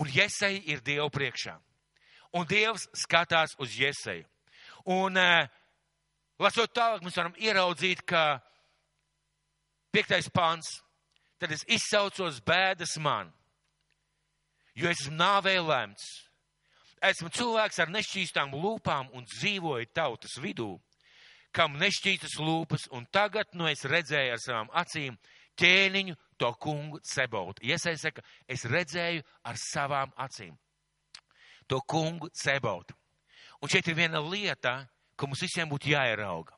Un 0.00 0.08
Jesai 0.10 0.56
ir 0.66 0.80
Dieva 0.80 1.10
priekšā. 1.12 1.58
Un 2.34 2.46
Dievs 2.50 2.88
skatās 2.98 3.54
uz 3.60 3.74
Jesai. 3.76 4.22
Un 4.90 5.18
uh, 5.20 5.44
Lasot 6.42 6.72
tālāk, 6.74 7.04
mēs 7.04 7.16
varam 7.18 7.36
ieraudzīt, 7.38 8.02
ka 8.02 8.40
piektais 9.94 10.26
pāns, 10.34 10.80
tad 11.38 11.52
es 11.54 11.62
izsaucos 11.70 12.40
bēdas 12.42 12.96
man, 12.98 13.30
jo 14.74 14.90
esmu 14.90 15.14
nāvē 15.14 15.60
lemts. 15.62 16.08
Esmu 17.04 17.28
cilvēks 17.36 17.78
ar 17.84 17.92
nešķīstām 17.92 18.54
lūpām 18.56 19.12
un 19.14 19.26
dzīvoju 19.28 19.90
tautas 19.94 20.38
vidū, 20.40 20.72
kam 21.54 21.76
nešķīstas 21.78 22.38
lūpas, 22.40 22.88
un 22.90 23.06
tagad, 23.12 23.52
nu, 23.54 23.68
es 23.70 23.84
redzēju 23.86 24.34
ar 24.34 24.42
savām 24.42 24.72
acīm 24.74 25.18
ķēniņu 25.60 26.16
to 26.40 26.50
kungu 26.58 26.98
cebautu. 27.06 27.62
Iesai 27.62 27.94
saka, 28.00 28.24
es 28.50 28.64
redzēju 28.66 29.22
ar 29.46 29.60
savām 29.60 30.10
acīm 30.18 30.56
to 31.70 31.78
kungu 31.86 32.28
cebautu. 32.34 32.96
Un 33.62 33.70
šeit 33.70 33.86
ir 33.88 33.96
viena 33.96 34.20
lieta, 34.20 34.82
ka 35.16 35.28
mums 35.28 35.42
visiem 35.44 35.68
būtu 35.70 35.92
jāierauga. 35.92 36.56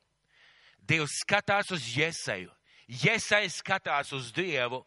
Dievs 0.86 1.20
skatās 1.22 1.72
uz 1.74 1.86
Jēzeju, 1.96 2.52
Jēzai 2.86 3.48
skatās 3.50 4.12
uz 4.14 4.30
Dievu, 4.34 4.84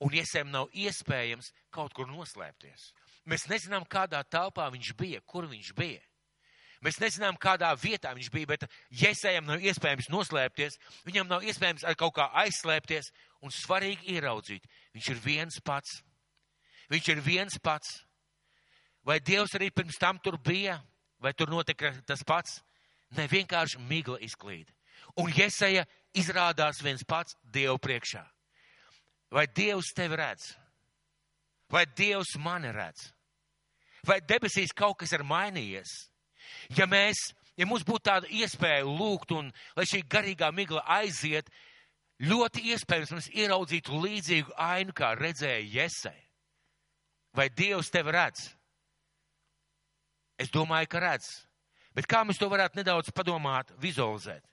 un 0.00 0.14
Jēzēm 0.14 0.50
nav 0.52 0.70
iespējams 0.72 1.50
kaut 1.74 1.92
kur 1.96 2.08
noslēpties. 2.08 2.92
Mēs 3.28 3.48
nezinām, 3.50 3.84
kādā 3.84 4.22
telpā 4.24 4.70
viņš 4.72 4.94
bija, 4.96 5.20
kur 5.26 5.48
viņš 5.50 5.72
bija. 5.76 6.00
Mēs 6.84 7.00
nezinām, 7.02 7.36
kādā 7.40 7.72
vietā 7.74 8.12
viņš 8.14 8.28
bija, 8.30 8.48
bet 8.54 8.66
Jēzējam 8.94 9.48
nav 9.48 9.64
iespējams 9.66 10.08
noslēpties, 10.14 10.78
viņam 11.04 11.26
nav 11.28 11.44
iespējams 11.44 11.84
ar 11.84 11.96
kaut 11.98 12.14
kā 12.16 12.28
aizslēpties, 12.44 13.10
un 13.42 13.52
svarīgi 13.54 14.14
ieraudzīt, 14.14 14.64
viņš 14.94 15.10
ir 15.10 15.24
viens 15.24 15.58
pats. 15.64 15.98
Viņš 16.88 17.10
ir 17.12 17.20
viens 17.20 17.58
pats. 17.60 17.98
Vai 19.04 19.18
Dievs 19.20 19.54
arī 19.58 19.72
pirms 19.74 19.98
tam 20.00 20.20
tur 20.22 20.38
bija, 20.38 20.78
vai 21.20 21.34
tur 21.34 21.50
notika 21.50 21.92
tas 22.06 22.22
pats? 22.24 22.62
Ne 23.16 23.28
vienkārši 23.30 23.80
migla 23.88 24.18
izklīd. 24.24 24.68
Un 25.18 25.32
Jesaja 25.34 25.86
izrādās 26.16 26.82
viens 26.84 27.04
pats 27.06 27.36
Dievu 27.42 27.78
priekšā. 27.80 28.24
Vai 29.30 29.46
Dievs 29.46 29.92
tevi 29.96 30.16
redz? 30.16 30.52
Vai 31.68 31.84
Dievs 31.86 32.36
mani 32.40 32.72
redz? 32.72 33.10
Vai 34.06 34.20
debesīs 34.24 34.72
kaut 34.72 35.00
kas 35.00 35.12
ir 35.12 35.24
mainījies? 35.26 35.90
Ja 36.76 36.86
mēs, 36.88 37.18
ja 37.58 37.66
mums 37.68 37.84
būtu 37.84 38.06
tāda 38.08 38.30
iespēja 38.32 38.86
lūgt 38.86 39.34
un 39.36 39.50
lai 39.76 39.84
šī 39.88 40.04
garīgā 40.08 40.48
migla 40.54 40.84
aiziet, 40.98 41.50
ļoti 42.24 42.64
iespējams 42.72 43.12
mums 43.12 43.28
ieraudzītu 43.34 44.00
līdzīgu 44.04 44.54
ainu, 44.56 44.94
kā 44.96 45.12
redzēja 45.18 45.66
Jesai. 45.82 46.16
Vai 47.36 47.50
Dievs 47.52 47.92
tevi 47.92 48.14
redz? 48.14 48.48
Es 50.38 50.50
domāju, 50.54 50.88
ka 50.88 51.02
redz. 51.02 51.28
Bet 51.98 52.06
kā 52.06 52.20
mēs 52.22 52.38
to 52.38 52.46
varētu 52.46 52.78
nedaudz 52.78 53.10
padomāt, 53.10 53.72
vizualizēt? 53.82 54.44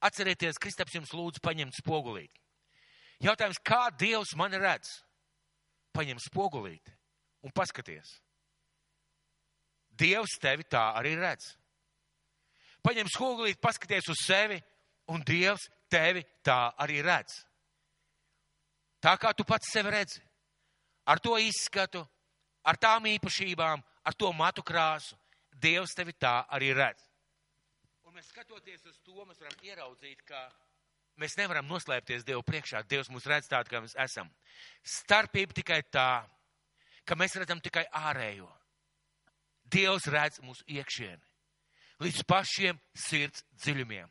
Atcerieties, 0.00 0.56
Kristaps 0.56 0.94
jums 0.96 1.10
lūdzu 1.12 1.42
paņemt 1.44 1.76
spogulīti. 1.76 2.40
Jautājums, 3.20 3.58
kā 3.60 3.90
Dievs 4.00 4.32
mani 4.40 4.56
redz? 4.62 4.94
Paņem 5.92 6.16
spogulīti 6.22 6.94
un 7.44 7.52
paskaties. 7.52 8.14
Dievs 10.00 10.38
tevi 10.40 10.64
tā 10.64 10.86
arī 10.96 11.12
redz. 11.20 11.50
Paņem 12.80 13.12
spogulīti, 13.12 13.60
paskaties 13.60 14.08
uz 14.08 14.24
sevi, 14.24 14.56
un 15.12 15.20
Dievs 15.28 15.68
tevi 15.92 16.24
tā 16.40 16.70
arī 16.80 17.02
redz. 17.04 17.42
Tā 19.04 19.12
kā 19.20 19.36
tu 19.36 19.44
pats 19.44 19.74
sevi 19.76 19.92
redzi. 19.92 20.24
Ar 21.04 21.20
to 21.20 21.36
izskatu, 21.36 22.00
ar 22.64 22.80
tām 22.80 23.12
īpašībām, 23.12 23.84
ar 24.08 24.16
to 24.16 24.32
matu 24.32 24.64
krāsu, 24.64 25.18
Dievs 25.58 25.94
tevi 25.98 26.14
tā 26.14 26.40
arī 26.54 26.72
redz. 26.76 27.04
Un 28.06 28.16
mēs 28.16 28.30
skatoties 28.32 28.86
uz 28.88 28.98
to, 29.04 29.18
mēs 29.26 29.40
varam 29.42 29.64
ieraudzīt, 29.66 30.22
ka 30.28 30.46
mēs 31.20 31.36
nevaram 31.40 31.66
noslēpties 31.68 32.26
Dievu 32.26 32.44
priekšā. 32.46 32.84
Dievs 32.88 33.10
mūs 33.12 33.26
redz 33.28 33.50
tādu, 33.50 33.72
kā 33.72 33.82
mēs 33.84 33.96
esam. 33.98 34.30
Starpība 34.82 35.56
tikai 35.58 35.82
tā, 35.92 36.24
ka 37.04 37.18
mēs 37.18 37.36
redzam 37.40 37.60
tikai 37.64 37.86
ārējo. 37.92 38.48
Dievs 39.68 40.06
redz 40.08 40.40
mūsu 40.44 40.64
iekšieni 40.70 41.28
līdz 42.02 42.22
pašiem 42.28 42.78
sirds 42.94 43.44
dziļumiem. 43.62 44.08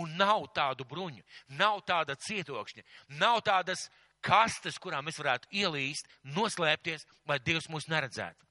Un 0.00 0.14
nav 0.16 0.46
tādu 0.56 0.86
bruņu, 0.88 1.20
nav 1.58 1.82
tāda 1.88 2.16
cietokšņa, 2.16 2.84
nav 3.20 3.42
tādas 3.44 3.88
kastes, 4.24 4.78
kurā 4.80 5.02
mēs 5.04 5.18
varētu 5.20 5.50
ielīst, 5.52 6.08
noslēpties, 6.24 7.04
lai 7.28 7.38
Dievs 7.44 7.68
mūs 7.68 7.90
neredzētu. 7.92 8.46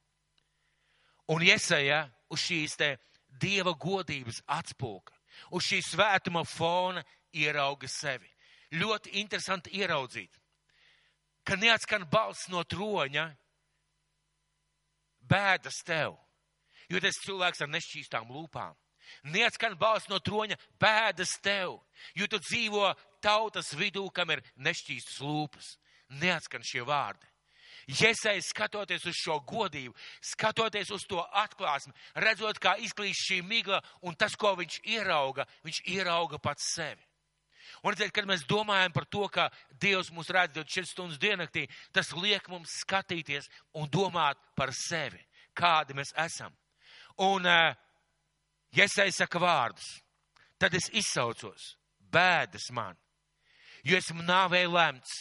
Un 1.30 1.44
iesaja 1.46 2.06
uz 2.32 2.42
šīs 2.42 2.76
te 2.80 2.96
dieva 3.40 3.74
godības 3.78 4.42
atspūka, 4.50 5.14
uz 5.54 5.66
šī 5.68 5.80
svētuma 5.86 6.44
fona 6.48 7.04
ierauga 7.32 7.88
sevi. 7.88 8.28
Ļoti 8.72 9.18
interesanti 9.20 9.74
ieraudzīt, 9.78 10.32
ka 11.44 11.56
neatskan 11.60 12.06
balss 12.10 12.48
no 12.48 12.62
troņa, 12.64 13.26
bēdas 15.28 15.82
tev, 15.86 16.16
jo 16.88 17.00
tas 17.00 17.20
cilvēks 17.24 17.62
ar 17.62 17.70
nešķīstām 17.72 18.32
lūpām. 18.32 18.74
Neatskan 19.28 19.74
balss 19.78 20.08
no 20.08 20.18
troņa, 20.24 20.56
bēdas 20.80 21.36
tev, 21.44 21.80
jo 22.16 22.28
tu 22.30 22.40
dzīvo 22.40 22.92
tautas 23.22 23.72
vidū, 23.76 24.06
kam 24.14 24.30
ir 24.32 24.42
nešķīstas 24.56 25.20
lūpas. 25.20 25.76
Neatskan 26.22 26.64
šie 26.64 26.84
vārdi. 26.84 27.31
Iesai 27.90 28.38
skatoties 28.44 29.04
uz 29.10 29.16
šo 29.18 29.38
godību, 29.46 29.94
skatoties 30.32 30.92
uz 30.94 31.06
to 31.08 31.22
atklāsmi, 31.42 31.94
redzot, 32.22 32.60
kā 32.62 32.76
izklīst 32.78 33.26
šī 33.26 33.40
migla 33.42 33.80
un 34.06 34.14
tas, 34.14 34.36
ko 34.38 34.54
viņš 34.58 34.78
ierauga, 34.94 35.46
viņš 35.66 35.82
ierauga 35.90 36.38
pats 36.38 36.74
sevi. 36.76 37.02
Un 37.82 37.90
redziet, 37.90 38.12
kad 38.14 38.28
mēs 38.28 38.44
domājam 38.46 38.92
par 38.94 39.06
to, 39.10 39.26
ka 39.32 39.48
Dievs 39.80 40.12
mūs 40.14 40.30
redz 40.30 40.54
24 40.54 40.86
stundas 40.86 41.18
diennaktī, 41.18 41.66
tas 41.90 42.12
liek 42.14 42.46
mums 42.52 42.78
skatīties 42.84 43.48
un 43.80 43.88
domāt 43.90 44.38
par 44.54 44.70
sevi, 44.76 45.18
kādi 45.56 45.96
mēs 45.98 46.12
esam. 46.22 46.54
Un, 47.18 47.46
uh, 47.48 47.72
ja 48.76 48.86
es 48.86 48.98
aizsaku 49.02 49.42
vārdus, 49.42 49.88
tad 50.62 50.74
es 50.78 50.88
izsaucos 50.94 51.74
bēdas 52.12 52.70
man, 52.70 52.96
jo 53.82 53.98
esmu 53.98 54.22
nāvē 54.22 54.62
lemts 54.70 55.12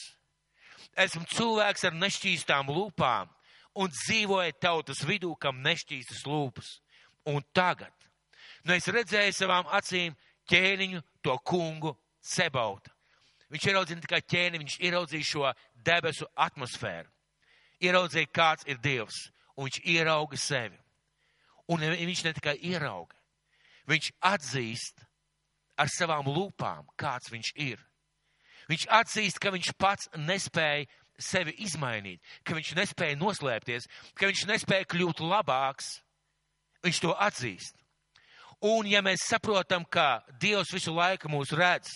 esmu 1.00 1.24
cilvēks 1.32 1.86
ar 1.88 1.96
nešķīstām 1.96 2.72
lūpām 2.72 3.30
un 3.80 3.92
dzīvoju 3.92 4.58
tautas 4.60 5.04
vidū, 5.08 5.34
kam 5.40 5.62
nešķīstas 5.64 6.26
lūpas. 6.28 6.80
Un 7.32 7.44
tagad, 7.54 7.94
nu 8.66 8.74
es 8.76 8.88
redzēju 8.90 9.36
savām 9.38 9.70
acīm 9.72 10.16
ķēniņu, 10.50 11.02
to 11.22 11.38
kungu 11.46 11.96
Sebauta. 12.22 12.92
Viņš 13.52 13.68
ieraudzīja 13.68 13.98
ne 13.98 14.06
tikai 14.06 14.22
ķēni, 14.22 14.60
viņš 14.62 14.76
ieraudzīja 14.86 15.28
šo 15.28 15.52
debesu 15.84 16.28
atmosfēru. 16.40 17.10
Ieraudzīja, 17.82 18.30
kāds 18.32 18.68
ir 18.70 18.78
Dievs, 18.80 19.26
un 19.58 19.68
viņš 19.68 19.80
ierauga 19.90 20.38
sevi. 20.38 20.78
Un 21.72 21.82
viņš 21.82 22.24
ne 22.28 22.34
tikai 22.38 22.56
ierauga, 22.68 23.16
viņš 23.90 24.12
atzīst 24.28 25.04
ar 25.80 25.90
savām 25.90 26.28
lūpām, 26.30 26.88
kāds 27.00 27.32
viņš 27.32 27.52
ir. 27.56 27.80
Viņš 28.72 28.88
atzīst, 28.88 29.40
ka 29.42 29.52
viņš 29.52 29.74
pats 29.80 30.10
nespēja 30.16 30.88
sevi 31.22 31.54
izmainīt, 31.66 32.22
ka 32.48 32.56
viņš 32.58 32.74
nespēja 32.78 33.20
noslēpties, 33.20 33.88
ka 34.16 34.30
viņš 34.30 34.46
nespēja 34.50 34.88
kļūt 34.90 35.22
labāks. 35.26 36.00
Viņš 36.82 37.02
to 37.04 37.12
atzīst. 37.14 37.76
Un 38.66 38.88
ja 38.90 39.02
mēs 39.06 39.26
saprotam, 39.30 39.84
ka 39.86 40.22
Dievs 40.42 40.72
visu 40.74 40.94
laiku 40.94 41.30
mūs 41.30 41.52
redz, 41.58 41.90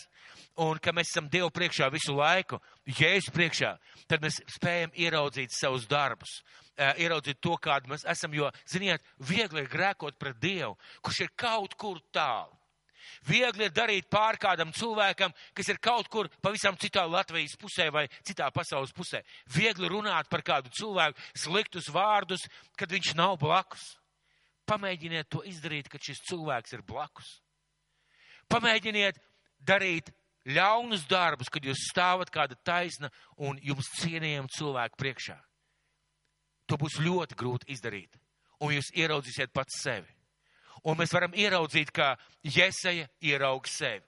un 0.61 0.79
ka 0.81 0.93
mēs 0.95 1.11
esam 1.11 1.27
Dievu 1.29 1.51
priekšā 1.53 1.89
visu 1.93 2.15
laiku, 2.17 2.59
Jēzus 2.89 3.33
priekšā, 3.33 3.71
tad 4.09 4.23
mēs 4.25 4.39
spējam 4.55 4.93
ieraudzīt 4.97 5.53
savus 5.53 5.85
darbus, 5.89 6.39
ieraudzīt 6.77 7.41
to, 7.43 7.55
kādu 7.61 7.91
mēs 7.91 8.05
esam, 8.09 8.33
jo, 8.33 8.49
ziniet, 8.69 9.03
viegli 9.19 9.63
ir 9.63 9.71
grēkot 9.71 10.17
pret 10.21 10.39
Dievu, 10.41 10.75
kurš 11.05 11.25
ir 11.25 11.33
kaut 11.37 11.77
kur 11.77 12.01
tālu. 12.15 12.54
Viegli 13.27 13.67
ir 13.67 13.73
darīt 13.75 14.09
pār 14.11 14.37
kādam 14.41 14.71
cilvēkam, 14.75 15.33
kas 15.55 15.69
ir 15.71 15.79
kaut 15.83 16.09
kur 16.11 16.29
pavisam 16.43 16.77
citā 16.79 17.05
Latvijas 17.09 17.55
pusē 17.59 17.89
vai 17.93 18.05
citā 18.25 18.49
pasaules 18.53 18.93
pusē. 18.95 19.21
Viegli 19.55 19.89
runāt 19.91 20.29
par 20.31 20.43
kādu 20.45 20.71
cilvēku 20.75 21.21
sliktus 21.37 21.89
vārdus, 21.93 22.47
kad 22.77 22.91
viņš 22.91 23.15
nav 23.19 23.37
blakus. 23.41 23.95
Pamēģiniet 24.65 25.29
to 25.29 25.43
izdarīt, 25.45 25.89
kad 25.91 26.01
šis 26.01 26.23
cilvēks 26.29 26.73
ir 26.73 26.85
blakus. 26.85 27.39
Pamēģiniet 28.49 29.19
darīt 29.61 30.11
ļaunus 30.45 31.05
darbus, 31.09 31.49
kad 31.49 31.65
jūs 31.65 31.87
stāvat 31.89 32.31
kāda 32.33 32.57
taisna 32.65 33.09
un 33.37 33.59
jums 33.61 33.89
cienījama 33.99 34.51
cilvēku 34.53 35.01
priekšā. 35.01 35.37
To 36.69 36.77
būs 36.81 36.97
ļoti 37.01 37.37
grūti 37.37 37.69
izdarīt, 37.73 38.17
un 38.61 38.73
jūs 38.73 38.89
ieraudzīsiet 38.97 39.53
pats 39.53 39.81
sevi. 39.83 40.14
Un 40.83 40.97
mēs 40.99 41.13
varam 41.15 41.33
ieraudzīt, 41.33 41.91
ka 41.95 42.15
Jesaja 42.43 43.07
ieraug 43.21 43.67
sevi. 43.67 44.03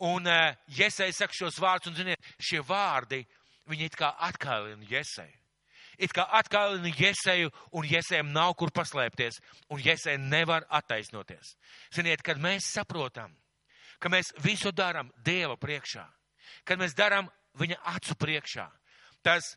Un 0.00 0.26
uh, 0.26 0.54
Jesaja 0.72 1.12
saka 1.12 1.36
šos 1.36 1.60
vārdus, 1.60 1.90
un 1.90 1.98
ziniet, 1.98 2.32
šie 2.40 2.62
vārdi, 2.64 3.20
viņi 3.68 3.90
it 3.90 3.98
kā 4.00 4.14
atkailina 4.30 4.86
Jesaju. 4.88 5.36
It 6.00 6.14
kā 6.16 6.24
atkailina 6.38 6.88
Jesaju, 6.96 7.50
un 7.76 7.84
Jesajam 7.84 8.32
nav 8.32 8.54
kur 8.56 8.72
paslēpties, 8.72 9.42
un 9.68 9.82
Jesaja 9.84 10.16
nevar 10.18 10.64
attaisnoties. 10.72 11.54
Ziniet, 11.92 12.24
kad 12.24 12.40
mēs 12.40 12.70
saprotam, 12.72 13.34
ka 14.00 14.08
mēs 14.08 14.32
visu 14.40 14.72
darām 14.72 15.12
Dieva 15.20 15.58
priekšā, 15.60 16.06
kad 16.64 16.80
mēs 16.80 16.96
darām 16.96 17.28
viņa 17.60 17.76
acu 17.92 18.16
priekšā, 18.16 18.70
tas 19.20 19.52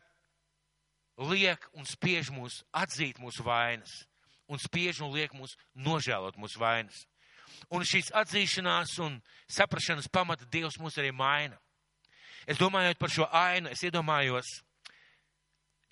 liek 1.16 1.64
un 1.72 1.88
spiež 1.88 2.28
mūs 2.34 2.60
atzīt 2.76 3.16
mūsu 3.22 3.46
vainas 3.46 4.02
un 4.48 4.60
spiež 4.60 5.02
un 5.04 5.12
liek 5.14 5.34
mūs 5.36 5.56
nožēlot 5.74 6.38
mūsu 6.40 6.60
vainas. 6.60 7.04
Un 7.72 7.84
šīs 7.86 8.12
atzīšanās 8.14 8.98
un 9.04 9.20
saprašanas 9.50 10.10
pamata 10.12 10.46
Dievs 10.50 10.78
mūs 10.80 10.98
arī 11.00 11.12
maina. 11.14 11.58
Es 12.46 12.60
domājot 12.60 12.98
par 13.00 13.12
šo 13.12 13.28
ainu, 13.32 13.70
es 13.72 13.84
iedomājos, 13.86 14.60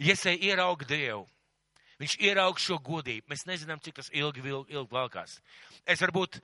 Iesai 0.03 0.35
ierauga 0.43 0.87
Dievu. 0.89 1.27
Viņš 2.01 2.17
ierauga 2.25 2.59
šo 2.59 2.79
godību. 2.83 3.29
Mēs 3.31 3.45
nezinām, 3.47 3.79
cik 3.79 4.01
tas 4.01 4.09
ilgi, 4.11 4.43
ilgi, 4.43 4.81
valkās. 4.91 5.37
Es 5.87 6.01
varbūt 6.03 6.41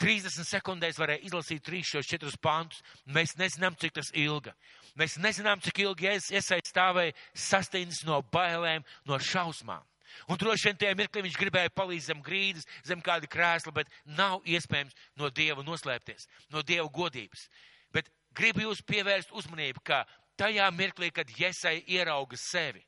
30 0.00 0.46
sekundēs 0.48 0.98
varēju 0.98 1.28
izlasīt 1.28 1.64
3 1.66 1.90
šos 1.90 2.08
4 2.08 2.38
pantus. 2.40 2.80
Mēs 3.04 3.36
nezinām, 3.36 3.76
cik 3.76 3.98
tas 3.98 4.08
ilga. 4.16 4.54
Mēs 4.96 5.18
nezinām, 5.20 5.60
cik 5.60 5.82
ilgi 5.84 6.08
es, 6.14 6.30
Iesai 6.32 6.62
stāvēja 6.64 7.12
sastīnis 7.36 8.04
no 8.08 8.22
bailēm, 8.32 8.86
no 9.04 9.18
šausmām. 9.20 9.84
Un 10.28 10.40
droši 10.40 10.70
vien 10.70 10.80
tajā 10.80 10.96
mirklī 10.98 11.24
viņš 11.26 11.38
gribēja 11.40 11.72
palīdzt 11.74 12.10
zem 12.10 12.22
grīdas, 12.24 12.66
zem 12.86 13.02
kāda 13.04 13.28
krēsla, 13.30 13.72
bet 13.74 13.90
nav 14.04 14.42
iespējams 14.46 14.94
no 15.20 15.30
Dieva 15.30 15.64
noslēpties, 15.66 16.28
no 16.54 16.62
Dieva 16.62 16.88
godības. 16.92 17.48
Bet 17.94 18.10
gribu 18.34 18.64
jūs 18.64 18.82
pievērst 18.86 19.34
uzmanību, 19.36 19.82
ka 19.84 20.04
tajā 20.40 20.70
mirklī, 20.74 21.10
kad 21.14 21.30
Iesai 21.38 21.82
ierauga 21.86 22.38
sevi, 22.40 22.82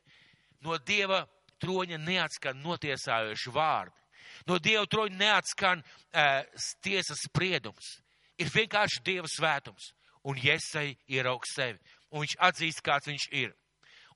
no 0.65 0.79
Dieva 0.79 1.25
troņa 1.62 1.99
neatskan 2.03 2.59
notiesājoši 2.65 3.53
vārdi. 3.55 4.03
No 4.47 4.59
Dieva 4.62 4.87
troņa 4.91 5.17
neatskan 5.17 5.83
uh, 5.83 6.43
tiesas 6.85 7.23
spriedums. 7.25 7.97
Ir 8.37 8.51
vienkārši 8.53 9.03
Dieva 9.05 9.31
svētums. 9.31 9.93
Un 10.27 10.39
Iesai 10.43 10.97
ierauga 11.09 11.47
sevi. 11.49 11.79
Un 12.11 12.25
viņš 12.25 12.37
atzīst, 12.49 12.83
kāds 12.85 13.09
viņš 13.09 13.29
ir. 13.39 13.55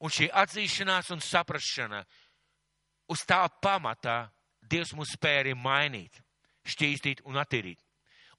Un 0.01 0.13
šī 0.13 0.31
atzīšanās 0.43 1.11
un 1.15 1.23
saprašana 1.23 2.03
uz 3.11 3.25
tā 3.27 3.43
pamatā 3.63 4.29
Dievs 4.71 4.93
mūs 4.95 5.17
spēja 5.17 5.43
arī 5.43 5.55
mainīt, 5.59 6.21
šķīstīt 6.71 7.25
un 7.27 7.41
attīrīt. 7.43 7.81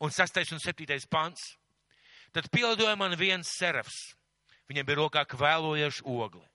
Un 0.01 0.13
sastais 0.15 0.51
un 0.55 0.61
septītais 0.63 1.03
pants. 1.11 1.41
Tad 2.31 2.47
pildoja 2.53 2.95
man 2.95 3.17
viens 3.19 3.49
serafs. 3.59 4.13
Viņam 4.71 4.87
bija 4.87 4.99
rokā 5.01 5.25
kvēlojoša 5.27 6.05
ogli, 6.07 6.45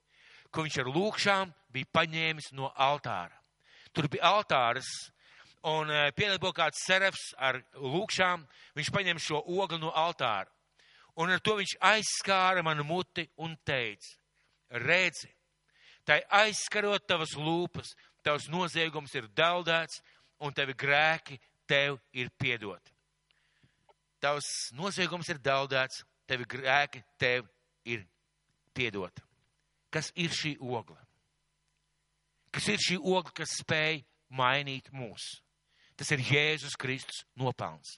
ko 0.49 0.65
viņš 0.65 0.79
ar 0.81 0.89
lūkšām 0.89 1.51
bija 1.75 1.91
paņēmis 1.93 2.49
no 2.57 2.71
altāra. 2.73 3.37
Tur 3.93 4.07
bija 4.09 4.31
altārs, 4.31 4.89
un 5.69 5.91
eh, 5.93 6.09
pielipo 6.17 6.49
kāds 6.57 6.81
serafs 6.87 7.29
ar 7.37 7.59
lūkšām, 7.77 8.47
viņš 8.79 8.91
paņēma 8.95 9.21
šo 9.21 9.43
ogli 9.45 9.77
no 9.83 9.93
altāra. 9.93 10.49
Un 11.21 11.29
ar 11.33 11.41
to 11.45 11.59
viņš 11.59 11.77
aizskāra 11.91 12.65
manu 12.65 12.85
muti 12.85 13.27
un 13.45 13.53
teica, 13.65 14.17
redzi, 14.81 15.29
tai 16.07 16.21
aizskarot 16.41 17.03
tavas 17.07 17.35
lūpas, 17.35 17.91
tavs 18.23 18.47
noziegums 18.51 19.13
ir 19.19 19.27
daudēts 19.35 19.99
un 20.43 20.53
tavi 20.55 20.75
grēki 20.77 21.39
tev 21.67 21.99
ir 22.15 22.31
piedoti. 22.39 22.93
Tavs 24.23 24.71
noziegums 24.73 25.29
ir 25.29 25.41
daudēts, 25.43 26.03
tavi 26.27 26.47
grēki 26.49 27.03
tev 27.19 27.45
ir 27.85 28.05
piedoti. 28.73 29.21
Kas 29.93 30.11
ir 30.15 30.33
šī 30.33 30.55
ogla? 30.61 30.97
Kas 32.51 32.67
ir 32.71 32.81
šī 32.81 32.97
ogla, 32.97 33.33
kas 33.35 33.59
spēj 33.61 34.01
mainīt 34.33 34.89
mūs? 34.95 35.37
Tas 35.97 36.11
ir 36.13 36.23
Jēzus 36.23 36.77
Kristus 36.79 37.23
nopelns. 37.37 37.97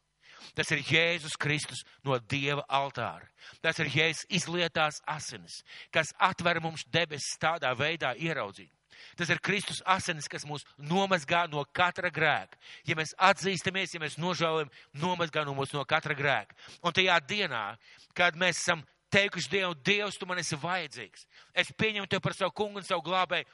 Tas 0.57 0.71
ir 0.71 0.83
Jēzus 0.85 1.37
Kristus 1.39 1.83
no 2.05 2.17
Dieva 2.19 2.65
altāra. 2.67 3.27
Tas 3.61 3.79
ir 3.79 3.91
Jēzus 3.93 4.25
izlietās 4.41 4.99
asinis, 5.07 5.61
kas 5.91 6.13
atver 6.19 6.61
mums 6.63 6.85
debesis 6.91 7.39
tādā 7.41 7.71
veidā 7.77 8.15
ieraudzīt. 8.17 8.71
Tas 9.15 9.29
ir 9.29 9.39
Kristus 9.43 9.81
asinis, 9.87 10.27
kas 10.31 10.45
mūs 10.47 10.65
nomazgā 10.77 11.45
no 11.51 11.63
katra 11.75 12.11
grēka. 12.11 12.59
Ja 12.87 12.97
mēs 12.99 13.13
atzīstamies, 13.15 13.93
ja 13.95 14.01
mēs 14.03 14.17
nožēlojam, 14.19 14.71
nomazgā 14.99 15.45
no 15.47 15.55
mūs 15.57 15.73
no 15.75 15.85
katra 15.87 16.15
grēka. 16.17 16.55
Un 16.83 16.95
tajā 16.95 17.19
dienā, 17.27 17.63
kad 18.17 18.35
mēs 18.39 18.59
esam 18.59 18.83
teikuši 19.13 19.51
Dievu, 19.51 19.77
Dievs, 19.85 20.19
tu 20.19 20.27
man 20.29 20.41
esi 20.41 20.59
vajadzīgs. 20.59 21.25
Es 21.53 21.71
pieņemu 21.73 22.09
tevi 22.09 22.23
par 22.25 22.35
savu 22.37 22.55
kungu 22.55 22.81
un 22.81 22.87
savu 22.87 23.05
glābēju. 23.07 23.47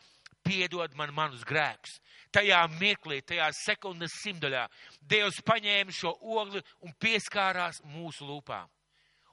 Piedod 0.45 0.93
man 0.97 1.13
manus 1.15 1.43
grēkus. 1.47 1.97
Tajā 2.35 2.59
mirklī, 2.77 3.21
tajā 3.25 3.47
sekundes 3.57 4.13
simtaļā, 4.21 4.65
Dievs 5.01 5.41
paņēma 5.45 5.93
šo 5.95 6.11
ogli 6.21 6.61
un 6.85 6.93
pieskārās 7.01 7.81
mūsu 7.89 8.27
lūpām. 8.27 8.69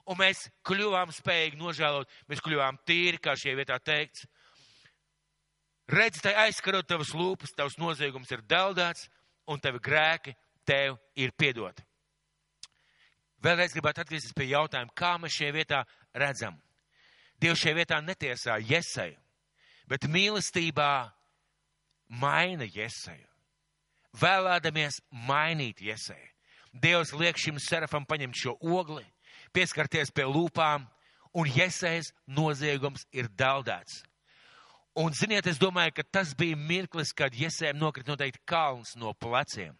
Un 0.09 0.19
mēs 0.19 0.47
kļuvām 0.67 1.13
spējīgi 1.15 1.59
nožēlot, 1.59 2.09
mēs 2.27 2.41
kļuvām 2.43 2.81
tīri, 2.87 3.21
kā 3.23 3.37
šie 3.39 3.53
vietā 3.55 3.77
teikts. 3.79 4.25
Redz, 5.93 6.19
tai 6.23 6.33
aizkarot 6.47 6.87
tavas 6.87 7.13
lūpas, 7.15 7.53
tavs 7.55 7.77
noziegums 7.79 8.31
ir 8.31 8.43
deldēts, 8.47 9.07
un 9.47 9.59
tavi 9.63 9.79
grēki 9.83 10.35
tev 10.67 10.97
ir 11.19 11.31
piedoti. 11.37 11.83
Vēlreiz 13.43 13.75
gribētu 13.75 14.03
atgriezties 14.03 14.35
pie 14.35 14.47
jautājuma, 14.53 14.95
kā 14.95 15.17
mēs 15.19 15.35
šajā 15.35 15.55
vietā 15.55 15.81
redzam. 16.15 16.55
Dievs 17.39 17.59
šajā 17.59 17.75
vietā 17.75 17.99
netiesā 17.99 18.55
Jesaju, 18.63 19.17
bet 19.89 20.07
mīlestībā 20.09 21.11
maina 22.21 22.67
Jesaju. 22.67 23.27
Vēlēdamies 24.19 24.99
mainīt 25.27 25.81
Jesaju. 25.81 26.29
Dievs 26.73 27.13
liek 27.13 27.37
šim 27.37 27.59
serafam 27.61 28.05
paņemt 28.05 28.37
šo 28.37 28.55
ogli, 28.61 29.05
pieskarties 29.53 30.11
pie 30.13 30.25
lūpām, 30.25 30.87
un 31.33 31.49
Jesajas 31.49 32.11
noziegums 32.25 33.05
ir 33.13 33.29
daudēts. 33.29 34.01
Un, 34.93 35.13
ziniet, 35.17 35.47
es 35.49 35.57
domāju, 35.57 35.95
ka 35.97 36.03
tas 36.19 36.35
bija 36.37 36.57
mirklis, 36.57 37.13
kad 37.17 37.33
Jesēm 37.33 37.79
nokrita 37.81 38.13
noteikti 38.13 38.43
kalns 38.45 38.93
no 39.01 39.15
pleciem. 39.17 39.73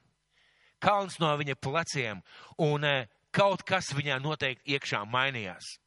Kalns 0.82 1.20
no 1.22 1.30
viņa 1.38 1.54
pleciem, 1.62 2.24
un 2.58 2.86
eh, 2.86 3.06
kaut 3.32 3.62
kas 3.66 3.92
viņā 3.94 4.18
noteikti 4.24 4.74
iekšā 4.74 5.04
mainījās. 5.06 5.78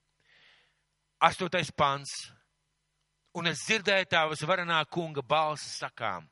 Astotais 1.26 1.72
pants. 1.74 2.14
Un 3.36 3.50
es 3.50 3.66
dzirdēju 3.66 4.08
tavas 4.08 4.42
varenā 4.48 4.78
kunga 4.88 5.20
balsi 5.20 5.68
sakām, 5.76 6.24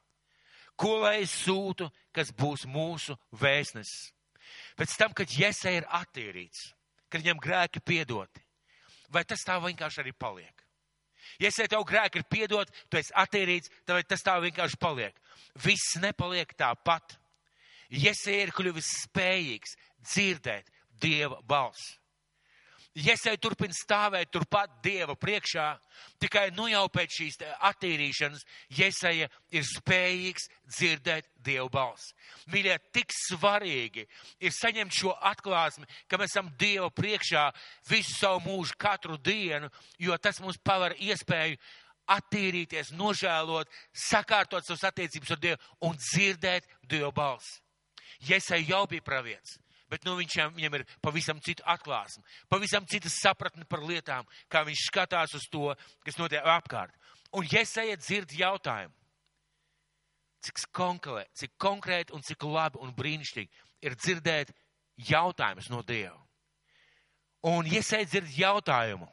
ko 0.77 0.97
lai 1.03 1.19
es 1.27 1.35
sūtu, 1.45 1.91
kas 2.17 2.33
būs 2.33 2.65
mūsu 2.65 3.17
vēstnesis. 3.37 4.13
Pēc 4.79 4.97
tam, 4.99 5.13
kad 5.17 5.31
Jēzus 5.31 5.69
ir 5.71 5.87
attīrīts, 6.01 6.71
kad 7.13 7.23
viņam 7.23 7.43
grēki 7.45 7.83
piedoti, 7.85 8.41
vai 9.13 9.25
tas 9.29 9.45
tā 9.47 9.59
vienkārši 9.63 10.01
arī 10.03 10.15
paliek? 10.17 10.65
Ja 11.41 11.49
es 11.49 11.59
tev 11.59 11.85
grēki 11.89 12.21
ir 12.21 12.27
piedot, 12.31 12.71
tu 12.89 12.99
esi 13.01 13.13
attīrīts, 13.17 13.71
tad 13.89 14.09
tas 14.09 14.25
tā 14.25 14.37
vienkārši 14.45 14.81
paliek. 14.81 15.17
Viss 15.65 15.97
nepaliek 16.03 16.53
tāpat. 16.59 17.17
Ja 17.91 18.13
es 18.13 18.25
ir 18.31 18.53
kļuvis 18.55 18.91
spējīgs 19.05 19.77
dzirdēt 20.05 20.71
Dieva 21.01 21.41
balsi. 21.43 21.99
Iesai 22.95 23.35
turpina 23.43 23.75
stāvēt 23.75 24.29
turpat 24.31 24.77
Dieva 24.85 25.17
priekšā, 25.19 25.65
tikai 26.23 26.45
nu 26.55 26.69
jau 26.71 26.85
pēc 26.95 27.17
šīs 27.17 27.41
attīrīšanas 27.67 28.45
Iesaja 28.71 29.27
ir 29.51 29.65
spējīgs 29.67 30.47
dzirdēt 30.77 31.27
Dieva 31.43 31.67
balsi. 31.75 32.15
Mīļie, 32.55 32.77
tik 32.95 33.11
svarīgi 33.11 34.07
ir 34.39 34.55
saņemt 34.55 34.95
šo 34.95 35.17
atklāsmi, 35.33 35.89
ka 36.07 36.21
mēs 36.23 36.37
esam 36.37 36.53
Dieva 36.61 36.87
priekšā 36.95 37.49
visu 37.91 38.15
savu 38.15 38.45
mūžu, 38.47 38.79
katru 38.79 39.19
dienu, 39.19 39.73
jo 39.99 40.15
tas 40.23 40.39
mums 40.39 40.63
paver 40.63 40.95
iespēju 40.95 41.59
attīrīties, 42.15 42.95
nožēlot, 42.95 43.67
sakārtot 43.91 44.63
savas 44.63 44.87
attiecības 44.93 45.35
ar 45.35 45.43
Dievu 45.43 45.91
un 45.91 45.99
dzirdēt 45.99 46.71
Dieva 46.87 47.11
balsi. 47.11 47.59
Iesai 48.31 48.63
jau 48.69 48.87
bija 48.87 49.03
pravietis 49.03 49.59
bet 49.91 50.05
nu, 50.07 50.17
viņš, 50.19 50.37
viņam 50.57 50.79
ir 50.79 50.85
pavisam 51.05 51.41
cita 51.45 51.65
atklāsme, 51.75 52.25
pavisam 52.49 52.87
cita 52.91 53.11
sapratne 53.13 53.67
par 53.69 53.85
lietām, 53.85 54.27
kā 54.49 54.65
viņš 54.67 54.89
skatās 54.89 55.35
uz 55.37 55.47
to, 55.53 55.73
kas 56.07 56.19
notiek 56.21 56.45
apkārt. 56.45 56.95
Un 57.35 57.47
Jesaja 57.51 57.97
dzird 57.99 58.33
jautājumu, 58.39 58.95
cik, 60.45 60.67
konkrē, 60.75 61.25
cik 61.35 61.57
konkrēti 61.61 62.15
un 62.15 62.23
cik 62.23 62.47
labi 62.47 62.81
un 62.85 62.95
brīnišķīgi 62.95 63.65
ir 63.85 63.97
dzirdēt 63.99 64.53
jautājumus 65.11 65.71
no 65.73 65.83
Dieva. 65.83 66.21
Un 67.45 67.67
Jesaja 67.69 68.07
dzird 68.09 68.31
jautājumu, 68.39 69.09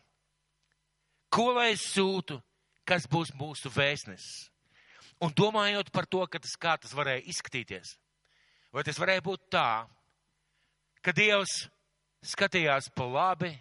ko 1.31 1.51
lai 1.57 1.71
es 1.73 1.83
sūtu, 1.91 2.37
kas 2.87 3.07
būs 3.11 3.33
mūsu 3.39 3.71
vēstnesis. 3.73 4.47
Un 5.21 5.33
domājot 5.37 5.91
par 5.93 6.07
to, 6.09 6.23
tas 6.33 6.55
kā 6.57 6.77
tas 6.81 6.93
varēja 6.97 7.27
izskatīties, 7.29 7.97
vai 8.73 8.83
tas 8.87 8.97
varēja 8.97 9.21
būt 9.25 9.51
tā, 9.53 9.85
ka 11.01 11.13
Dievs 11.15 11.65
skatījās 12.25 12.91
pa 12.95 13.07
labi, 13.09 13.51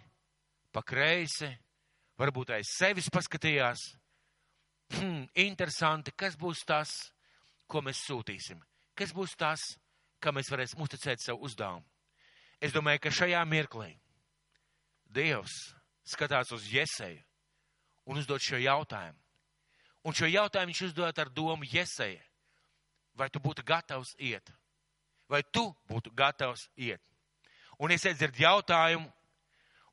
pa 0.71 0.83
kreisi, 0.85 1.49
varbūt 2.21 2.53
aiz 2.55 2.69
sevis 2.77 3.09
paskatījās. 3.13 3.91
Hmm, 4.91 5.23
interesanti, 5.39 6.11
kas 6.15 6.35
būs 6.35 6.65
tas, 6.67 6.91
ko 7.67 7.81
mēs 7.85 8.03
sūtīsim? 8.05 8.59
Kas 8.97 9.13
būs 9.15 9.37
tas, 9.39 9.61
kā 10.19 10.33
mēs 10.35 10.51
varēsim 10.51 10.81
uzticēt 10.83 11.23
savu 11.23 11.47
uzdevumu? 11.47 11.85
Es 12.61 12.75
domāju, 12.75 13.01
ka 13.01 13.13
šajā 13.15 13.41
mirklī 13.49 13.95
Dievs 15.11 15.71
skatās 16.07 16.51
uz 16.53 16.67
Jeseju 16.69 17.23
un 18.05 18.19
uzdod 18.21 18.43
šo 18.43 18.59
jautājumu. 18.61 19.17
Un 20.05 20.17
šo 20.17 20.29
jautājumu 20.29 20.71
viņš 20.71 20.83
uzdod 20.89 21.19
ar 21.19 21.29
domu 21.29 21.65
Jeseja. 21.67 22.21
Vai 23.17 23.27
tu 23.29 23.41
būtu 23.43 23.63
gatavs 23.65 24.13
iet? 24.19 24.51
Vai 25.29 25.41
tu 25.43 25.65
būtu 25.89 26.13
gatavs 26.15 26.67
iet? 26.77 27.01
Un 27.81 27.93
iesēd 27.93 28.19
dzird 28.19 28.37
jautājumu, 28.41 29.09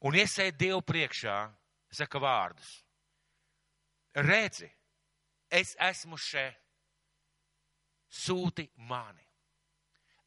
un 0.04 0.18
iesēd 0.18 0.58
Dievu 0.60 0.82
priekšā, 0.84 1.38
saka 1.90 2.20
vārdus. 2.20 2.70
Redzi, 4.18 4.68
es 5.50 5.74
esmu 5.80 6.18
šeit, 6.20 6.60
sūti 8.08 8.68
mani. 8.88 9.24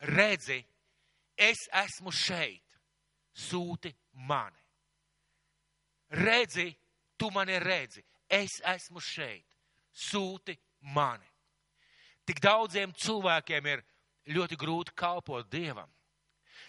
Redzi, 0.10 0.60
es 1.38 1.68
esmu 1.84 2.12
šeit, 2.14 2.66
sūti 3.34 3.94
mani. 4.28 4.58
Redzi, 6.12 6.68
tu 7.18 7.30
mani 7.32 7.60
redzi, 7.60 8.04
es 8.28 8.60
esmu 8.66 9.00
šeit, 9.00 9.46
sūti 9.94 10.58
mani. 10.96 11.28
Tik 12.26 12.42
daudziem 12.44 12.92
cilvēkiem 12.98 13.70
ir 13.72 13.84
ļoti 14.36 14.58
grūti 14.60 14.96
kalpot 14.98 15.48
Dievam. 15.52 15.90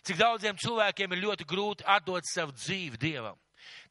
Cik 0.07 0.19
daudziem 0.19 0.59
cilvēkiem 0.59 1.15
ir 1.15 1.25
ļoti 1.27 1.47
grūti 1.49 1.87
atdot 1.87 2.27
savu 2.29 2.55
dzīvi 2.57 3.01
Dievam. 3.01 3.39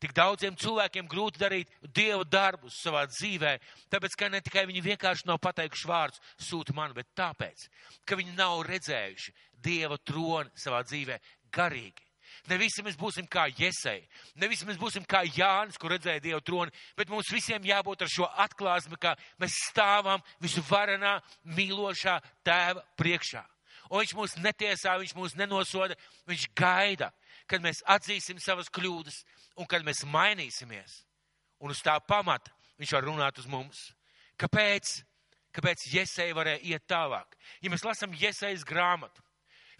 Tik 0.02 0.14
daudziem 0.18 0.56
cilvēkiem 0.60 1.08
grūti 1.10 1.42
darīt 1.42 1.72
Dieva 1.96 2.26
darbus 2.28 2.80
savā 2.84 3.06
dzīvē, 3.10 3.56
tāpēc, 3.94 4.16
ka 4.18 4.30
ne 4.32 4.42
tikai 4.44 4.66
viņi 4.70 4.84
vienkārši 4.90 5.28
nav 5.30 5.42
pateikuši 5.44 5.90
vārdus 5.90 6.22
sūta 6.48 6.76
man, 6.78 6.96
bet 6.98 7.12
tāpēc, 7.18 7.68
ka 8.06 8.18
viņi 8.20 8.36
nav 8.38 8.64
redzējuši 8.68 9.36
Dieva 9.62 10.00
troni 10.04 10.52
savā 10.58 10.82
dzīvē 10.88 11.20
garīgi. 11.54 12.08
Ne 12.48 12.56
visi 12.58 12.84
mēs 12.84 12.96
būsim 12.98 13.28
kā 13.28 13.50
Iesai, 13.52 14.00
ne 14.40 14.48
visi 14.48 14.66
mēs 14.66 14.80
būsim 14.80 15.04
kā 15.08 15.22
Jānis, 15.36 15.78
kur 15.78 15.92
redzēja 15.92 16.24
Dieva 16.24 16.40
troni, 16.42 16.72
bet 16.98 17.12
mums 17.12 17.32
visiem 17.32 17.64
jābūt 17.68 18.06
ar 18.06 18.12
šo 18.12 18.30
atklāsmi, 18.46 18.98
ka 19.00 19.18
mēs 19.42 19.60
stāvam 19.68 20.24
visu 20.42 20.64
varenā, 20.70 21.18
mīlošā 21.44 22.18
tēva 22.48 22.86
priekšā 22.98 23.44
un 23.92 24.02
viņš 24.02 24.14
mūs 24.16 24.38
netiesā, 24.40 24.96
viņš 25.02 25.14
mūs 25.18 25.36
nenosoda, 25.40 25.98
viņš 26.30 26.48
gaida, 26.58 27.12
kad 27.48 27.64
mēs 27.64 27.84
atzīsim 27.92 28.40
savas 28.40 28.72
kļūdas 28.72 29.22
un 29.60 29.68
kad 29.70 29.84
mēs 29.86 30.06
mainīsimies. 30.08 31.02
Un 31.62 31.76
uz 31.76 31.82
tā 31.84 31.98
pamata 32.08 32.54
viņš 32.80 32.96
var 32.98 33.08
runāt 33.10 33.42
uz 33.42 33.50
mums. 33.52 33.90
Kāpēc? 34.40 35.02
Kāpēc 35.52 35.84
Iesēja 35.92 36.36
varēja 36.38 36.64
iet 36.64 36.88
tālāk? 36.88 37.36
Ja 37.60 37.70
mēs 37.74 37.84
lasām 37.84 38.16
Iesējas 38.16 38.64
grāmatu, 38.64 39.20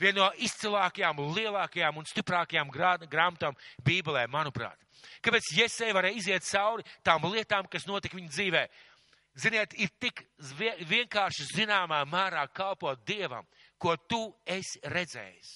viena 0.02 0.26
no 0.26 0.28
izcilākajām, 0.44 1.22
lielākajām 1.32 2.02
un 2.02 2.08
stiprākajām 2.10 2.74
grāmatām 2.74 3.56
Bībelē, 3.86 4.26
manuprāt. 4.28 4.76
Kāpēc 5.24 5.54
Iesēja 5.56 5.96
varēja 5.96 6.20
iziet 6.20 6.48
cauri 6.50 6.84
tām 7.08 7.24
lietām, 7.32 7.70
kas 7.72 7.88
notika 7.88 8.20
viņa 8.20 8.34
dzīvē? 8.36 8.66
Ziniet, 9.40 9.74
ir 9.80 9.88
tik 10.04 10.26
vienkārši 10.90 11.48
zināmā 11.54 12.02
mērā 12.04 12.44
kalpot 12.52 13.00
Dievam, 13.08 13.48
ko 13.82 13.96
tu 14.10 14.22
esi 14.46 14.82
redzējis. 14.86 15.52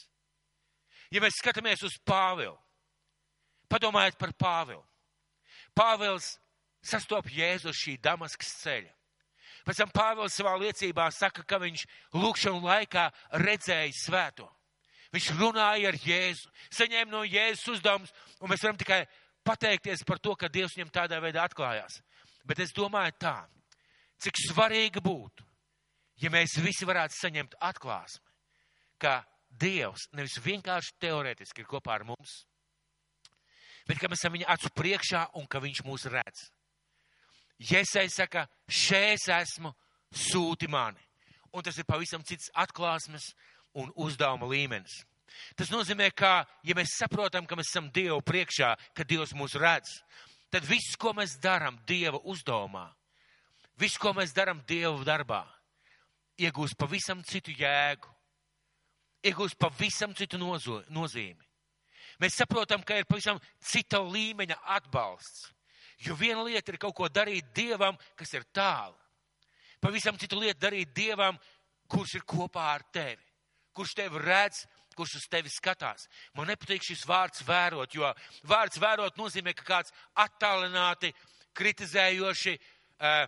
Ja 1.13 1.21
mēs 1.21 1.37
skatāmies 1.37 1.83
uz 1.85 1.95
Pāvilu, 2.05 2.55
padomājiet 3.69 4.17
par 4.19 4.33
Pāvilu. 4.33 4.81
Pāvils 5.77 6.35
sastop 6.85 7.29
Jēzu 7.29 7.69
uz 7.69 7.77
šī 7.77 7.97
Damaskas 8.01 8.51
ceļa. 8.63 8.91
Pēc 9.65 9.81
tam 9.81 9.93
Pāvils 9.93 10.35
savā 10.37 10.55
liecībā 10.61 11.07
saka, 11.13 11.45
ka 11.45 11.59
viņš 11.61 11.85
lūkšanu 12.13 12.61
laikā 12.65 13.07
redzēja 13.41 13.93
svēto. 13.97 14.49
Viņš 15.15 15.29
runāja 15.39 15.89
ar 15.93 15.97
Jēzu, 16.01 16.51
saņēma 16.75 17.11
no 17.11 17.23
Jēzus 17.23 17.77
uzdevumus, 17.77 18.13
un 18.41 18.51
mēs 18.51 18.65
varam 18.65 18.77
tikai 18.81 19.05
pateikties 19.45 20.03
par 20.05 20.19
to, 20.19 20.35
ka 20.35 20.49
Dievs 20.51 20.75
viņam 20.75 20.91
tādā 20.93 21.21
veidā 21.23 21.45
atklājās. 21.45 22.01
Bet 22.45 22.59
es 22.61 22.73
domāju 22.75 23.15
tā, 23.21 23.37
cik 24.21 24.41
svarīgi 24.41 25.01
būtu, 25.05 25.44
ja 26.21 26.31
mēs 26.31 26.57
visi 26.63 26.87
varētu 26.87 27.17
saņemt 27.19 27.57
atklāsmi, 27.63 28.25
ka 29.01 29.21
Dievs 29.55 30.09
nevis 30.11 30.35
vienkārši 30.43 30.97
teorētiski 30.99 31.63
ir 31.63 31.69
kopā 31.69 31.93
ar 31.95 32.03
mums, 32.07 32.41
bet 33.87 34.01
ka 34.01 34.09
mēs 34.11 34.19
esam 34.19 34.35
viņa 34.35 34.49
acu 34.51 34.71
priekšā 34.75 35.21
un 35.39 35.47
ka 35.47 35.61
viņš 35.63 35.83
mūs 35.87 36.07
redz. 36.11 36.49
Jēzai 37.63 38.09
saka, 38.11 38.49
šeit 38.67 39.29
esmu, 39.31 39.71
sūti 40.11 40.67
mani. 40.67 40.99
Un 41.55 41.63
tas 41.63 41.77
ir 41.79 41.87
pavisam 41.87 42.23
cits 42.23 42.49
atklāsmes 42.51 43.29
un 43.79 43.91
uzdevuma 43.95 44.49
līmenis. 44.51 45.05
Tas 45.55 45.71
nozīmē, 45.71 46.09
ka, 46.15 46.43
ja 46.63 46.75
mēs 46.75 46.97
saprotam, 46.99 47.47
ka 47.47 47.55
mēs 47.55 47.71
esam 47.71 47.87
Dievu 47.95 48.19
priekšā, 48.23 48.73
ka 48.95 49.07
Dievs 49.07 49.33
mūs 49.35 49.55
redz, 49.59 50.01
tad 50.51 50.67
viss, 50.67 50.97
ko 50.99 51.13
mēs 51.15 51.37
darām 51.43 51.79
Dieva 51.87 52.19
uzdevumā, 52.23 52.89
viss, 53.79 53.99
ko 53.99 54.13
mēs 54.15 54.35
darām 54.35 54.61
Dieva 54.67 54.99
darbā, 55.07 55.43
iegūst 56.41 56.77
pavisam 56.79 57.23
citu 57.23 57.53
jēgu, 57.55 58.11
iegūst 59.25 59.57
pavisam 59.59 60.13
citu 60.15 60.39
nozo, 60.41 60.81
nozīmi. 60.93 61.43
Mēs 62.21 62.37
saprotam, 62.39 62.83
ka 62.83 62.97
ir 62.99 63.07
pavisam 63.09 63.39
cita 63.59 63.99
līmeņa 63.99 64.57
atbalsts. 64.77 65.49
Jo 66.05 66.15
viena 66.19 66.43
lieta 66.43 66.71
ir 66.71 66.79
kaut 66.79 66.95
ko 66.95 67.07
darīt 67.09 67.53
Dievam, 67.55 67.95
kas 68.19 68.33
ir 68.35 68.43
tālu. 68.53 68.95
Pavisam 69.83 70.17
citu 70.19 70.39
lietu 70.39 70.59
darīt 70.65 70.91
Dievam, 70.95 71.37
kurš 71.91 72.17
ir 72.19 72.25
kopā 72.27 72.65
ar 72.73 72.83
tevi, 72.93 73.21
kurš 73.75 73.93
tevi 73.95 74.21
redz, 74.23 74.65
kurš 74.95 75.17
uz 75.19 75.27
tevi 75.31 75.51
skatās. 75.51 76.07
Man 76.35 76.47
nepatīk 76.49 76.83
šis 76.83 77.03
vārds 77.07 77.43
vērot, 77.47 77.95
jo 77.95 78.11
vārds 78.47 78.79
vērot 78.81 79.17
nozīmē, 79.19 79.53
ka 79.55 79.67
kāds 79.67 79.95
attālināti, 80.23 81.11
kritizējoši, 81.55 82.55
uh, 82.55 83.25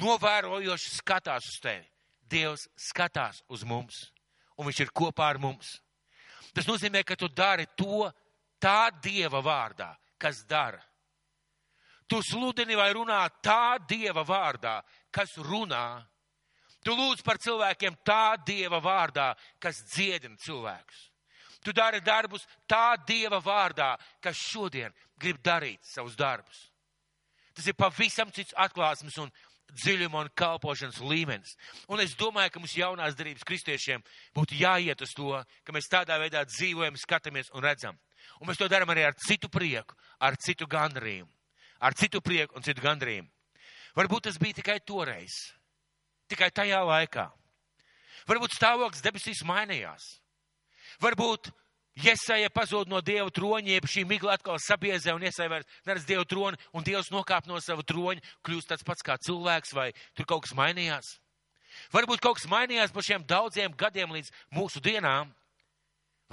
novērojoši 0.00 0.96
skatās 0.96 1.48
uz 1.48 1.58
tevi. 1.62 1.88
Dievs 2.32 2.64
skatās 2.80 3.42
uz 3.52 3.64
mums, 3.68 4.06
un 4.56 4.68
viņš 4.68 4.86
ir 4.86 4.92
kopā 4.96 5.26
ar 5.34 5.40
mums. 5.42 5.74
Tas 6.56 6.68
nozīmē, 6.68 7.02
ka 7.04 7.16
tu 7.16 7.28
dari 7.28 7.66
to 7.76 8.08
tā 8.60 8.88
Dieva 9.04 9.42
vārdā, 9.44 9.90
kas 10.20 10.44
dara. 10.48 10.80
Tu 12.08 12.20
sludini 12.24 12.76
vai 12.76 12.90
runā 12.92 13.20
tā 13.44 13.78
Dieva 13.88 14.24
vārdā, 14.24 14.80
kas 15.12 15.36
runā. 15.40 16.02
Tu 16.84 16.92
lūdz 16.92 17.22
par 17.24 17.38
cilvēkiem 17.40 17.96
tā 18.04 18.36
Dieva 18.46 18.80
vārdā, 18.82 19.32
kas 19.60 19.84
dziedina 19.92 20.36
cilvēkus. 20.36 21.08
Tu 21.62 21.72
dari 21.72 22.00
darbus 22.02 22.44
tā 22.68 22.96
Dieva 23.06 23.38
vārdā, 23.40 23.94
kas 24.20 24.36
šodien 24.36 24.92
grib 25.16 25.38
darīt 25.44 25.84
savus 25.86 26.16
darbus. 26.18 26.68
Tas 27.54 27.68
ir 27.68 27.76
pavisam 27.78 28.32
cits 28.34 28.54
atklāsmes 28.58 29.18
un 29.22 29.30
dziļuma 29.72 30.24
un 30.24 30.30
kalpošanas 30.36 31.00
līmenis. 31.00 31.54
Un 31.88 32.02
es 32.04 32.14
domāju, 32.18 32.52
ka 32.52 32.60
mums 32.60 32.76
jaunās 32.76 33.16
darības 33.18 33.46
kristiešiem 33.48 34.02
būtu 34.36 34.58
jāiet 34.60 35.02
uz 35.04 35.14
to, 35.16 35.38
ka 35.64 35.74
mēs 35.74 35.90
tādā 35.92 36.18
veidā 36.20 36.44
dzīvojam, 36.48 36.98
skatāmies 37.00 37.52
un 37.54 37.64
redzam. 37.64 37.98
Un 38.40 38.48
mēs 38.48 38.60
to 38.60 38.68
darām 38.70 38.90
arī 38.92 39.06
ar 39.06 39.16
citu 39.18 39.48
prieku, 39.52 39.96
ar 40.20 40.36
citu 40.36 40.68
gandrību. 40.70 41.28
Ar 41.82 41.96
citu 41.98 42.20
prieku 42.22 42.56
un 42.56 42.62
citu 42.62 42.82
gandrību. 42.84 43.28
Varbūt 43.98 44.28
tas 44.28 44.38
bija 44.40 44.60
tikai 44.60 44.78
toreiz, 44.86 45.52
tikai 46.30 46.48
tajā 46.54 46.80
laikā. 46.86 47.26
Varbūt 48.28 48.54
stāvoklis 48.54 49.02
debesīs 49.04 49.42
mainījās. 49.44 50.06
Varbūt 51.02 51.50
Iesaija 51.92 52.48
pazūd 52.48 52.88
no 52.88 53.02
Dieva 53.04 53.28
troņa, 53.28 53.74
jeb 53.74 53.86
šī 53.90 54.06
migla 54.08 54.38
atkal 54.38 54.56
sabiezē 54.64 55.12
un 55.12 55.26
iesaija 55.28 55.50
vairs 55.52 55.68
neredz 55.84 56.06
Dieva 56.08 56.24
troni, 56.24 56.56
un 56.72 56.86
Dievs 56.86 57.10
nokāp 57.12 57.44
no 57.50 57.60
sava 57.60 57.84
troņa, 57.84 58.22
kļūst 58.46 58.70
tāds 58.70 58.86
pats 58.86 59.04
kā 59.04 59.18
cilvēks, 59.20 59.74
vai 59.76 59.90
tur 60.16 60.28
kaut 60.30 60.46
kas 60.46 60.54
mainījās. 60.56 61.18
Varbūt 61.92 62.22
kaut 62.24 62.38
kas 62.38 62.48
mainījās 62.48 62.94
pa 62.94 63.04
šiem 63.04 63.26
daudziem 63.28 63.76
gadiem 63.76 64.12
līdz 64.16 64.32
mūsu 64.56 64.80
dienām. 64.80 65.34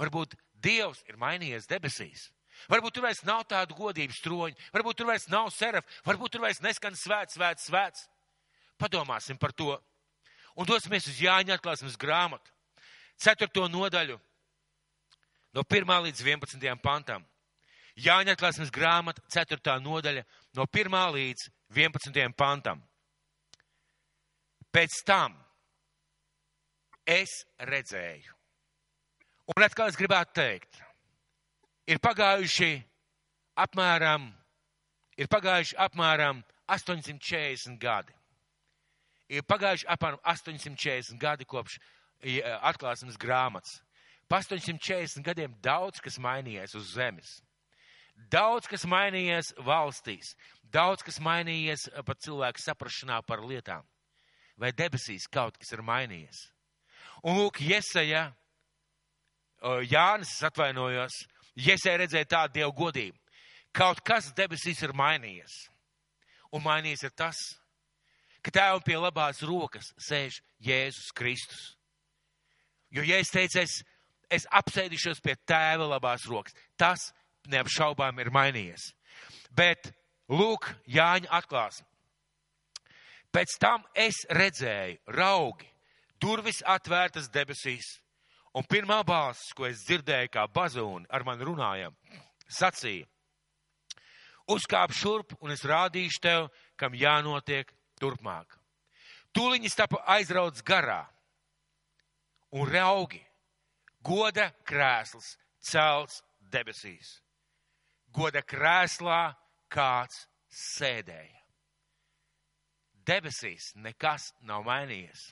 Varbūt 0.00 0.38
Dievs 0.64 1.04
ir 1.08 1.20
mainījies 1.20 1.68
debesīs. 1.68 2.30
Varbūt 2.68 2.96
tur 2.96 3.04
vairs 3.04 3.20
nav 3.24 3.44
tādu 3.48 3.76
godības 3.76 4.20
troņu, 4.24 4.56
varbūt 4.72 4.98
tur 5.00 5.08
vairs 5.08 5.28
nav 5.32 5.48
seraf, 5.52 5.84
varbūt 6.04 6.34
tur 6.34 6.44
vairs 6.44 6.60
neskan 6.64 6.96
svēts, 6.96 7.36
svēts, 7.36 7.68
svēts. 7.68 8.08
Padomāsim 8.80 9.36
par 9.40 9.52
to. 9.52 9.76
Un 10.56 10.68
dosimies 10.68 11.06
uz 11.08 11.20
Jāņa 11.20 11.56
atklāsmes 11.56 11.96
grāmatu. 12.00 12.52
Ceturto 13.20 13.66
nodaļu 13.68 14.18
no 15.56 15.64
1 15.64 16.02
līdz 16.06 16.22
11 16.24 16.82
pantam. 16.82 17.24
Jāņa 18.00 18.36
atklāsmes 18.36 18.70
grāmata, 18.72 19.22
4. 19.28 19.78
nodaļa, 19.82 20.24
no 20.56 20.66
1 20.66 20.98
līdz 21.16 21.48
11 21.76 22.36
pantam. 22.38 22.82
Pēc 24.70 25.00
tam 25.06 25.34
es 27.06 27.42
redzēju. 27.58 28.36
Un 29.50 29.66
atkal 29.66 29.90
es 29.90 29.98
gribētu 29.98 30.36
teikt, 30.38 30.78
ir 31.90 31.98
pagājuši 31.98 32.70
apmēram, 33.58 34.28
ir 35.18 35.26
pagājuši 35.30 35.74
apmēram 35.82 36.44
840 36.70 37.80
gadi. 37.82 38.14
Ir 39.30 39.42
pagājuši 39.46 39.88
apmēram 39.90 40.22
840 40.22 41.18
gadi 41.18 41.46
kopš 41.50 41.80
atklāsmes 42.70 43.18
grāmatas. 43.18 43.80
Pa 44.30 44.38
840 44.44 45.24
gadiem 45.26 45.54
daudz 45.62 45.98
kas 45.98 46.20
mainījies 46.22 46.76
uz 46.78 46.92
zemes. 46.94 47.40
Daudz 48.30 48.68
kas 48.70 48.84
mainījies 48.86 49.54
valstīs, 49.66 50.34
daudz 50.70 51.02
kas 51.02 51.18
mainījies 51.24 51.88
pat 52.06 52.20
cilvēku 52.22 52.62
saprašanā 52.62 53.18
par 53.26 53.42
lietām. 53.42 53.82
Vai 54.60 54.70
debesīs 54.76 55.26
kaut 55.32 55.56
kas 55.58 55.72
ir 55.72 55.82
mainījies? 55.82 56.44
Un 57.24 57.40
lūk, 57.40 57.58
Jesaja, 57.64 58.28
Jānis, 59.88 60.36
es 60.36 60.44
atvainojos, 60.46 61.16
Jesaja 61.56 61.98
redzēja 62.04 62.28
tādu 62.36 62.60
dievu 62.60 62.76
godību. 62.84 63.18
Kaut 63.74 64.00
kas 64.06 64.30
debesīs 64.36 64.80
ir 64.84 64.94
mainījies. 64.96 65.56
Un 66.54 66.62
mainījies 66.64 67.04
ir 67.06 67.16
tas, 67.16 67.40
ka 68.42 68.52
tēvam 68.54 68.82
pie 68.86 68.96
labās 68.98 69.42
rokas 69.46 69.90
sēž 70.06 70.40
Jēzus 70.64 71.10
Kristus. 71.16 71.74
Jo, 72.90 73.04
ja 73.06 73.20
es 73.22 73.30
teicu, 73.30 73.62
es 73.62 73.80
es 74.30 74.46
apsēdīšos 74.50 75.20
pie 75.24 75.36
tēva 75.48 75.88
labās 75.90 76.26
rokas. 76.30 76.54
Tas 76.78 77.10
neapšaubām 77.50 78.20
ir 78.22 78.30
mainījies. 78.34 78.90
Bet 79.50 79.92
lūk, 80.30 80.68
Jāņa 80.86 81.30
atklāsme. 81.40 81.86
Pēc 83.30 83.56
tam 83.62 83.84
es 83.94 84.24
redzēju 84.26 85.14
raugi, 85.14 85.68
durvis 86.18 86.64
atvērtas 86.66 87.28
debesīs, 87.30 88.00
un 88.58 88.66
pirmā 88.66 89.04
balss, 89.06 89.52
ko 89.54 89.68
es 89.68 89.84
dzirdēju 89.86 90.32
kā 90.34 90.46
bazūni 90.50 91.06
ar 91.10 91.24
mani 91.26 91.46
runājam, 91.46 91.94
sacīja, 92.50 93.06
uzkāp 94.50 94.94
šurp 94.96 95.36
un 95.38 95.54
es 95.54 95.62
rādīšu 95.62 96.22
tev, 96.22 96.48
kam 96.74 96.96
jānotiek 96.98 97.70
turpmāk. 98.02 98.58
Tūliņas 99.30 99.78
tapa 99.78 100.02
aizrauts 100.16 100.64
garā 100.66 101.04
un 102.50 102.66
raugi 102.66 103.22
Goda 104.02 104.48
krēsls 104.64 105.34
celts 105.60 106.22
debesīs. 106.52 107.18
Goda 108.12 108.42
krēslā 108.42 109.34
kāds 109.70 110.24
sēdēja. 110.50 111.38
Debesīs 113.06 113.72
nekas 113.76 114.30
nav 114.46 114.64
mainījies. 114.66 115.30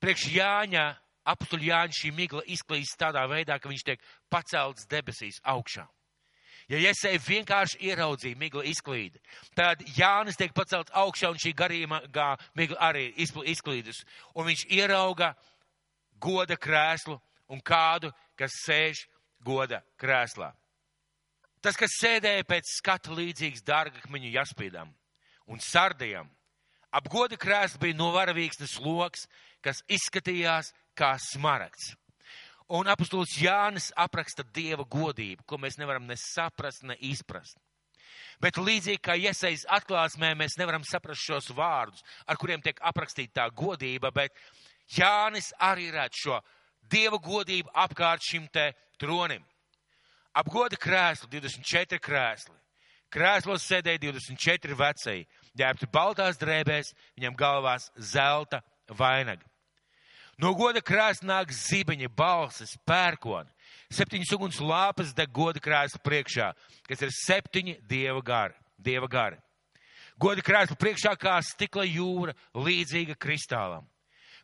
Priekš 0.00 0.26
Jāņa, 0.32 0.84
apstuļ 1.28 1.64
Jāņa 1.68 1.96
šī 1.96 2.10
migla 2.16 2.42
izklīst 2.48 2.98
tādā 3.00 3.26
veidā, 3.28 3.58
ka 3.60 3.68
viņš 3.68 3.84
tiek 3.86 4.04
pacelts 4.32 4.86
debesīs 4.90 5.40
augšā. 5.44 5.84
Ja 6.70 6.78
Iesēja 6.78 7.18
vienkārši 7.24 7.80
ieraudzīja 7.90 8.38
migla 8.38 8.62
izklīdi, 8.70 9.18
tad 9.58 9.82
Jānis 9.96 10.38
tiek 10.38 10.52
pacelts 10.54 10.94
augšā 10.94 11.32
un 11.32 11.40
šī 11.42 11.50
garīga 11.58 12.28
migla 12.54 12.78
arī 12.90 13.08
izklīdus. 13.18 14.04
Un 14.38 14.46
viņš 14.46 14.68
ierauga 14.70 15.32
goda 16.22 16.54
krēslu 16.54 17.18
un 17.50 17.60
kādu, 17.60 18.12
kas 18.38 18.54
sēž 18.64 19.04
goda 19.44 19.82
krēslā. 20.00 20.52
Tas, 21.60 21.76
kas 21.76 21.98
sēdēja 22.00 22.46
pēc 22.48 22.68
skata 22.78 23.12
līdzīgs 23.12 23.64
dārgakmeņu 23.66 24.32
jaspīdam 24.32 24.92
un 25.50 25.60
sardajam, 25.60 26.30
ap 26.90 27.08
goda 27.12 27.36
krēslu 27.36 27.82
bija 27.82 27.98
novaravīgsnes 27.98 28.78
loks, 28.80 29.26
kas 29.60 29.82
izskatījās 29.90 30.72
kā 30.96 31.16
smaragds. 31.20 31.92
Un 32.70 32.86
apustulis 32.86 33.34
Jānis 33.42 33.90
apraksta 33.98 34.44
dieva 34.54 34.86
godību, 34.86 35.42
ko 35.44 35.58
mēs 35.58 35.76
nevaram 35.80 36.06
ne 36.06 36.14
saprast, 36.16 36.84
ne 36.86 36.94
izprast. 37.02 37.58
Bet 38.40 38.56
līdzīgi 38.56 39.02
kā 39.04 39.16
iesaistīts 39.18 39.66
atklāsmē, 39.68 40.32
mēs 40.38 40.56
nevaram 40.58 40.84
saprast 40.86 41.26
šos 41.26 41.50
vārdus, 41.56 42.00
ar 42.24 42.38
kuriem 42.40 42.62
tiek 42.64 42.78
aprakstīta 42.80 43.42
tā 43.42 43.48
godība, 43.52 44.12
bet 44.14 44.38
Jānis 44.96 45.50
arī 45.60 45.90
redz 45.92 46.22
šo 46.22 46.38
dieva 46.90 47.18
godību 47.22 47.70
apkārt 47.74 48.24
šim 48.26 48.48
te 48.52 48.70
tronim. 49.00 49.44
Ap 50.34 50.48
goda 50.50 50.78
krēslu 50.78 51.28
24 51.30 51.98
krēsli. 52.02 52.56
Krēslos 53.10 53.64
sēdēja 53.66 53.98
24 54.04 54.76
vecēji, 54.78 55.26
ģērbti 55.58 55.88
baltās 55.90 56.38
drēbēs, 56.38 56.92
viņam 57.18 57.34
galvās 57.38 57.88
zelta 57.98 58.60
vainaga. 58.86 59.42
No 60.38 60.54
goda 60.54 60.80
krēsla 60.80 61.26
nāk 61.26 61.50
zibeņi, 61.52 62.08
balsis, 62.16 62.76
pērkoni. 62.86 63.50
Septiņas 63.90 64.30
uguns 64.36 64.60
lāpas 64.62 65.10
deg 65.18 65.34
goda 65.34 65.58
krēsla 65.60 65.98
priekšā, 66.06 66.52
kas 66.86 67.02
ir 67.02 67.10
septiņi 67.18 67.80
dieva 67.90 68.22
gari. 68.22 68.54
Dieva 68.78 69.10
gari. 69.10 69.40
Goda 70.20 70.44
krēsla 70.46 70.78
priekšā 70.78 71.16
kā 71.18 71.34
stikla 71.44 71.82
jūra, 71.90 72.36
līdzīga 72.54 73.18
kristālam 73.18 73.89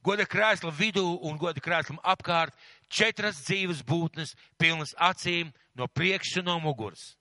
goda 0.06 0.26
krēsla 0.28 0.70
vidū 0.70 1.04
un 1.26 1.38
goda 1.40 1.62
krēslam 1.62 1.98
apkārt 2.06 2.54
četras 2.88 3.42
dzīves 3.42 3.82
būtnes, 3.86 4.36
pilnas 4.58 4.94
acīm 4.94 5.50
no 5.74 5.88
priekšas 5.90 6.42
un 6.42 6.50
no 6.50 6.58
muguras. 6.62 7.16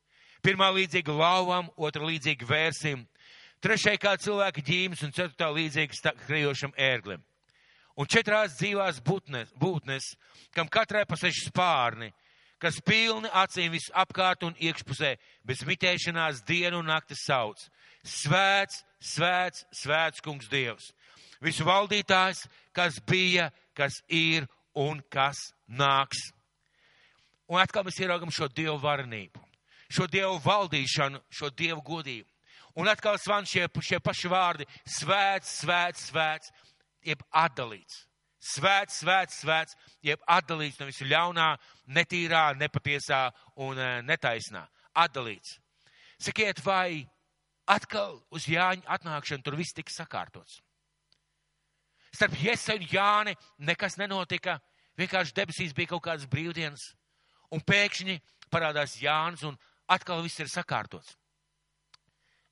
Pirmā 0.45 0.69
līdzīga 0.75 1.13
lauvam, 1.13 1.71
otra 1.75 2.05
līdzīga 2.05 2.45
vērsim. 2.45 3.07
trešai 3.61 3.97
kā 3.97 4.13
cilvēka 4.17 4.61
ģīmes 4.61 5.01
un 5.03 5.11
ceturtā 5.11 5.49
līdzīgs 5.49 6.03
krejošam 6.27 6.73
ērglim. 6.77 7.23
Un 7.97 8.05
četrās 8.05 8.57
dzīvās 8.59 8.99
būtnes, 9.01 9.53
būtnes, 9.57 10.15
kam 10.53 10.67
katrai 10.67 11.05
pa 11.05 11.15
seši 11.15 11.47
spārni, 11.47 12.11
kas 12.59 12.81
pilni 12.85 13.29
acīm 13.33 13.71
visu 13.71 13.91
apkārt 13.95 14.43
un 14.43 14.53
iekšpusē, 14.59 15.15
bez 15.43 15.63
mitēšanās 15.65 16.43
dienu 16.45 16.83
un 16.83 16.91
nakti 16.91 17.15
sauc. 17.15 17.57
Svēts, 18.05 18.83
svēts, 19.01 19.65
svēts 19.73 20.21
kungs 20.21 20.51
Dievs. 20.51 20.91
Visu 21.43 21.65
valdītājs, 21.67 22.45
kas 22.75 22.99
bija, 23.07 23.49
kas 23.75 24.01
ir 24.07 24.47
un 24.75 25.01
kas 25.11 25.37
nāks. 25.67 26.29
Un 27.47 27.61
atkal 27.61 27.85
mēs 27.85 27.99
ieraugam 28.01 28.31
šo 28.33 28.47
Dievu 28.49 28.77
varenību, 28.81 29.41
šo 29.91 30.07
Dievu 30.09 30.39
valdīšanu, 30.45 31.21
šo 31.29 31.51
Dievu 31.53 31.83
godību. 31.85 32.29
Un 32.75 32.89
atkal 32.91 33.15
svan 33.21 33.45
šie, 33.47 33.67
šie 33.81 34.01
paši 34.03 34.31
vārdi- 34.31 34.65
svēts, 34.99 35.61
svēts, 35.61 36.09
svēts, 36.09 36.51
jeb 37.05 37.21
atdalīts. 37.31 38.05
Svēts, 38.45 38.99
svēts, 39.01 39.39
svēts, 39.41 39.75
jeb 40.03 40.19
atdalīts 40.27 40.79
no 40.79 40.85
visu 40.85 41.05
ļaunā, 41.05 41.55
netīrā, 41.87 42.53
nepatiesā 42.59 43.31
un 43.55 43.79
eh, 43.79 44.01
netaisnā. 44.01 44.67
Atdalīts. 44.95 45.57
Sakiet, 46.19 46.61
vai 46.63 47.07
atkal 47.67 48.21
uz 48.31 48.45
Jāņa 48.45 48.85
atnākšanu 48.85 49.43
tur 49.43 49.55
viss 49.55 49.73
tika 49.73 49.91
sakārtots? 49.91 50.61
Starp 52.15 52.37
Jēzu 52.39 52.77
un 52.77 52.85
Jāni 52.87 53.35
nekas 53.67 53.97
nenotika, 53.99 54.59
vienkārši 54.99 55.35
debesīs 55.35 55.75
bija 55.75 55.93
kaut 55.93 56.05
kādas 56.07 56.29
brīvdienas, 56.31 56.93
un 57.51 57.61
pēkšņi 57.61 58.19
parādās 58.51 58.95
Jānis, 59.01 59.43
un 59.43 59.57
atkal 59.91 60.23
viss 60.23 60.39
ir 60.39 60.51
sakārtots. 60.51 61.17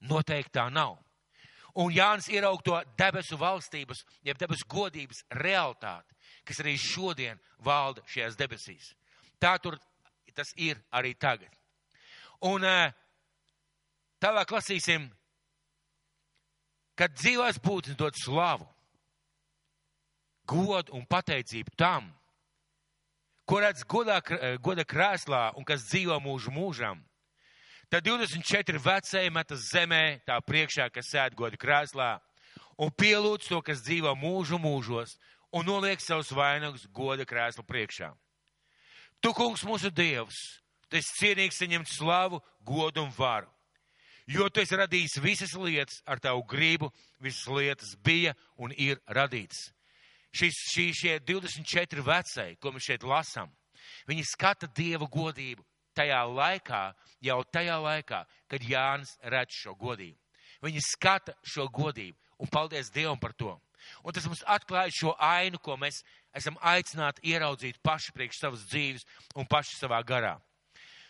Noteikti 0.04 0.58
tā 0.60 0.68
nav. 0.74 0.98
Un 1.80 1.94
Jānis 1.96 2.28
ieraug 2.30 2.62
to 2.62 2.76
debesu 3.00 3.38
valstības, 3.40 4.04
jeb 4.22 4.38
debesu 4.38 4.68
godības 4.70 5.24
realitāti, 5.40 6.14
kas 6.46 6.60
arī 6.62 6.76
šodien 6.78 7.40
valda 7.64 8.04
šajās 8.06 8.38
debesīs. 8.38 8.92
Tā 9.40 9.56
tur 9.64 9.80
tas 10.34 10.54
ir 10.58 10.80
arī 10.92 11.14
tagad. 11.14 11.50
Un 12.44 12.66
eh, 12.66 12.94
tālāk 14.22 14.52
lasīsim, 14.52 15.06
kad 16.98 17.14
dzīvās 17.16 17.60
būtnes 17.64 17.98
dod 17.98 18.18
slavu, 18.18 18.68
godu 20.48 20.94
un 20.94 21.06
pateicību 21.06 21.76
tam, 21.78 22.12
ko 23.46 23.60
redz 23.60 23.84
godā, 23.84 24.22
eh, 24.40 24.58
goda 24.58 24.86
krēslā 24.86 25.52
un 25.58 25.64
kas 25.64 25.88
dzīvo 25.90 26.20
mūžu 26.24 26.52
mūžam 26.52 27.02
Tad 27.94 28.08
24 28.08 28.80
vecēji 28.82 29.30
metas 29.30 29.68
zemē, 29.70 30.24
tā 30.26 30.40
priekšā, 30.42 30.88
kas 30.90 31.12
sēd 31.14 31.36
godu 31.38 31.60
krēslā, 31.62 32.16
un 32.82 32.90
pielūdz 32.90 33.52
to, 33.52 33.60
kas 33.62 33.84
dzīvo 33.86 34.16
mūžu 34.18 34.58
mūžos, 34.58 35.14
un 35.54 35.68
noliek 35.70 36.02
savus 36.02 36.32
vainagus 36.34 36.88
goda 36.90 37.22
krēsla 37.22 37.62
priekšā. 37.62 38.10
Tu, 39.22 39.30
kungs, 39.38 39.62
mūsu 39.62 39.92
dievs, 39.94 40.40
tu 40.90 40.98
esi 40.98 41.14
cienīgs 41.20 41.62
saņemt 41.62 41.92
slavu, 41.94 42.42
godu 42.66 43.04
un 43.06 43.14
varu, 43.14 43.52
jo 44.26 44.50
tu 44.50 44.66
esi 44.66 44.80
radījis 44.82 45.20
visas 45.22 45.54
lietas 45.54 46.02
ar 46.10 46.18
tavu 46.18 46.42
gribu, 46.50 46.90
visas 47.22 47.46
lietas 47.46 47.94
bija 48.02 48.34
un 48.58 48.74
ir 48.74 48.98
radītas. 49.06 49.68
Šis, 50.34 50.58
šī, 50.74 50.88
šie 50.98 51.20
24 51.22 52.06
vecēji, 52.06 52.58
ko 52.58 52.72
mēs 52.74 52.88
šeit 52.88 53.04
lasām, 53.06 53.52
viņi 54.10 54.26
skata 54.26 54.70
Dieva 54.74 55.06
godību, 55.06 55.62
tajā 55.94 56.24
laikā, 56.26 56.84
jau 57.22 57.40
tajā 57.54 57.78
laikā, 57.84 58.24
kad 58.50 58.66
Jānis 58.66 59.14
redz 59.30 59.60
šo 59.62 59.76
godību. 59.78 60.18
Viņi 60.64 60.82
skata 60.82 61.36
šo 61.46 61.68
godību, 61.70 62.18
un 62.42 62.50
paldies 62.50 62.90
Dievam 62.94 63.20
par 63.20 63.36
to. 63.38 63.54
Un 64.04 64.16
tas 64.16 64.26
mums 64.26 64.44
atklāja 64.48 64.94
šo 64.96 65.14
ainu, 65.20 65.60
ko 65.60 65.76
mēs 65.78 66.02
esam 66.34 66.58
aicināti 66.64 67.28
ieraudzīt 67.34 67.82
paši 67.84 68.14
priekš 68.16 68.40
savas 68.40 68.66
dzīves 68.72 69.06
un 69.36 69.48
paši 69.50 69.78
savā 69.78 70.00
garā. 70.08 70.38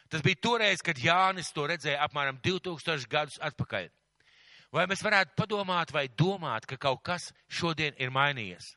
Tas 0.09 0.21
bija 0.25 0.41
toreiz, 0.41 0.81
kad 0.85 0.99
Jānis 0.99 1.53
to 1.53 1.67
redzēja 1.69 2.01
apmēram 2.05 2.41
2000 2.43 3.07
gadus 3.09 3.39
atpakaļ. 3.41 3.89
Vai 4.73 4.87
mēs 4.89 5.05
varētu 5.05 5.37
padomāt 5.37 5.93
vai 5.93 6.07
domāt, 6.09 6.65
ka 6.65 6.77
kaut 6.81 7.03
kas 7.05 7.29
šodien 7.47 7.93
ir 8.01 8.09
mainījies? 8.13 8.73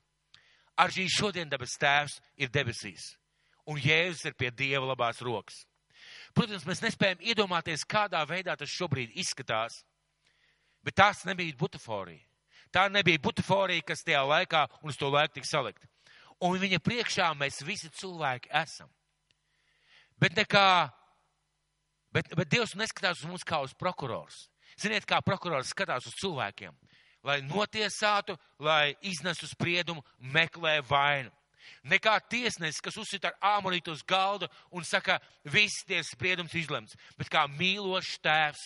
Ar 0.77 0.93
šī 0.93 1.07
šodien 1.09 1.49
debes 1.49 1.79
tēvs 1.81 2.19
ir 2.37 2.53
debesīs, 2.53 3.15
un 3.65 3.81
Jēzus 3.81 4.29
ir 4.29 4.37
pie 4.37 4.51
Dieva 4.53 4.85
labās 4.91 5.23
rokas. 5.25 5.65
Protams, 6.37 6.67
mēs 6.69 6.83
nespējam 6.85 7.23
iedomāties, 7.25 7.87
kādā 7.89 8.21
veidā 8.29 8.57
tas 8.61 8.69
šobrīd 8.69 9.15
izskatās, 9.17 9.81
bet 10.85 10.99
tās 11.01 11.25
nebija 11.25 11.57
butaforija. 11.59 12.23
Tā 12.75 12.89
nebija 12.93 13.23
butaforija, 13.23 13.85
kas 13.87 14.05
tajā 14.05 14.21
laikā 14.27 14.67
un 14.83 14.93
uz 14.93 14.99
to 15.01 15.09
laiku 15.09 15.39
tika 15.39 15.49
salikt. 15.49 15.87
Un 16.45 16.59
viņa 16.61 16.83
priekšā 16.85 17.31
mēs 17.41 17.63
visi 17.65 17.89
cilvēki 17.89 18.53
esam. 18.53 18.91
Bet 20.21 20.37
nekā, 20.37 20.91
bet, 22.13 22.29
bet 22.37 22.51
Dievs 22.53 22.77
neskatās 22.77 23.23
uz 23.23 23.31
mums 23.31 23.47
kā 23.49 23.63
uz 23.65 23.73
prokurors. 23.73 24.47
Ziniet, 24.77 25.07
kā 25.09 25.23
prokurors 25.25 25.73
skatās 25.73 26.09
uz 26.09 26.17
cilvēkiem, 26.21 26.77
lai 27.27 27.41
notiesātu, 27.43 28.37
lai 28.63 28.95
iznesu 29.03 29.49
spriedumu, 29.51 30.05
meklē 30.33 30.79
vainu 30.87 31.33
nekā 31.87 32.17
tiesnesis, 32.31 32.83
kas 32.83 32.97
uzsit 33.01 33.25
ar 33.27 33.37
āmurītu 33.57 33.95
uz 33.95 34.03
galda 34.07 34.49
un 34.75 34.85
saka, 34.87 35.19
viss 35.45 35.85
tie 35.87 36.03
spriedums 36.07 36.55
izlemts, 36.59 36.97
bet 37.19 37.31
kā 37.33 37.47
mīlošs 37.51 38.19
tēvs. 38.25 38.65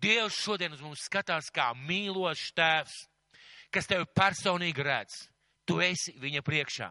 Dievs 0.00 0.38
šodien 0.40 0.72
uz 0.72 0.80
mums 0.80 1.04
skatās 1.04 1.50
kā 1.52 1.70
mīlošs 1.76 2.54
tēvs, 2.56 2.96
kas 3.72 3.88
tevi 3.90 4.08
personīgi 4.16 4.84
redz. 4.86 5.26
Tu 5.68 5.76
esi 5.84 6.16
viņa 6.18 6.40
priekšā, 6.42 6.88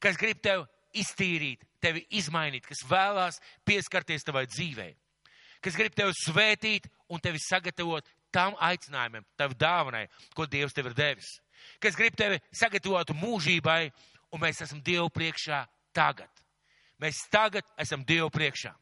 kas 0.00 0.16
grib 0.16 0.38
tevi 0.40 0.64
iztīrīt, 0.96 1.64
tevi 1.82 2.04
izmainīt, 2.16 2.64
kas 2.66 2.84
vēlās 2.88 3.42
pieskarties 3.66 4.24
tavai 4.24 4.46
dzīvei, 4.48 4.94
kas 5.60 5.76
grib 5.76 5.96
tevi 5.98 6.14
svētīt 6.16 6.86
un 7.12 7.20
tevi 7.20 7.42
sagatavot 7.42 8.06
tam 8.34 8.56
aicinājumam, 8.60 9.26
tavu 9.36 9.56
dāvanai, 9.58 10.06
ko 10.36 10.46
Dievs 10.46 10.76
tev 10.76 10.90
ir 10.90 10.96
devis 10.98 11.38
kas 11.82 11.96
grib 11.98 12.16
tevi 12.18 12.38
sagatavot 12.54 13.12
mūžībai, 13.16 13.90
un 14.32 14.42
mēs 14.42 14.62
esam 14.64 14.82
Dievu 14.84 15.10
priekšā 15.12 15.62
tagad. 15.96 16.30
Mēs 17.02 17.22
tagad 17.32 17.66
esam 17.80 18.04
Dievu 18.06 18.30
priekšā. 18.34 18.72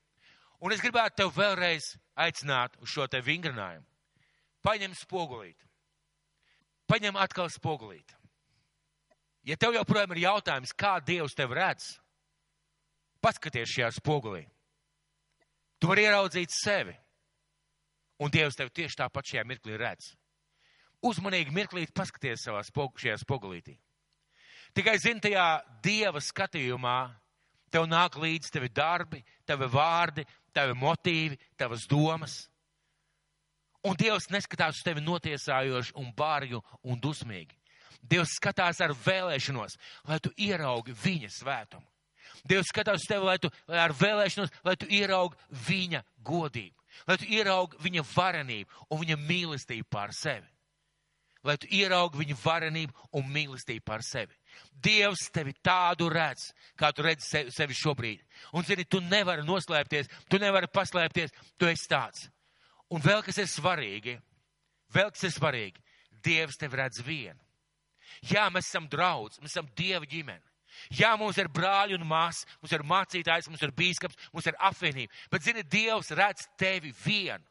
Un 0.65 0.73
es 0.73 0.81
gribētu 0.81 1.21
tev 1.21 1.35
vēlreiz 1.37 1.93
aicināt 2.17 2.79
uz 2.81 2.91
šo 2.91 3.07
te 3.11 3.21
vingrinājumu. 3.21 3.85
Paņem 4.65 4.95
spogulīt. 4.97 5.59
Paņem 6.89 7.19
atkal 7.21 7.51
spogulīt. 7.53 8.15
Ja 9.47 9.55
tev 9.61 9.77
joprojām 9.77 10.15
ir 10.15 10.25
jautājums, 10.25 10.73
kā 10.75 10.97
Dievs 11.05 11.37
tev 11.39 11.53
redz, 11.55 11.99
paskaties 13.23 13.71
šajā 13.71 13.93
spogulī. 14.01 14.47
Tu 15.79 15.91
vari 15.91 16.07
ieraudzīt 16.07 16.55
sevi. 16.55 16.97
Un 18.23 18.33
Dievs 18.33 18.57
tev 18.57 18.71
tieši 18.73 19.03
tāpat 19.03 19.33
šajā 19.33 19.45
mirklī 19.49 19.77
redz 19.81 20.15
uzmanīgi 21.05 21.55
mirklīt 21.55 21.95
paskaties 21.97 22.47
savā 22.47 22.63
spog, 22.67 22.97
šajā 23.01 23.19
spogulītī. 23.23 23.77
Tikai 24.77 24.97
zini, 25.01 25.23
tajā 25.25 25.47
dieva 25.85 26.21
skatījumā 26.21 26.99
tev 27.73 27.87
nāk 27.89 28.19
līdzi 28.21 28.53
tevi 28.53 28.71
darbi, 28.73 29.23
tevi 29.49 29.69
vārdi, 29.73 30.27
tevi 30.55 30.77
motīvi, 30.79 31.39
tavas 31.59 31.87
domas. 31.89 32.45
Un 33.87 33.95
Dievs 33.99 34.31
neskatās 34.35 34.81
uz 34.81 34.85
tevi 34.85 35.03
notiesājoši 35.05 35.95
un 36.01 36.11
bārju 36.17 36.61
un 36.91 36.99
dusmīgi. 37.01 37.55
Dievs 38.03 38.35
skatās 38.39 38.81
ar 38.83 38.95
vēlēšanos, 39.05 39.77
lai 40.09 40.19
tu 40.23 40.33
ieraugi 40.37 40.95
viņa 41.05 41.31
svētumu. 41.33 41.87
Dievs 42.47 42.73
skatās 42.73 43.03
uz 43.03 43.09
tevi, 43.11 43.27
lai 43.27 43.39
tu 43.43 43.51
lai 43.69 43.81
ar 43.85 43.95
vēlēšanos, 43.97 44.53
lai 44.65 44.77
tu 44.81 44.89
ieraugi 44.91 45.39
viņa 45.69 46.03
godību, 46.27 46.77
lai 47.09 47.17
tu 47.21 47.31
ieraugi 47.39 47.81
viņa 47.87 48.05
varenību 48.15 48.87
un 48.91 49.03
viņa 49.03 49.19
mīlestību 49.23 49.89
pār 49.91 50.15
sevi 50.17 50.47
lai 51.47 51.57
tu 51.61 51.69
ieraugi 51.71 52.21
viņu 52.21 52.37
varenību 52.43 53.09
un 53.19 53.29
mīlestību 53.33 53.85
par 53.87 54.05
sevi. 54.05 54.35
Dievs 54.83 55.29
tevi 55.35 55.55
tādu 55.65 56.09
redz, 56.13 56.51
kā 56.79 56.91
tu 56.95 57.05
redzi 57.07 57.27
sevi, 57.27 57.55
sevi 57.55 57.77
šobrīd. 57.77 58.23
Un, 58.57 58.67
zini, 58.67 58.87
tu 58.89 59.01
nevari 59.05 59.45
noslēpties, 59.47 60.11
tu 60.31 60.41
nevari 60.43 60.71
paslēpties, 60.73 61.35
tu 61.59 61.69
esi 61.71 61.91
tāds. 61.91 62.27
Un 62.91 63.03
vēl 63.03 63.23
kas 63.27 63.39
ir 63.43 63.51
svarīgi, 63.51 64.17
vēl 64.95 65.13
kas 65.15 65.29
ir 65.29 65.37
svarīgi, 65.37 65.83
Dievs 66.27 66.59
tevi 66.59 66.79
redz 66.81 67.03
vienu. 67.07 67.39
Jā, 68.27 68.49
mēs 68.51 68.67
esam 68.67 68.89
draudz, 68.91 69.39
mēs 69.39 69.53
esam 69.53 69.69
Dieva 69.79 70.07
ģimene. 70.09 70.43
Jā, 70.93 71.13
mums 71.19 71.39
ir 71.41 71.51
brāļi 71.53 71.99
un 71.99 72.07
māsas, 72.09 72.47
mums 72.63 72.73
ir 72.77 72.87
mācītājs, 72.87 73.51
mums 73.51 73.63
ir 73.63 73.75
bīskaps, 73.77 74.19
mums 74.33 74.49
ir 74.49 74.59
apvienība. 74.59 75.13
Bet, 75.33 75.45
zini, 75.47 75.63
Dievs 75.63 76.13
redz 76.17 76.49
tevi 76.59 76.93
vienu. 77.05 77.45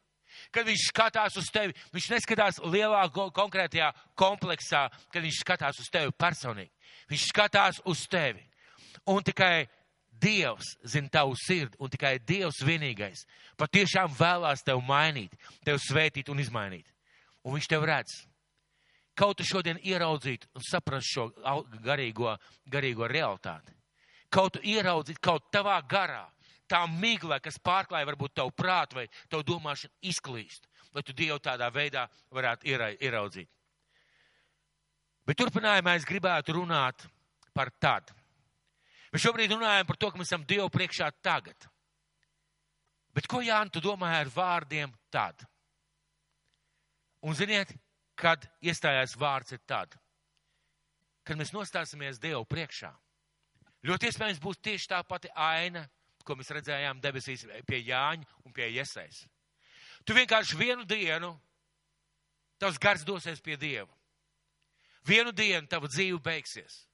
Kad 0.51 0.67
viņš 0.67 0.89
skatās 0.89 1.38
uz 1.39 1.47
tevi, 1.53 1.76
viņš 1.95 2.09
neskatās 2.11 2.59
lielā 2.67 3.05
konkrētajā 3.13 3.93
kompleksā, 4.19 4.89
kad 5.13 5.23
viņš 5.23 5.39
skatās 5.45 5.80
uz 5.80 5.88
tevi 5.93 6.11
personīgi. 6.11 6.73
Viņš 7.11 7.30
skatās 7.32 7.80
uz 7.88 8.03
tevi. 8.11 8.43
Un 9.07 9.23
tikai 9.23 9.67
Dievs 10.15 10.76
zina 10.88 11.11
tavu 11.11 11.36
sirdi, 11.39 11.76
un 11.80 11.91
tikai 11.91 12.17
Dievs 12.23 12.61
vienīgais 12.63 13.26
patiešām 13.59 14.13
vēlās 14.15 14.63
tevi 14.63 14.84
mainīt, 14.88 15.36
tevi 15.63 15.82
svētīt 15.84 16.32
un 16.32 16.39
izmainīt. 16.39 16.88
un 17.43 17.53
viņš 17.53 17.67
tev 17.69 17.86
redz. 17.86 18.26
Kaut 19.16 19.38
tu 19.39 19.45
šodien 19.47 19.80
ieraudzītu 19.80 20.49
un 20.55 20.63
saprastu 20.66 21.11
šo 21.13 21.26
garīgo, 21.84 22.34
garīgo 22.68 23.07
realitāti. 23.07 23.72
Kaut 24.30 24.57
tu 24.57 24.63
ieraudzītu 24.68 25.22
kaut 25.24 25.47
tavā 25.55 25.78
garā, 25.88 26.26
tā 26.68 26.82
migla, 26.89 27.39
kas 27.39 27.59
pārklāja 27.63 28.09
varbūt 28.09 28.36
tavu 28.41 28.51
prātu 28.51 28.99
vai 28.99 29.05
tavu 29.30 29.45
domāšanu 29.47 29.93
izklīst, 30.11 30.68
lai 30.93 31.03
tu 31.05 31.16
Dievu 31.16 31.39
tādā 31.39 31.70
veidā 31.72 32.07
varētu 32.34 32.68
ieraudzīt. 32.99 33.49
Bet 35.26 35.39
turpinājumā 35.39 35.95
es 35.97 36.05
gribētu 36.05 36.59
runāt 36.59 37.07
par 37.55 37.72
tad. 37.82 38.11
Mēs 39.13 39.24
šobrīd 39.24 39.55
runājam 39.55 39.88
par 39.88 39.97
to, 39.97 40.11
ka 40.11 40.20
mēs 40.20 40.28
esam 40.28 40.43
Dievu 40.45 40.68
priekšā 40.74 41.07
tagad. 41.24 41.70
Bet 43.16 43.30
ko 43.32 43.39
Jānis 43.39 43.72
tu 43.72 43.80
domāji 43.80 44.26
ar 44.26 44.32
vārdiem 44.34 44.91
tad? 45.13 45.45
Un 47.26 47.34
ziniet, 47.34 47.72
kad 48.16 48.47
iestājās 48.63 49.16
vārds 49.20 49.55
ir 49.55 49.61
tad, 49.68 49.95
kad 51.26 51.38
mēs 51.38 51.53
nostāsimies 51.55 52.22
Dievu 52.22 52.45
priekšā. 52.47 52.91
Ļoti 53.86 54.09
iespējams 54.09 54.41
būs 54.41 54.61
tieši 54.66 54.89
tā 54.93 55.01
pati 55.05 55.30
aina, 55.36 55.84
ko 56.26 56.38
mēs 56.38 56.49
redzējām 56.55 57.01
debesīs 57.03 57.45
pie 57.68 57.84
Jāņa 57.86 58.26
un 58.45 58.53
pie 58.53 58.72
Iesais. 58.74 59.26
Tu 60.05 60.16
vienkārši 60.18 60.57
vienu 60.57 60.86
dienu, 60.86 61.36
tavs 62.61 62.80
gars 62.82 63.05
dosies 63.05 63.41
pie 63.41 63.57
Dieva. 63.61 63.91
Vienu 65.05 65.32
dienu 65.32 65.68
tava 65.70 65.89
dzīve 65.89 66.18
beigsies. 66.24 66.86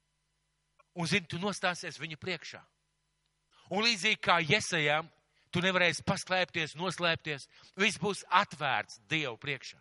Un, 1.00 1.08
zini, 1.08 1.28
tu 1.32 1.40
nostāsies 1.40 2.00
viņa 2.00 2.18
priekšā. 2.20 2.60
Un 3.72 3.86
līdzīgi 3.86 4.20
kā 4.20 4.42
Iesajām, 4.44 5.08
tu 5.52 5.64
nevarēsi 5.64 6.04
paslēpties, 6.04 6.76
noslēpties. 6.80 7.48
Viss 7.80 8.00
būs 8.02 8.26
atvērts 8.28 9.00
Dievu 9.08 9.38
priekšā. 9.40 9.80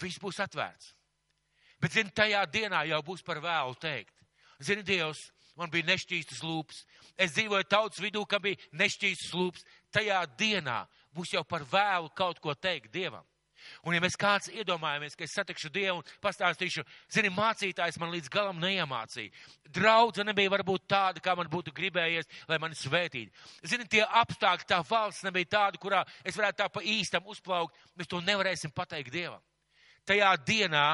Viss 0.00 0.20
būs 0.22 0.40
atvērts. 0.44 0.92
Bet, 1.80 1.92
zini, 1.92 2.12
tajā 2.12 2.42
dienā 2.48 2.84
jau 2.88 3.00
būs 3.04 3.24
par 3.24 3.40
vēlu 3.44 3.76
teikt. 3.80 4.14
Zini, 4.64 4.84
Dievs, 4.86 5.26
man 5.56 5.70
bija 5.72 5.88
nešķīstas 5.90 6.42
lūpas. 6.44 6.84
Es 7.20 7.34
dzīvoju 7.36 7.68
tautas 7.68 8.00
vidū, 8.00 8.24
kam 8.28 8.44
bija 8.44 8.60
nešķīstas 8.76 9.32
lūpas. 9.36 9.64
Tajā 9.92 10.22
dienā 10.38 10.84
būs 11.16 11.34
jau 11.36 11.44
par 11.44 11.64
vēlu 11.68 12.12
kaut 12.16 12.40
ko 12.40 12.54
teikt 12.54 12.92
Dievam. 12.92 13.24
Un 13.86 13.96
ja 13.96 14.00
mēs 14.02 14.16
kāds 14.20 14.50
iedomājamies, 14.52 15.16
ka 15.16 15.24
es 15.26 15.34
satikšu 15.34 15.70
Dievu 15.74 15.98
un 16.00 16.08
pastāstīšu, 16.22 16.84
zini, 17.12 17.32
mācītājs 17.34 17.98
man 17.98 18.12
līdz 18.14 18.30
galam 18.32 18.60
neiemācīja. 18.62 19.32
Draudze 19.74 20.24
nebija 20.26 20.52
varbūt 20.52 20.86
tāda, 20.90 21.22
kā 21.24 21.34
man 21.38 21.50
būtu 21.50 21.74
gribējies, 21.76 22.28
lai 22.50 22.60
mani 22.62 22.78
svētītu. 22.78 23.32
Zini, 23.66 23.88
tie 23.90 24.04
apstākļi, 24.04 24.68
tā 24.70 24.80
valsts 24.86 25.26
nebija 25.26 25.50
tāda, 25.56 25.82
kurā 25.82 26.04
es 26.22 26.38
varētu 26.38 26.62
tā 26.62 26.70
pa 26.72 26.84
īstam 26.84 27.26
uzplaukt. 27.32 27.76
Mēs 27.96 28.12
to 28.12 28.22
nevarēsim 28.22 28.74
pateikt 28.76 29.14
Dievam. 29.14 29.42
Tajā 30.06 30.32
dienā 30.46 30.86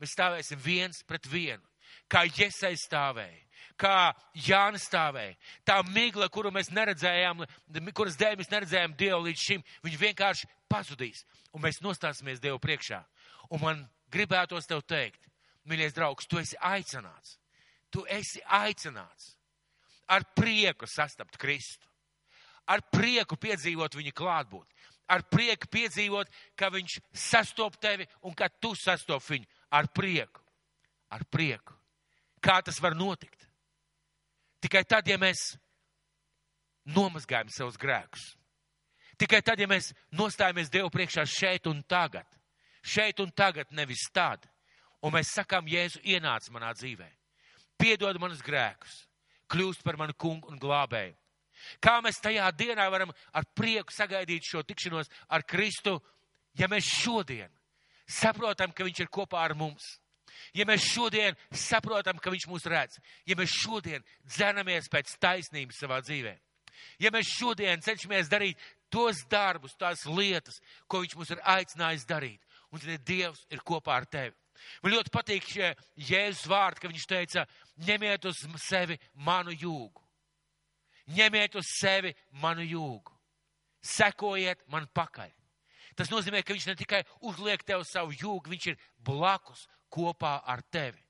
mēs 0.00 0.14
stāvēsim 0.16 0.60
viens 0.62 1.02
pret 1.06 1.26
vienu, 1.30 1.62
kā 2.10 2.24
Iesai 2.30 2.76
stāvēja 2.78 3.42
kā 3.82 4.12
Jānis 4.46 4.86
stāvēja. 4.88 5.36
Tā 5.66 5.80
migla, 5.90 6.28
kuru 6.32 6.52
mēs 6.54 6.70
neredzējām, 6.74 7.44
kuras 7.96 8.18
dēļ 8.20 8.38
mēs 8.40 8.50
neredzējām 8.52 8.96
Dievu 8.98 9.20
līdz 9.26 9.44
šim, 9.46 9.64
viņa 9.84 10.00
vienkārši 10.02 10.50
pazudīs. 10.70 11.24
Un 11.52 11.64
mēs 11.64 11.82
nostāsimies 11.84 12.42
Dievu 12.42 12.60
priekšā. 12.62 13.02
Un 13.52 13.62
man 13.62 13.84
gribētos 14.12 14.68
tev 14.70 14.84
teikt, 14.88 15.20
mīļais 15.68 15.96
draugs, 15.96 16.28
tu 16.28 16.40
esi 16.40 16.58
aicināts. 16.58 17.38
Tu 17.92 18.04
esi 18.08 18.40
aicināts 18.48 19.34
ar 20.08 20.24
prieku 20.36 20.88
sastapt 20.88 21.36
Kristu. 21.40 21.88
Ar 22.72 22.80
prieku 22.94 23.36
piedzīvot 23.36 23.98
viņa 23.98 24.12
klātbūtni. 24.16 24.81
Ar 25.12 25.24
prieku 25.28 25.68
piedzīvot, 25.72 26.30
ka 26.56 26.70
viņš 26.72 26.98
sastop 27.12 27.76
tevi 27.82 28.06
un 28.24 28.34
ka 28.36 28.48
tu 28.48 28.72
sastop 28.78 29.22
viņu. 29.26 29.48
Ar 29.72 29.88
prieku. 29.92 30.40
Ar 31.12 31.24
prieku. 31.28 31.76
Kā 32.42 32.62
tas 32.64 32.80
var 32.80 32.96
notikt? 32.96 33.44
Tikai 34.62 34.84
tad, 34.88 35.08
ja 35.10 35.18
mēs 35.20 35.52
nomazgājam 36.94 37.50
savus 37.52 37.76
grēkus. 37.78 38.32
Tikai 39.20 39.42
tad, 39.44 39.60
ja 39.60 39.68
mēs 39.70 39.92
nostājamies 40.16 40.70
Dievu 40.72 40.90
priekšā 40.90 41.26
šeit 41.28 41.68
un 41.70 41.82
tagad. 41.86 42.26
Šeit 42.82 43.20
un 43.22 43.30
tagad, 43.30 43.70
nevis 43.70 44.08
tad. 44.14 44.48
Un 45.02 45.14
mēs 45.14 45.34
sakām, 45.36 45.68
Jēzu 45.70 46.00
ienāc 46.02 46.48
manā 46.54 46.72
dzīvē. 46.74 47.08
Piedod 47.78 48.18
manus 48.22 48.42
grēkus. 48.42 49.02
Kļūst 49.50 49.84
par 49.84 49.98
manu 50.00 50.14
kungu 50.18 50.50
un 50.50 50.58
glābēju. 50.62 51.14
Kā 51.82 51.98
mēs 52.04 52.20
tajā 52.22 52.50
dienā 52.56 52.88
varam 52.92 53.12
ar 53.32 53.48
prieku 53.54 53.94
sagaidīt 53.94 54.46
šo 54.48 54.62
tikšanos 54.66 55.10
ar 55.28 55.44
Kristu, 55.48 55.98
ja 56.58 56.68
mēs 56.68 56.88
šodien 57.02 57.50
saprotam, 58.06 58.72
ka 58.72 58.84
Viņš 58.84 59.04
ir 59.04 59.12
kopā 59.12 59.44
ar 59.46 59.56
mums 59.58 59.96
ja 60.54 60.66
mēs 60.68 60.84
šodien 60.92 61.36
saprotam, 61.54 62.18
ka 62.18 62.32
Viņš 62.32 62.48
mūs 62.50 62.66
redz, 62.70 62.98
ja 63.28 63.36
mēs 63.38 63.54
šodien 63.62 64.04
dzenamies 64.26 64.90
pēc 64.92 65.16
taisnības 65.22 65.82
savā 65.82 66.00
dzīvē, 66.04 66.34
ja 67.02 67.12
mēs 67.14 67.32
šodien 67.38 67.82
cenšamies 67.84 68.30
darīt 68.32 68.60
tos 68.92 69.22
darbus, 69.30 69.76
tās 69.78 70.04
lietas, 70.06 70.60
ko 70.86 71.02
Viņš 71.04 71.16
mūs 71.18 71.34
ir 71.34 71.42
aicinājis 71.56 72.06
darīt, 72.08 72.40
un 72.72 72.82
tad 72.82 73.04
Dievs 73.06 73.46
ir 73.50 73.64
kopā 73.64 74.00
ar 74.00 74.08
tevi. 74.08 74.36
Man 74.82 74.92
ļoti 74.94 75.10
patīk 75.10 75.46
šie 75.48 75.72
Jēzus 75.96 76.46
vārdi, 76.50 76.82
ka 76.82 76.90
viņš 76.90 77.06
teica, 77.10 77.46
ņemiet 77.82 78.28
uz 78.30 78.44
sevi 78.62 78.98
manu 79.14 79.50
jūgu. 79.50 80.01
Ņemiet 81.12 81.56
uz 81.58 81.68
sevi 81.68 82.12
manu 82.42 82.64
jūgu. 82.64 83.12
Sekojiet 83.82 84.62
man 84.70 84.86
pakaļ. 84.94 85.30
Tas 85.98 86.10
nozīmē, 86.12 86.40
ka 86.42 86.54
viņš 86.54 86.66
ne 86.70 86.76
tikai 86.78 87.02
uzliek 87.28 87.62
tev 87.66 87.84
savu 87.84 88.14
jūgu, 88.16 88.52
viņš 88.52 88.66
ir 88.72 88.80
blakus 89.04 89.66
kopā 89.92 90.38
ar 90.48 90.62
tevi. 90.72 91.02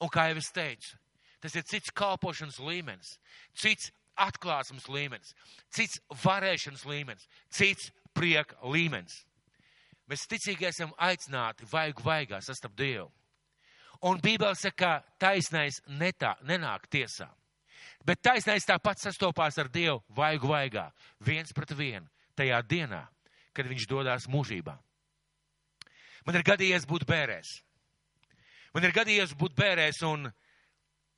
Un 0.00 0.10
kā 0.12 0.28
jau 0.30 0.38
es 0.40 0.50
teicu, 0.54 0.96
tas 1.42 1.54
ir 1.58 1.66
cits 1.66 1.92
kalpošanas 1.92 2.60
līmenis, 2.62 3.16
cits 3.52 3.90
atklāsmes 4.18 4.88
līmenis, 4.88 5.34
cits 5.74 6.00
varēšanas 6.24 6.84
līmenis, 6.88 7.28
cits 7.50 7.90
prieka 8.16 8.56
līmenis. 8.62 9.24
Mēs 10.08 10.24
ticīgi 10.30 10.70
esam 10.70 10.94
aicināti 10.96 11.68
vaigu 11.68 12.02
vaigā 12.06 12.40
sastapt 12.40 12.78
Dievu. 12.78 13.10
Un 14.08 14.20
Bībele 14.22 14.54
saka, 14.54 15.02
ka 15.02 15.16
taisnais 15.20 15.82
netā, 15.90 16.36
nenāk 16.46 16.86
tiesā. 16.88 17.26
Bet 18.06 18.22
taisnais 18.22 18.66
tāpat 18.66 19.00
sastopās 19.02 19.58
ar 19.58 19.68
Dievu 19.72 20.00
vaigu 20.16 20.48
vaigā, 20.50 20.88
viens 21.20 21.52
pret 21.52 21.74
vienu, 21.76 22.06
tajā 22.38 22.60
dienā, 22.62 23.02
kad 23.52 23.66
viņš 23.68 23.88
dodas 23.90 24.28
mūžībā. 24.30 24.76
Man 26.26 26.36
ir 26.38 26.44
gadījies 26.46 26.86
būt 26.88 27.06
bērēs. 27.08 27.58
Man 28.74 28.84
ir 28.84 28.94
gadījies 28.94 29.34
būt 29.38 29.56
bērēs 29.58 30.02
un 30.06 30.28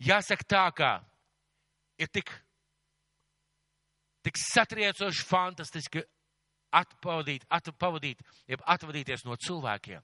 jāsaka 0.01 0.47
tā, 0.49 0.64
ka 0.76 0.91
ir 2.01 2.09
tik, 2.09 2.31
tik 4.24 4.39
satriecoši 4.41 5.26
fantastiski 5.26 6.05
atpavadīt, 6.70 7.45
atpavadīt, 7.51 8.22
atvadīties 8.49 9.26
no 9.26 9.37
cilvēkiem, 9.37 10.03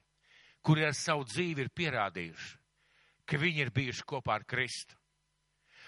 kuri 0.66 0.87
ar 0.89 0.97
savu 0.99 1.24
dzīvi 1.29 1.64
ir 1.64 1.72
pierādījuši, 1.72 2.53
ka 3.27 3.41
viņi 3.41 3.64
ir 3.64 3.72
bijuši 3.74 4.07
kopā 4.11 4.41
ar 4.41 4.47
Kristu. 4.49 4.99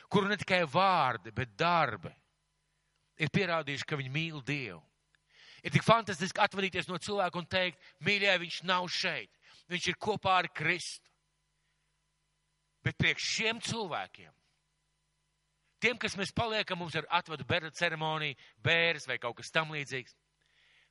Kuru 0.08 0.30
ne 0.30 0.38
tikai 0.40 0.62
vārdi, 0.64 1.32
bet 1.36 1.52
darbi 1.58 2.12
ir 3.20 3.32
pierādījuši, 3.34 3.86
ka 3.88 3.98
viņi 3.98 4.12
mīl 4.14 4.40
Dievu. 4.46 4.80
Ir 5.66 5.74
tik 5.74 5.82
fantastiski 5.82 6.40
atvadīties 6.40 6.88
no 6.88 7.00
cilvēka 7.02 7.40
un 7.40 7.48
teikt, 7.50 7.82
mīļie, 8.06 8.36
viņš 8.44 8.62
nav 8.68 8.86
šeit. 8.94 9.30
Viņš 9.68 9.88
ir 9.90 9.98
kopā 10.00 10.38
ar 10.40 10.48
Kristu. 10.54 11.04
Bet 12.86 12.96
priekš 12.96 13.30
šiem 13.34 13.58
cilvēkiem, 13.60 14.30
tiem, 15.82 15.98
kas 16.00 16.14
mēs 16.16 16.30
paliekam, 16.32 16.78
mums 16.80 16.94
ir 16.96 17.08
atvadu 17.10 17.44
bērnu 17.44 17.72
ceremonija, 17.74 18.38
bērs 18.64 19.08
vai 19.10 19.18
kaut 19.20 19.36
kas 19.40 19.50
tam 19.52 19.74
līdzīgs, 19.74 20.14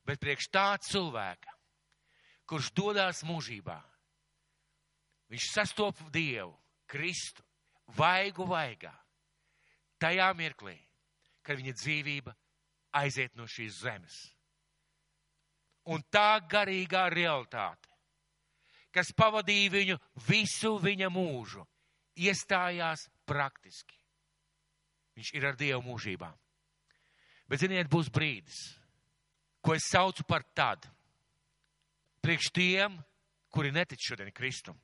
bet 0.06 0.20
priekš 0.20 0.50
tā 0.52 0.68
cilvēka, 0.84 1.56
kurš 2.48 2.70
dodas 2.76 3.24
mūžībā, 3.26 3.80
viņš 5.32 5.48
sastopa 5.56 6.06
Dievu, 6.12 6.52
Kristu, 6.86 7.42
vaigu 7.96 8.46
vaigā, 8.48 8.92
tajā 10.00 10.28
mirklī, 10.38 10.76
kad 11.42 11.58
viņa 11.60 11.74
dzīvība 11.76 12.34
aiziet 13.00 13.36
no 13.36 13.46
šīs 13.48 13.82
zemes. 13.82 14.18
Un 15.88 16.02
tā 16.12 16.40
garīgā 16.50 17.06
realitāte, 17.12 17.88
kas 18.92 19.12
pavadīja 19.16 19.72
viņu 19.72 19.96
visu 20.28 20.74
viņa 20.82 21.08
mūžu, 21.12 21.64
iestājās 22.18 23.06
praktiski. 23.28 23.96
Viņš 25.18 25.32
ir 25.34 25.46
ar 25.48 25.56
Dievu 25.58 25.82
mūžībā. 25.86 26.28
Bet, 27.48 27.62
ziniet, 27.62 27.88
būs 27.90 28.10
brīdis, 28.12 28.58
ko 29.64 29.74
es 29.74 29.88
saucu 29.88 30.24
par 30.28 30.44
tādu. 30.54 30.90
Priekš 32.22 32.50
tiem, 32.52 32.98
kuri 33.48 33.72
netic 33.72 34.02
šodien 34.04 34.30
Kristum. 34.34 34.76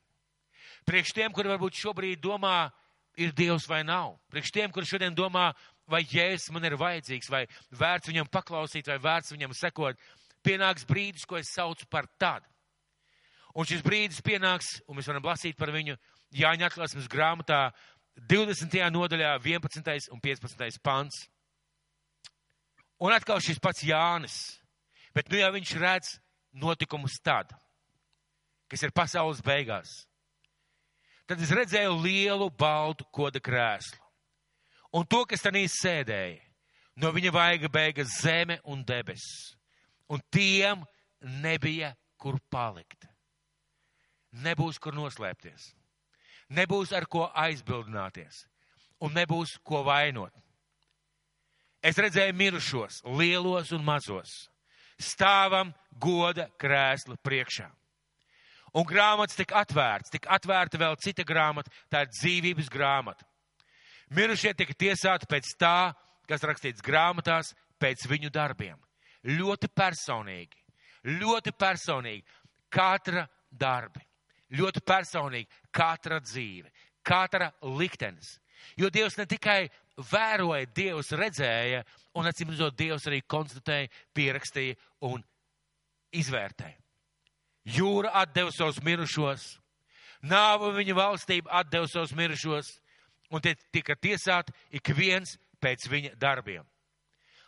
Priekš 0.88 1.12
tiem, 1.16 1.32
kuri 1.34 1.52
varbūt 1.52 1.76
šobrīd 1.76 2.22
domā, 2.24 2.70
ir 3.16 3.32
Dievs 3.36 3.68
vai 3.68 3.82
nav. 3.86 4.16
Priekš 4.32 4.52
tiem, 4.54 4.72
kuri 4.72 4.88
šodien 4.88 5.14
domā, 5.14 5.52
vai 5.90 6.02
Jēzus 6.04 6.50
man 6.54 6.64
ir 6.64 6.78
vajadzīgs, 6.80 7.30
vai 7.30 7.44
vērts 7.74 8.10
viņam 8.10 8.30
paklausīt, 8.32 8.88
vai 8.88 8.98
vērts 9.02 9.34
viņam 9.34 9.54
sekot, 9.56 10.00
pienāks 10.44 10.86
brīdis, 10.88 11.26
ko 11.28 11.38
es 11.40 11.52
saucu 11.54 11.86
par 11.90 12.08
tādu. 12.20 12.48
Un 13.54 13.68
šis 13.68 13.84
brīdis 13.86 14.22
pienāks, 14.24 14.80
un 14.88 14.98
mēs 14.98 15.08
varam 15.10 15.26
lasīt 15.28 15.58
par 15.58 15.70
viņu 15.74 15.96
Jāņa 16.34 16.66
atklāsmes 16.66 17.06
grāmatā 17.06 17.68
20. 18.30 18.74
nodaļā 18.90 19.36
11. 19.38 20.08
un 20.10 20.22
15. 20.22 20.80
pants. 20.82 21.20
Un 22.98 23.14
atkal 23.14 23.38
šis 23.42 23.60
pats 23.62 23.84
Jānis, 23.86 24.38
bet 25.14 25.30
nu 25.30 25.38
jau 25.38 25.52
viņš 25.54 25.74
redz 25.78 26.16
notikumus 26.54 27.20
tad, 27.22 27.52
kas 28.70 28.82
ir 28.82 28.94
pasaules 28.94 29.42
beigās. 29.44 30.04
Tad 31.24 31.40
es 31.40 31.52
redzēju 31.56 31.94
lielu 32.04 32.50
baltu 32.52 33.06
koda 33.14 33.40
krēslu. 33.40 34.00
Un 34.94 35.06
to, 35.10 35.24
kas 35.26 35.42
tanī 35.42 35.64
sēdēja, 35.70 36.42
no 37.00 37.10
viņa 37.14 37.32
vaiga 37.34 37.70
beigas 37.72 38.20
zeme 38.20 38.60
un 38.70 38.84
debesis. 38.86 39.54
Un 40.12 40.20
tiem 40.30 40.84
nebija 41.42 41.94
kur 42.20 42.38
palikt. 42.52 43.08
Nebūs 44.44 44.78
kur 44.82 44.94
noslēpties. 44.94 45.72
Nebūs 46.54 46.92
ar 46.94 47.06
ko 47.10 47.28
aizbildināties. 47.32 48.44
Un 49.02 49.14
nebūs 49.16 49.56
ko 49.64 49.82
vainot. 49.86 50.32
Es 51.84 51.98
redzēju 52.00 52.32
mirušos, 52.36 53.02
lielos 53.18 53.72
un 53.76 53.82
mazos, 53.84 54.30
stāvam 54.96 55.74
goda 56.00 56.46
krēsla 56.60 57.18
priekšā. 57.20 57.66
Un 58.74 58.86
grāmatas 58.88 59.38
tika 59.38 59.60
atvērts, 59.62 60.10
tika 60.10 60.32
atvērta 60.34 60.80
vēl 60.80 60.96
cita 60.98 61.22
grāmata, 61.26 61.70
tā 61.90 62.02
ir 62.02 62.10
dzīvības 62.10 62.70
grāmata. 62.72 63.26
Mirušie 64.14 64.50
tika 64.58 64.74
tiesāti 64.74 65.28
pēc 65.30 65.52
tā, 65.60 65.92
kas 66.28 66.42
rakstīts 66.42 66.82
grāmatās, 66.84 67.52
pēc 67.78 68.06
viņu 68.10 68.32
darbiem. 68.34 68.76
Ļoti 69.24 69.70
personīgi, 69.70 70.58
ļoti 71.22 71.54
personīgi 71.56 72.24
katra 72.74 73.24
darbi, 73.50 74.02
ļoti 74.58 74.82
personīgi 74.84 75.62
katra 75.72 76.18
dzīve, 76.20 76.70
katra 77.06 77.52
liktenis. 77.78 78.38
Jo 78.80 78.90
Dievs 78.90 79.18
ne 79.20 79.26
tikai 79.28 79.68
vēroja, 80.10 80.66
Dievs 80.74 81.12
redzēja, 81.14 81.84
un 82.18 82.26
acīm 82.26 82.50
redzot, 82.50 82.76
Dievs 82.78 83.06
arī 83.06 83.22
konstatēja, 83.22 83.92
pierakstīja 84.16 84.78
un 85.06 85.22
izvērtēja. 86.14 86.83
Jūra 87.64 88.12
atdeva 88.20 88.52
savus 88.52 88.82
mirušos, 88.84 89.44
nāva 90.22 90.72
viņa 90.76 90.96
valstība 90.96 91.52
atdeva 91.62 91.88
savus 91.88 92.12
mirušos, 92.16 92.68
un 93.32 93.40
tie 93.40 93.54
tika 93.72 93.96
tiesāti 93.96 94.52
ik 94.76 94.92
viens 94.96 95.38
pēc 95.62 95.88
viņa 95.88 96.14
darbiem. 96.20 96.64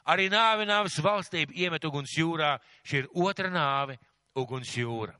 Arī 0.06 0.28
nāve 0.30 0.64
nāves 0.64 0.96
valstība 1.02 1.52
iemet 1.52 1.84
uguns 1.84 2.14
jūrā, 2.16 2.56
šī 2.86 3.02
ir 3.02 3.08
otra 3.12 3.50
nāve, 3.50 3.98
uguns 4.38 4.70
jūra. 4.76 5.16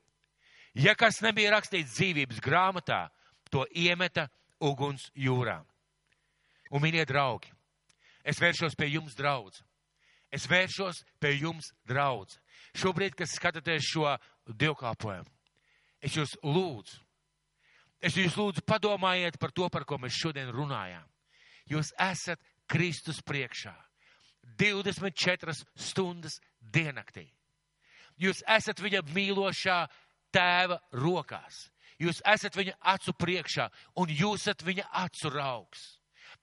Ja 0.76 0.94
kas 0.94 1.22
nebija 1.24 1.54
rakstīts 1.56 1.96
dzīvības 1.96 2.40
grāmatā, 2.44 3.06
to 3.50 3.64
iemeta 3.74 4.28
uguns 4.60 5.10
jūrā. 5.16 5.58
Un, 6.70 6.82
mīļie 6.82 7.04
draugi, 7.08 7.50
es 8.24 8.40
vēršos 8.42 8.76
pie 8.78 8.90
jums, 8.94 9.16
draudz. 9.18 9.62
Es 10.34 10.46
vēršos 10.50 11.04
pie 11.22 11.36
jums, 11.38 11.70
draudz. 11.88 12.38
Šobrīd, 12.76 13.14
kad 13.16 13.30
skatāties 13.30 13.86
šo 13.88 14.16
dievkalpojumu, 14.46 15.30
es 16.00 16.16
jūs 16.16 16.36
lūdzu, 16.44 17.00
es 18.00 18.16
jūs 18.18 18.36
lūdzu 18.38 18.64
padomājiet 18.66 19.38
par 19.42 19.52
to, 19.52 19.68
par 19.72 19.86
ko 19.88 19.98
mēs 19.98 20.16
šodien 20.16 20.52
runājām. 20.54 21.06
Jūs 21.66 21.90
esat 21.98 22.42
Kristus 22.70 23.18
priekšā 23.26 23.74
24 24.58 25.54
stundas 25.74 26.38
diennaktī. 26.60 27.26
Jūs 28.16 28.42
esat 28.48 28.80
viņa 28.80 29.02
mīlošā 29.12 29.80
tēva 30.32 30.78
rokās. 30.94 31.66
Jūs 32.00 32.20
esat 32.28 32.56
viņa 32.56 32.76
acu 32.92 33.12
priekšā 33.16 33.68
un 34.00 34.12
jūs 34.12 34.46
esat 34.46 34.64
viņa 34.64 34.86
acu 35.04 35.32
raugs. 35.32 35.84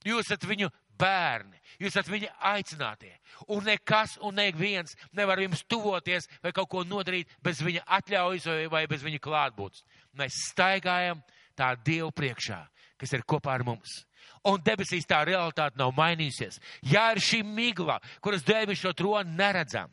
Jūs 0.03 0.27
esat 0.27 0.45
viņu 0.49 0.69
bērni, 0.99 1.59
jūs 1.81 1.93
esat 1.93 2.09
viņa 2.11 2.29
aicinātie. 2.53 3.13
Un 3.53 3.65
nekas 3.67 4.17
un 4.21 4.37
neviens 4.37 4.95
nevar 5.17 5.41
jums 5.41 5.63
tuvoties 5.69 6.29
vai 6.43 6.53
kaut 6.55 6.69
ko 6.71 6.83
nodarīt 6.87 7.31
bez 7.43 7.61
viņa 7.65 7.85
atļaujas 7.99 8.47
vai, 8.49 8.67
vai 8.71 8.83
bez 8.91 9.05
viņa 9.05 9.21
klātbūtnes. 9.23 9.83
Mēs 10.19 10.39
staigājam 10.51 11.21
tā 11.57 11.73
Dievu 11.85 12.11
priekšā, 12.15 12.59
kas 12.97 13.13
ir 13.13 13.25
kopā 13.27 13.57
ar 13.57 13.65
mums. 13.67 14.03
Un 14.47 14.59
debesīs 14.63 15.07
tā 15.07 15.21
realitāte 15.27 15.79
nav 15.79 15.93
mainījusies. 15.95 16.59
Jā, 16.87 17.09
ir 17.13 17.21
šī 17.23 17.41
migla, 17.47 17.99
kuras 18.23 18.43
dēļ 18.47 18.69
mēs 18.69 18.81
šo 18.83 18.93
troni 18.97 19.37
neredzam. 19.37 19.91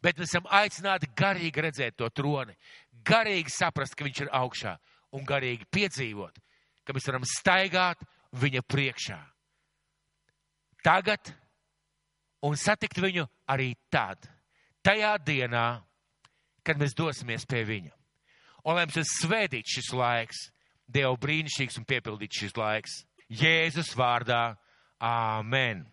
Bet 0.00 0.20
mēs 0.20 0.32
esam 0.32 0.46
aicināti 0.48 1.10
garīgi 1.16 1.64
redzēt 1.64 1.96
to 2.00 2.08
troni, 2.08 2.54
garīgi 3.04 3.52
saprast, 3.52 3.96
ka 3.96 4.06
viņš 4.06 4.22
ir 4.24 4.32
augšā 4.36 4.76
un 5.16 5.26
garīgi 5.28 5.68
piedzīvot, 5.72 6.38
ka 6.84 6.96
mēs 6.96 7.08
varam 7.10 7.26
staigāt 7.28 8.00
viņa 8.40 8.64
priekšā. 8.64 9.18
Tagad 10.84 11.32
un 12.46 12.56
satikt 12.56 13.00
viņu 13.02 13.26
arī 13.50 13.74
tad, 13.92 14.24
tajā 14.86 15.16
dienā, 15.24 15.66
kad 16.64 16.80
mēs 16.80 16.96
dosimies 16.96 17.44
pie 17.48 17.64
viņa. 17.68 17.92
Un 18.64 18.76
lai 18.76 18.84
mums 18.86 18.98
ir 19.00 19.08
svētīts 19.08 19.76
šis 19.78 19.92
laiks, 19.96 20.48
Dieva 20.90 21.14
brīnišķīgs 21.22 21.78
un 21.78 21.86
piepildīts 21.86 22.40
šis 22.42 22.56
laiks. 22.58 22.96
Jēzus 23.30 23.92
vārdā. 23.94 24.56
Āmen! 25.00 25.84